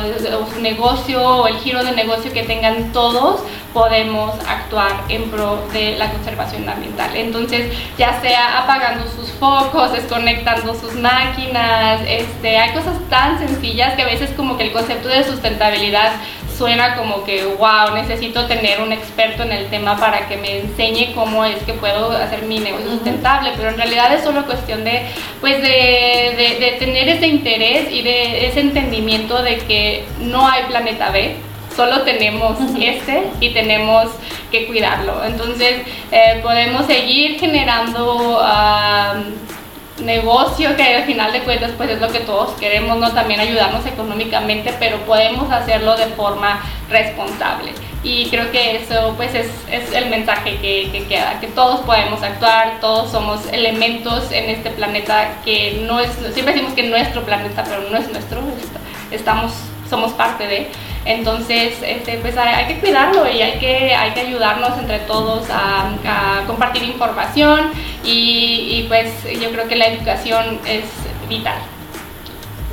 su 0.54 0.62
negocio 0.62 1.22
o 1.22 1.48
el 1.48 1.58
giro 1.58 1.84
de 1.84 1.92
negocio 1.92 2.32
que 2.34 2.44
tengan 2.44 2.92
todos, 2.92 3.42
podemos 3.74 4.34
actuar 4.48 4.92
en 5.10 5.30
pro 5.30 5.64
de 5.74 5.98
la 5.98 6.12
conservación 6.12 6.68
ambiental. 6.68 7.16
Entonces, 7.16 7.72
ya 7.98 8.20
sea 8.22 8.64
apagando 8.64 9.06
sus 9.12 9.32
focos, 9.32 9.94
desconectando 9.94 10.74
sus 10.74 10.94
máquinas, 10.96 12.02
este, 12.08 12.58
hay 12.58 12.74
cosas 12.74 12.98
tan 13.10 13.40
sencillas 13.40 13.96
que 13.96 14.02
a 14.02 14.06
veces 14.06 14.32
como 14.32 14.58
que 14.58 14.66
el 14.66 14.72
concepto 14.72 15.08
de 15.08 15.24
sustentabilidad 15.24 16.14
suena 16.62 16.96
como 16.96 17.24
que, 17.24 17.44
wow, 17.58 17.96
necesito 17.96 18.46
tener 18.46 18.82
un 18.82 18.92
experto 18.92 19.42
en 19.42 19.52
el 19.52 19.66
tema 19.72 19.98
para 19.98 20.28
que 20.28 20.38
me 20.38 20.60
enseñe 20.60 21.12
cómo 21.16 21.44
es 21.44 21.58
que 21.64 21.74
puedo 21.74 22.12
hacer 22.12 22.44
mi 22.44 22.60
negocio 22.60 22.88
sustentable, 22.92 23.54
pero 23.58 23.70
en 23.70 23.78
realidad 23.78 24.14
es 24.14 24.24
solo 24.24 24.46
cuestión 24.46 24.84
de, 24.84 25.08
pues 25.40 25.60
de, 25.60 26.60
de, 26.60 26.76
tener 26.78 27.10
ese 27.10 27.26
interés 27.26 27.92
y 27.92 28.04
de 28.04 28.46
ese 28.46 28.60
entendimiento 28.60 29.42
de 29.42 29.58
que 29.58 30.06
no 30.20 30.48
hay 30.48 30.66
planeta 30.66 31.10
B, 31.10 31.38
solo 31.76 32.04
tenemos 32.04 32.60
este 32.80 33.24
y 33.40 33.50
tenemos 33.50 34.12
que 34.52 34.68
cuidarlo. 34.68 35.26
Entonces 35.26 35.82
eh, 36.12 36.42
podemos 36.44 36.86
seguir 36.86 37.40
generando 37.40 38.40
negocio 40.02 40.76
que 40.76 40.84
al 40.84 41.04
final 41.04 41.32
de 41.32 41.42
cuentas 41.42 41.72
pues 41.78 41.90
es 41.90 42.02
lo 42.02 42.12
que 42.12 42.20
todos 42.20 42.52
queremos, 42.60 42.98
¿no? 42.98 43.12
También 43.12 43.40
ayudarnos 43.40 43.86
económicamente, 43.86 44.74
pero 44.80 44.98
podemos 45.06 45.52
hacerlo 45.52 45.96
de 45.96 46.08
forma 46.08 46.62
responsable. 46.90 47.74
Y 48.04 48.30
creo 48.30 48.52
que 48.52 48.78
eso 48.78 49.14
pues 49.16 49.36
es, 49.36 49.48
es 49.70 49.94
el 49.94 50.10
mensaje 50.10 50.58
que, 50.58 50.90
que, 50.92 51.06
queda, 51.06 51.40
que 51.40 51.48
todos 51.48 51.82
podemos 51.82 52.24
actuar, 52.24 52.80
todos 52.82 53.12
somos 53.12 53.46
elementos 53.52 54.32
en 54.32 54.50
este 54.50 54.72
planeta 54.72 55.36
que 55.46 55.84
no 55.86 56.00
es, 56.00 56.10
siempre 56.34 56.54
decimos 56.54 56.74
que 56.74 56.84
nuestro 56.84 57.24
planeta, 57.24 57.64
pero 57.64 57.90
no 57.90 57.98
es 57.98 58.10
nuestro, 58.12 58.42
estamos, 59.12 59.52
somos 59.88 60.14
parte 60.14 60.48
de 60.48 60.72
entonces, 61.06 61.76
este, 61.82 62.18
pues 62.20 62.38
hay, 62.38 62.68
que 62.68 62.80
cuidarlo 62.80 63.30
y 63.30 63.42
hay 63.42 63.60
que, 63.60 63.96
hay 63.96 64.12
que 64.12 64.22
ayudarnos 64.22 64.78
entre 64.78 65.00
todos 65.00 65.48
a, 65.50 65.92
compartir 66.46 66.84
información 66.84 67.72
y, 68.04 68.86
pues 68.88 69.24
yo 69.40 69.52
creo 69.52 69.68
que 69.68 69.76
la 69.76 69.88
educación 69.88 70.60
es 70.66 70.86
vital. 71.28 71.60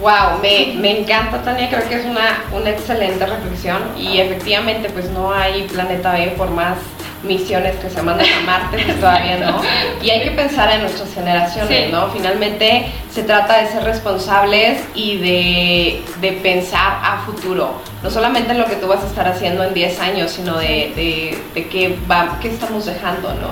Wow, 0.01 0.41
me, 0.41 0.74
me, 0.76 1.01
encanta 1.01 1.43
Tania, 1.43 1.68
creo 1.68 1.89
que 1.89 1.97
es 1.97 2.05
una, 2.05 2.45
una 2.53 2.70
excelente 2.70 3.26
reflexión 3.26 3.83
y 3.97 4.20
efectivamente 4.20 4.91
pues 4.91 5.11
no 5.11 5.33
hay 5.33 5.62
planeta 5.62 6.12
B 6.12 6.35
por 6.37 6.51
más 6.51 6.76
misiones 7.23 7.77
que 7.77 7.91
se 7.91 8.03
mandan 8.03 8.27
a 8.27 8.41
Marte, 8.47 8.83
pues 8.85 9.01
todavía 9.01 9.39
no. 9.39 9.61
Y 10.03 10.11
hay 10.11 10.23
que 10.23 10.31
pensar 10.31 10.71
en 10.71 10.83
nuestras 10.83 11.12
generaciones, 11.12 11.91
¿no? 11.91 12.09
Finalmente 12.11 12.87
se 13.11 13.23
trata 13.23 13.59
de 13.59 13.69
ser 13.69 13.85
responsables 13.85 14.81
y 14.95 15.19
de, 15.19 16.03
de, 16.21 16.33
pensar 16.41 17.01
a 17.03 17.23
futuro. 17.27 17.81
No 18.03 18.11
solamente 18.11 18.53
en 18.53 18.59
lo 18.59 18.66
que 18.66 18.77
tú 18.77 18.87
vas 18.87 19.03
a 19.03 19.07
estar 19.07 19.27
haciendo 19.27 19.64
en 19.64 19.75
10 19.75 20.01
años, 20.01 20.31
sino 20.31 20.59
de, 20.59 20.93
de, 20.95 21.39
de 21.55 21.69
qué, 21.69 21.99
va, 22.11 22.39
qué 22.41 22.49
estamos 22.49 22.87
dejando, 22.87 23.31
¿no? 23.35 23.49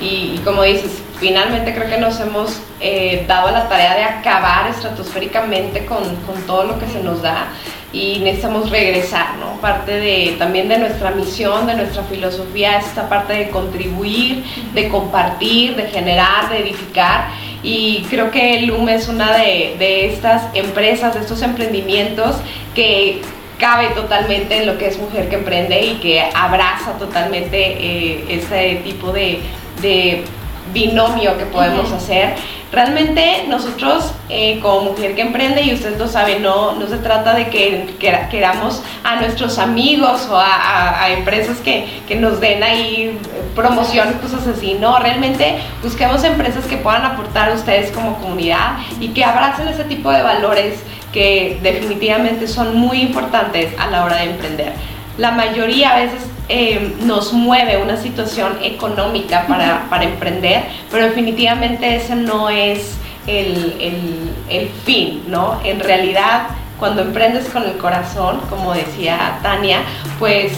Y, 0.00 0.34
y, 0.34 0.42
como 0.44 0.62
dices, 0.62 1.02
finalmente 1.20 1.74
creo 1.74 1.88
que 1.88 1.98
nos 1.98 2.18
hemos 2.20 2.58
eh, 2.80 3.24
dado 3.28 3.50
la 3.52 3.68
tarea 3.68 3.94
de 3.94 4.04
acabar 4.04 4.68
estratosféricamente 4.68 5.86
con, 5.86 6.02
con 6.26 6.40
todo 6.46 6.64
lo 6.64 6.78
que 6.78 6.86
se 6.86 7.00
nos 7.00 7.22
da 7.22 7.46
y 7.94 8.18
necesitamos 8.18 8.70
regresar, 8.70 9.36
¿no? 9.38 9.60
Parte 9.60 9.92
de, 9.92 10.34
también 10.36 10.68
de 10.68 10.78
nuestra 10.78 11.12
misión, 11.12 11.68
de 11.68 11.76
nuestra 11.76 12.02
filosofía, 12.02 12.78
es 12.78 12.86
esta 12.86 13.08
parte 13.08 13.34
de 13.34 13.50
contribuir, 13.50 14.42
de 14.74 14.88
compartir, 14.88 15.76
de 15.76 15.84
generar, 15.84 16.50
de 16.50 16.58
edificar. 16.58 17.28
Y 17.62 18.04
creo 18.10 18.32
que 18.32 18.62
LUM 18.62 18.88
es 18.88 19.06
una 19.06 19.36
de, 19.36 19.76
de 19.78 20.06
estas 20.06 20.48
empresas, 20.54 21.14
de 21.14 21.20
estos 21.20 21.40
emprendimientos 21.42 22.36
que 22.74 23.22
cabe 23.58 23.86
totalmente 23.94 24.56
en 24.56 24.66
lo 24.66 24.76
que 24.76 24.88
es 24.88 24.98
mujer 24.98 25.28
que 25.28 25.36
emprende 25.36 25.80
y 25.80 25.94
que 25.94 26.20
abraza 26.34 26.98
totalmente 26.98 27.56
eh, 27.56 28.24
este 28.28 28.82
tipo 28.84 29.12
de, 29.12 29.38
de 29.80 30.24
binomio 30.72 31.38
que 31.38 31.46
podemos 31.46 31.92
hacer. 31.92 32.34
Realmente 32.74 33.44
nosotros 33.46 34.10
eh, 34.28 34.58
como 34.60 34.90
mujer 34.90 35.14
que 35.14 35.20
emprende, 35.20 35.62
y 35.62 35.72
ustedes 35.72 35.96
lo 35.96 36.08
saben, 36.08 36.42
no, 36.42 36.72
no 36.72 36.88
se 36.88 36.96
trata 36.96 37.32
de 37.32 37.46
que, 37.48 37.94
queramos 38.30 38.82
a 39.04 39.14
nuestros 39.20 39.58
amigos 39.58 40.26
o 40.28 40.36
a, 40.36 41.08
empresas 41.10 41.58
que, 41.58 41.86
que, 42.08 42.16
nos 42.16 42.40
den 42.40 42.64
ahí 42.64 43.16
promoción 43.54 44.08
y 44.10 44.14
cosas 44.14 44.48
así, 44.48 44.74
no, 44.80 44.98
realmente 44.98 45.58
busquemos 45.84 46.24
empresas 46.24 46.64
que 46.64 46.76
puedan 46.76 47.04
aportar 47.04 47.50
a 47.50 47.54
ustedes 47.54 47.92
como 47.92 48.16
comunidad 48.18 48.78
y 48.98 49.10
que 49.10 49.24
abracen 49.24 49.68
ese 49.68 49.84
tipo 49.84 50.10
de 50.10 50.22
valores 50.22 50.80
que 51.12 51.60
definitivamente 51.62 52.48
son 52.48 52.76
muy 52.76 53.02
importantes 53.02 53.72
a 53.78 53.86
la 53.86 54.04
hora 54.04 54.16
de 54.16 54.30
emprender. 54.30 54.72
La 55.18 55.30
mayoría 55.30 55.94
a 55.94 55.96
veces 56.00 56.26
eh, 56.48 56.96
nos 57.02 57.32
mueve 57.32 57.78
una 57.78 57.96
situación 57.96 58.58
económica 58.62 59.46
para, 59.46 59.88
para, 59.88 60.04
emprender, 60.04 60.64
pero 60.90 61.06
definitivamente 61.06 61.96
ese 61.96 62.16
no 62.16 62.50
es 62.50 62.96
el, 63.26 63.76
el, 63.80 64.30
el, 64.50 64.68
fin, 64.84 65.22
¿no? 65.28 65.60
En 65.64 65.80
realidad, 65.80 66.48
cuando 66.78 67.02
emprendes 67.02 67.48
con 67.48 67.62
el 67.62 67.76
corazón, 67.78 68.40
como 68.50 68.74
decía 68.74 69.38
Tania, 69.42 69.80
pues... 70.18 70.52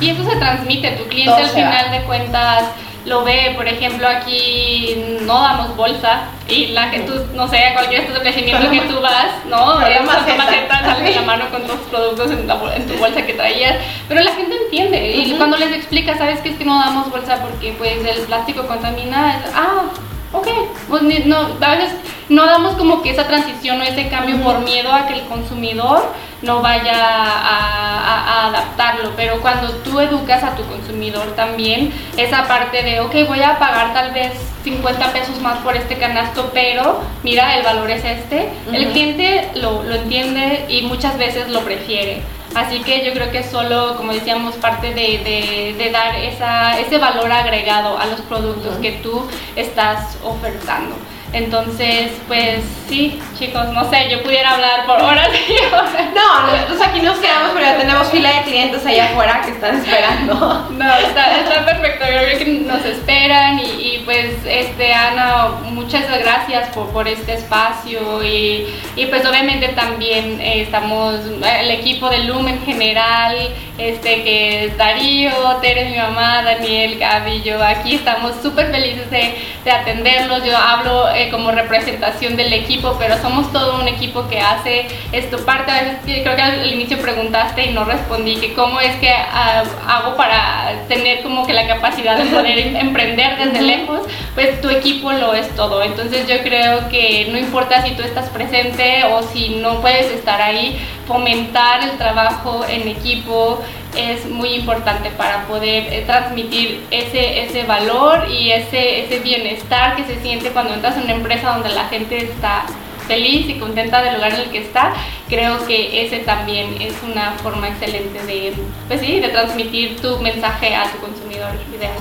Y 0.00 0.10
eso 0.10 0.24
se 0.24 0.36
transmite, 0.36 0.92
tu 0.92 1.04
cliente 1.08 1.42
al 1.42 1.48
final 1.48 1.90
de 1.90 2.02
cuentas 2.04 2.64
lo 3.04 3.24
ve, 3.24 3.52
por 3.56 3.66
ejemplo, 3.66 4.06
aquí 4.06 4.96
no 5.22 5.40
damos 5.40 5.76
bolsa 5.76 6.24
y 6.48 6.68
la 6.68 6.90
que 6.90 7.00
tú, 7.00 7.12
no 7.34 7.48
sé, 7.48 7.64
a 7.64 7.74
cualquier 7.74 8.02
establecimiento 8.02 8.70
que 8.70 8.80
tú 8.80 9.00
vas, 9.00 9.44
¿no? 9.48 9.80
Es 9.80 10.04
maceta, 10.04 10.80
sale 10.80 11.14
la 11.14 11.22
mano 11.22 11.44
con 11.50 11.66
tus 11.66 11.76
productos 11.88 12.30
en, 12.30 12.46
tu 12.86 12.94
bolsa 12.98 13.24
que 13.24 13.34
traías, 13.34 13.76
pero 14.08 14.20
la 14.20 14.32
gente 14.32 14.54
entiende 14.64 15.12
y 15.16 15.32
cuando 15.36 15.56
les 15.56 15.72
explica, 15.72 16.16
¿sabes 16.18 16.40
qué 16.40 16.50
es 16.50 16.56
que 16.56 16.64
no 16.64 16.78
damos 16.78 17.10
bolsa 17.10 17.40
porque 17.40 17.74
pues 17.78 18.04
el 18.04 18.24
plástico 18.24 18.66
contamina? 18.66 19.42
Ah, 19.54 19.84
ok, 20.32 20.46
pues 20.88 21.02
no, 21.26 21.36
a 21.60 21.70
veces 21.70 21.94
no 22.28 22.46
damos 22.46 22.74
como 22.74 23.02
que 23.02 23.10
esa 23.10 23.26
transición 23.26 23.80
o 23.80 23.82
ese 23.82 24.08
cambio 24.08 24.40
por 24.42 24.60
miedo 24.60 24.92
a 24.92 25.06
que 25.06 25.14
el 25.14 25.26
consumidor 25.26 26.02
no 26.42 26.62
vaya 26.62 26.94
a, 26.94 28.46
adaptarlo, 28.48 29.12
pero 29.16 29.40
cuando 29.40 29.70
tú 29.84 30.00
educas 30.00 30.42
a 30.42 30.56
tu 30.56 30.64
consumidor 30.64 31.34
también, 31.36 31.92
esa 32.16 32.48
parte 32.48 32.82
de, 32.82 33.00
ok, 33.00 33.14
voy 33.28 33.42
a 33.42 33.58
pagar 33.58 33.92
tal 33.92 34.12
vez 34.12 34.32
50 34.64 35.12
pesos 35.12 35.40
más 35.40 35.58
por 35.58 35.76
este 35.76 35.98
canasto, 35.98 36.50
pero 36.54 37.00
mira, 37.22 37.56
el 37.58 37.64
valor 37.64 37.90
es 37.90 38.04
este, 38.04 38.48
el 38.72 38.88
cliente 38.88 39.50
lo, 39.56 39.82
lo 39.82 39.94
entiende 39.96 40.64
y 40.68 40.82
muchas 40.82 41.18
veces 41.18 41.48
lo 41.50 41.60
prefiere. 41.60 42.22
Así 42.54 42.80
que 42.80 43.04
yo 43.04 43.12
creo 43.12 43.30
que 43.30 43.38
es 43.38 43.50
solo, 43.50 43.96
como 43.96 44.12
decíamos, 44.12 44.56
parte 44.56 44.92
de, 44.92 45.74
de, 45.76 45.90
dar 45.90 46.16
esa, 46.16 46.80
ese 46.80 46.98
valor 46.98 47.30
agregado 47.30 47.96
a 47.96 48.06
los 48.06 48.20
productos 48.22 48.76
que 48.78 48.92
tú 49.02 49.22
estás 49.54 50.18
ofertando. 50.24 50.96
Entonces, 51.32 52.10
pues 52.26 52.64
sí, 52.88 53.20
chicos, 53.38 53.68
no 53.72 53.88
sé, 53.88 54.08
yo 54.10 54.22
pudiera 54.22 54.54
hablar 54.54 54.84
por 54.84 55.00
horas 55.00 55.28
y 55.48 55.64
horas. 55.74 55.92
No, 56.14 56.46
nosotros 56.50 56.80
aquí 56.88 57.00
nos 57.00 57.18
quedamos, 57.18 57.50
pero 57.54 57.66
ya 57.66 57.78
tenemos 57.78 58.08
fila 58.08 58.30
de 58.32 58.42
clientes 58.42 58.84
allá 58.84 59.06
afuera 59.06 59.40
que 59.44 59.52
están 59.52 59.76
esperando. 59.76 60.66
No, 60.80 60.94
está, 60.96 61.38
está 61.38 61.64
perfecto, 61.66 62.06
yo 62.06 62.20
creo 62.22 62.38
que 62.38 62.44
nos 62.66 62.84
esperan 62.84 63.58
y, 63.58 63.62
y, 63.62 64.02
pues, 64.04 64.34
este, 64.46 64.94
Ana, 64.94 65.48
muchas 65.64 66.04
gracias 66.08 66.68
por, 66.70 66.88
por 66.88 67.06
este 67.06 67.34
espacio 67.34 68.22
y, 68.24 68.66
y 68.96 69.06
pues 69.06 69.26
obviamente 69.26 69.68
también 69.68 70.40
eh, 70.40 70.62
estamos, 70.62 71.16
el 71.60 71.70
equipo 71.70 72.08
de 72.08 72.18
Loom 72.24 72.48
en 72.48 72.62
general, 72.62 73.36
este, 73.80 74.22
que 74.22 74.64
es 74.64 74.76
Darío, 74.76 75.32
Tere, 75.60 75.86
mi 75.86 75.96
mamá, 75.96 76.42
Daniel, 76.42 76.98
Gaby, 76.98 77.42
yo 77.42 77.62
aquí 77.64 77.94
estamos 77.94 78.32
súper 78.42 78.70
felices 78.70 79.10
de, 79.10 79.34
de 79.64 79.70
atenderlos, 79.70 80.44
yo 80.44 80.56
hablo 80.56 81.08
eh, 81.10 81.28
como 81.30 81.50
representación 81.50 82.36
del 82.36 82.52
equipo, 82.52 82.96
pero 82.98 83.16
somos 83.20 83.50
todo 83.52 83.80
un 83.80 83.88
equipo 83.88 84.28
que 84.28 84.40
hace 84.40 84.86
esto 85.12 85.44
parte. 85.44 85.70
A 85.70 85.82
veces 85.82 86.22
creo 86.22 86.36
que 86.36 86.42
al 86.42 86.72
inicio 86.72 87.00
preguntaste 87.00 87.64
y 87.64 87.72
no 87.72 87.84
respondí 87.84 88.36
que 88.36 88.52
cómo 88.54 88.80
es 88.80 88.94
que 88.96 89.10
ah, 89.10 89.64
hago 89.88 90.16
para 90.16 90.74
tener 90.88 91.22
como 91.22 91.46
que 91.46 91.52
la 91.52 91.66
capacidad 91.66 92.18
de 92.18 92.24
poder 92.24 92.58
em-, 92.58 92.76
emprender 92.76 93.38
desde 93.38 93.62
lejos, 93.62 94.00
pues 94.34 94.60
tu 94.60 94.68
equipo 94.68 95.12
lo 95.12 95.34
es 95.34 95.48
todo. 95.56 95.82
Entonces 95.82 96.28
yo 96.28 96.42
creo 96.42 96.88
que 96.88 97.28
no 97.30 97.38
importa 97.38 97.82
si 97.82 97.92
tú 97.92 98.02
estás 98.02 98.28
presente 98.28 99.04
o 99.12 99.22
si 99.22 99.56
no 99.56 99.80
puedes 99.80 100.10
estar 100.12 100.40
ahí, 100.40 100.78
fomentar 101.10 101.82
el 101.82 101.98
trabajo 101.98 102.64
en 102.68 102.86
equipo, 102.86 103.60
es 103.96 104.26
muy 104.26 104.50
importante 104.54 105.10
para 105.10 105.44
poder 105.48 105.92
eh, 105.92 106.04
transmitir 106.06 106.84
ese, 106.92 107.42
ese 107.42 107.64
valor 107.64 108.30
y 108.30 108.52
ese, 108.52 109.04
ese 109.04 109.18
bienestar 109.18 109.96
que 109.96 110.04
se 110.04 110.20
siente 110.22 110.50
cuando 110.50 110.72
entras 110.72 110.96
en 110.96 111.04
una 111.04 111.14
empresa 111.14 111.50
donde 111.54 111.70
la 111.70 111.88
gente 111.88 112.16
está 112.16 112.64
feliz 113.08 113.48
y 113.48 113.58
contenta 113.58 114.02
del 114.02 114.14
lugar 114.14 114.34
en 114.34 114.40
el 114.42 114.50
que 114.50 114.58
está, 114.58 114.92
creo 115.28 115.66
que 115.66 116.06
ese 116.06 116.18
también 116.18 116.80
es 116.80 116.94
una 117.02 117.32
forma 117.42 117.66
excelente 117.66 118.24
de, 118.24 118.54
pues 118.86 119.00
sí, 119.00 119.18
de 119.18 119.30
transmitir 119.30 120.00
tu 120.00 120.16
mensaje 120.18 120.76
a 120.76 120.84
tu 120.84 120.98
consumidor 120.98 121.50
ideal. 121.76 121.98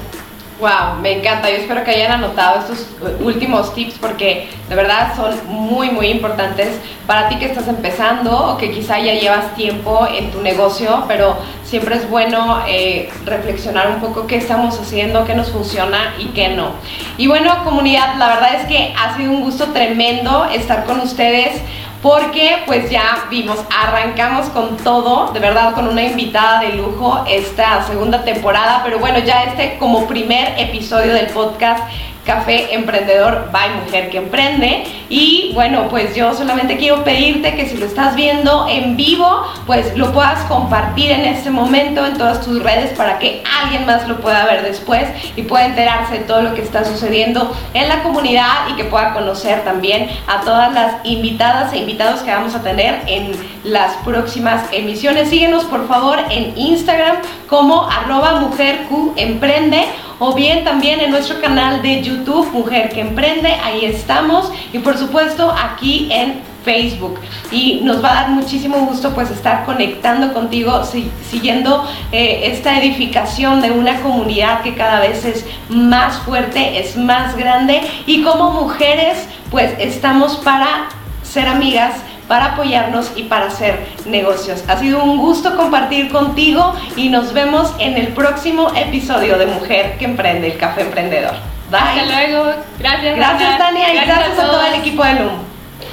Wow, 0.59 0.99
me 1.01 1.13
encanta. 1.13 1.49
Yo 1.49 1.55
espero 1.55 1.85
que 1.85 1.91
hayan 1.91 2.11
anotado 2.11 2.59
estos 2.59 2.85
últimos 3.21 3.73
tips 3.73 3.97
porque 3.97 4.49
de 4.67 4.75
verdad 4.75 5.15
son 5.15 5.33
muy, 5.47 5.89
muy 5.89 6.07
importantes 6.07 6.77
para 7.07 7.29
ti 7.29 7.37
que 7.37 7.45
estás 7.45 7.69
empezando 7.69 8.37
o 8.37 8.57
que 8.57 8.69
quizá 8.69 8.99
ya 8.99 9.13
llevas 9.13 9.55
tiempo 9.55 10.05
en 10.13 10.31
tu 10.31 10.41
negocio, 10.41 11.05
pero 11.07 11.37
siempre 11.63 11.95
es 11.95 12.09
bueno 12.09 12.61
eh, 12.67 13.09
reflexionar 13.23 13.87
un 13.87 14.01
poco 14.01 14.27
qué 14.27 14.35
estamos 14.35 14.77
haciendo, 14.77 15.23
qué 15.23 15.33
nos 15.33 15.49
funciona 15.49 16.15
y 16.19 16.25
qué 16.27 16.49
no. 16.49 16.71
Y 17.17 17.27
bueno, 17.27 17.63
comunidad, 17.63 18.17
la 18.17 18.27
verdad 18.27 18.55
es 18.55 18.67
que 18.67 18.93
ha 18.99 19.15
sido 19.15 19.31
un 19.31 19.41
gusto 19.41 19.67
tremendo 19.67 20.43
estar 20.51 20.83
con 20.83 20.99
ustedes 20.99 21.61
porque 22.01 22.63
pues 22.65 22.89
ya 22.89 23.25
vimos, 23.29 23.59
arrancamos 23.77 24.47
con 24.49 24.77
todo, 24.77 25.31
de 25.33 25.39
verdad 25.39 25.73
con 25.73 25.87
una 25.87 26.03
invitada 26.03 26.61
de 26.61 26.69
lujo 26.73 27.25
esta 27.27 27.83
segunda 27.83 28.23
temporada, 28.23 28.81
pero 28.83 28.99
bueno, 28.99 29.19
ya 29.19 29.43
este 29.43 29.77
como 29.77 30.07
primer 30.07 30.57
episodio 30.57 31.13
del 31.13 31.27
podcast 31.27 31.83
Café 32.25 32.73
Emprendedor 32.73 33.49
by 33.51 33.69
Mujer 33.83 34.09
que 34.09 34.17
Emprende. 34.17 34.83
Y 35.09 35.51
bueno, 35.53 35.87
pues 35.89 36.15
yo 36.15 36.33
solamente 36.35 36.77
quiero 36.77 37.03
pedirte 37.03 37.55
que 37.55 37.67
si 37.67 37.77
lo 37.77 37.85
estás 37.85 38.15
viendo 38.15 38.67
en 38.69 38.95
vivo, 38.95 39.43
pues 39.65 39.97
lo 39.97 40.11
puedas 40.11 40.43
compartir 40.43 41.11
en 41.11 41.25
este 41.25 41.49
momento 41.49 42.05
en 42.05 42.17
todas 42.17 42.45
tus 42.45 42.61
redes 42.61 42.95
para 42.95 43.17
que 43.17 43.43
alguien 43.61 43.85
más 43.85 44.07
lo 44.07 44.19
pueda 44.19 44.45
ver 44.45 44.61
después 44.63 45.07
y 45.35 45.41
pueda 45.43 45.65
enterarse 45.65 46.19
de 46.19 46.23
todo 46.25 46.41
lo 46.41 46.53
que 46.53 46.61
está 46.61 46.85
sucediendo 46.85 47.55
en 47.73 47.89
la 47.89 48.03
comunidad 48.03 48.69
y 48.69 48.75
que 48.75 48.83
pueda 48.83 49.13
conocer 49.13 49.63
también 49.63 50.09
a 50.27 50.41
todas 50.41 50.71
las 50.73 51.05
invitadas 51.05 51.73
e 51.73 51.77
invitados 51.77 52.21
que 52.21 52.31
vamos 52.31 52.53
a 52.55 52.61
tener 52.61 53.01
en 53.07 53.31
las 53.63 53.93
próximas 54.05 54.63
emisiones. 54.71 55.29
Síguenos 55.29 55.63
por 55.65 55.87
favor 55.87 56.19
en 56.29 56.57
Instagram 56.57 57.17
como 57.47 57.89
arroba 57.89 58.39
mujerqemprende 58.41 59.85
o 60.19 60.35
bien 60.35 60.63
también 60.63 60.99
en 60.99 61.11
nuestro 61.11 61.39
canal 61.41 61.81
de 61.81 62.03
YouTube 62.03 62.51
Mujer 62.51 62.89
que 62.89 63.01
Emprende, 63.01 63.53
ahí 63.63 63.85
estamos. 63.85 64.51
Y 64.73 64.79
por 64.79 64.97
supuesto 64.97 65.51
aquí 65.51 66.09
en 66.11 66.41
Facebook. 66.63 67.19
Y 67.51 67.79
nos 67.83 68.03
va 68.03 68.11
a 68.11 68.13
dar 68.15 68.29
muchísimo 68.31 68.77
gusto 68.79 69.13
pues 69.15 69.31
estar 69.31 69.65
conectando 69.65 70.33
contigo 70.33 70.83
siguiendo 71.29 71.87
eh, 72.11 72.51
esta 72.51 72.77
edificación 72.79 73.61
de 73.61 73.71
una 73.71 74.01
comunidad 74.01 74.61
que 74.61 74.75
cada 74.75 74.99
vez 74.99 75.23
es 75.25 75.45
más 75.69 76.17
fuerte, 76.17 76.79
es 76.79 76.97
más 76.97 77.35
grande. 77.35 77.81
Y 78.05 78.21
como 78.23 78.51
mujeres 78.51 79.27
pues 79.49 79.73
estamos 79.79 80.35
para 80.37 80.89
ser 81.23 81.47
amigas 81.47 81.95
para 82.29 82.53
apoyarnos 82.53 83.11
y 83.17 83.23
para 83.23 83.47
hacer 83.47 83.87
negocios. 84.05 84.63
Ha 84.69 84.77
sido 84.77 85.03
un 85.03 85.17
gusto 85.17 85.57
compartir 85.57 86.09
contigo 86.09 86.73
y 86.95 87.09
nos 87.09 87.33
vemos 87.33 87.73
en 87.79 87.97
el 87.97 88.09
próximo 88.09 88.71
episodio 88.75 89.37
de 89.37 89.47
Mujer 89.47 89.97
que 89.97 90.05
Emprende, 90.05 90.51
el 90.53 90.57
Café 90.57 90.83
Emprendedor. 90.83 91.33
Bye. 91.69 91.79
Hasta 91.79 92.05
luego. 92.05 92.51
Gracias. 92.77 93.15
Gracias, 93.17 93.57
Tania, 93.57 93.93
y 93.93 93.97
gracias 93.97 94.39
a, 94.39 94.45
todo 94.45 94.65
el 94.65 94.75
equipo 94.75 95.03
de 95.03 95.13
Loom. 95.15 95.39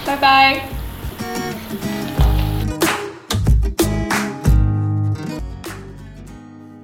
Bye 0.07 0.17
bye. 0.21 0.76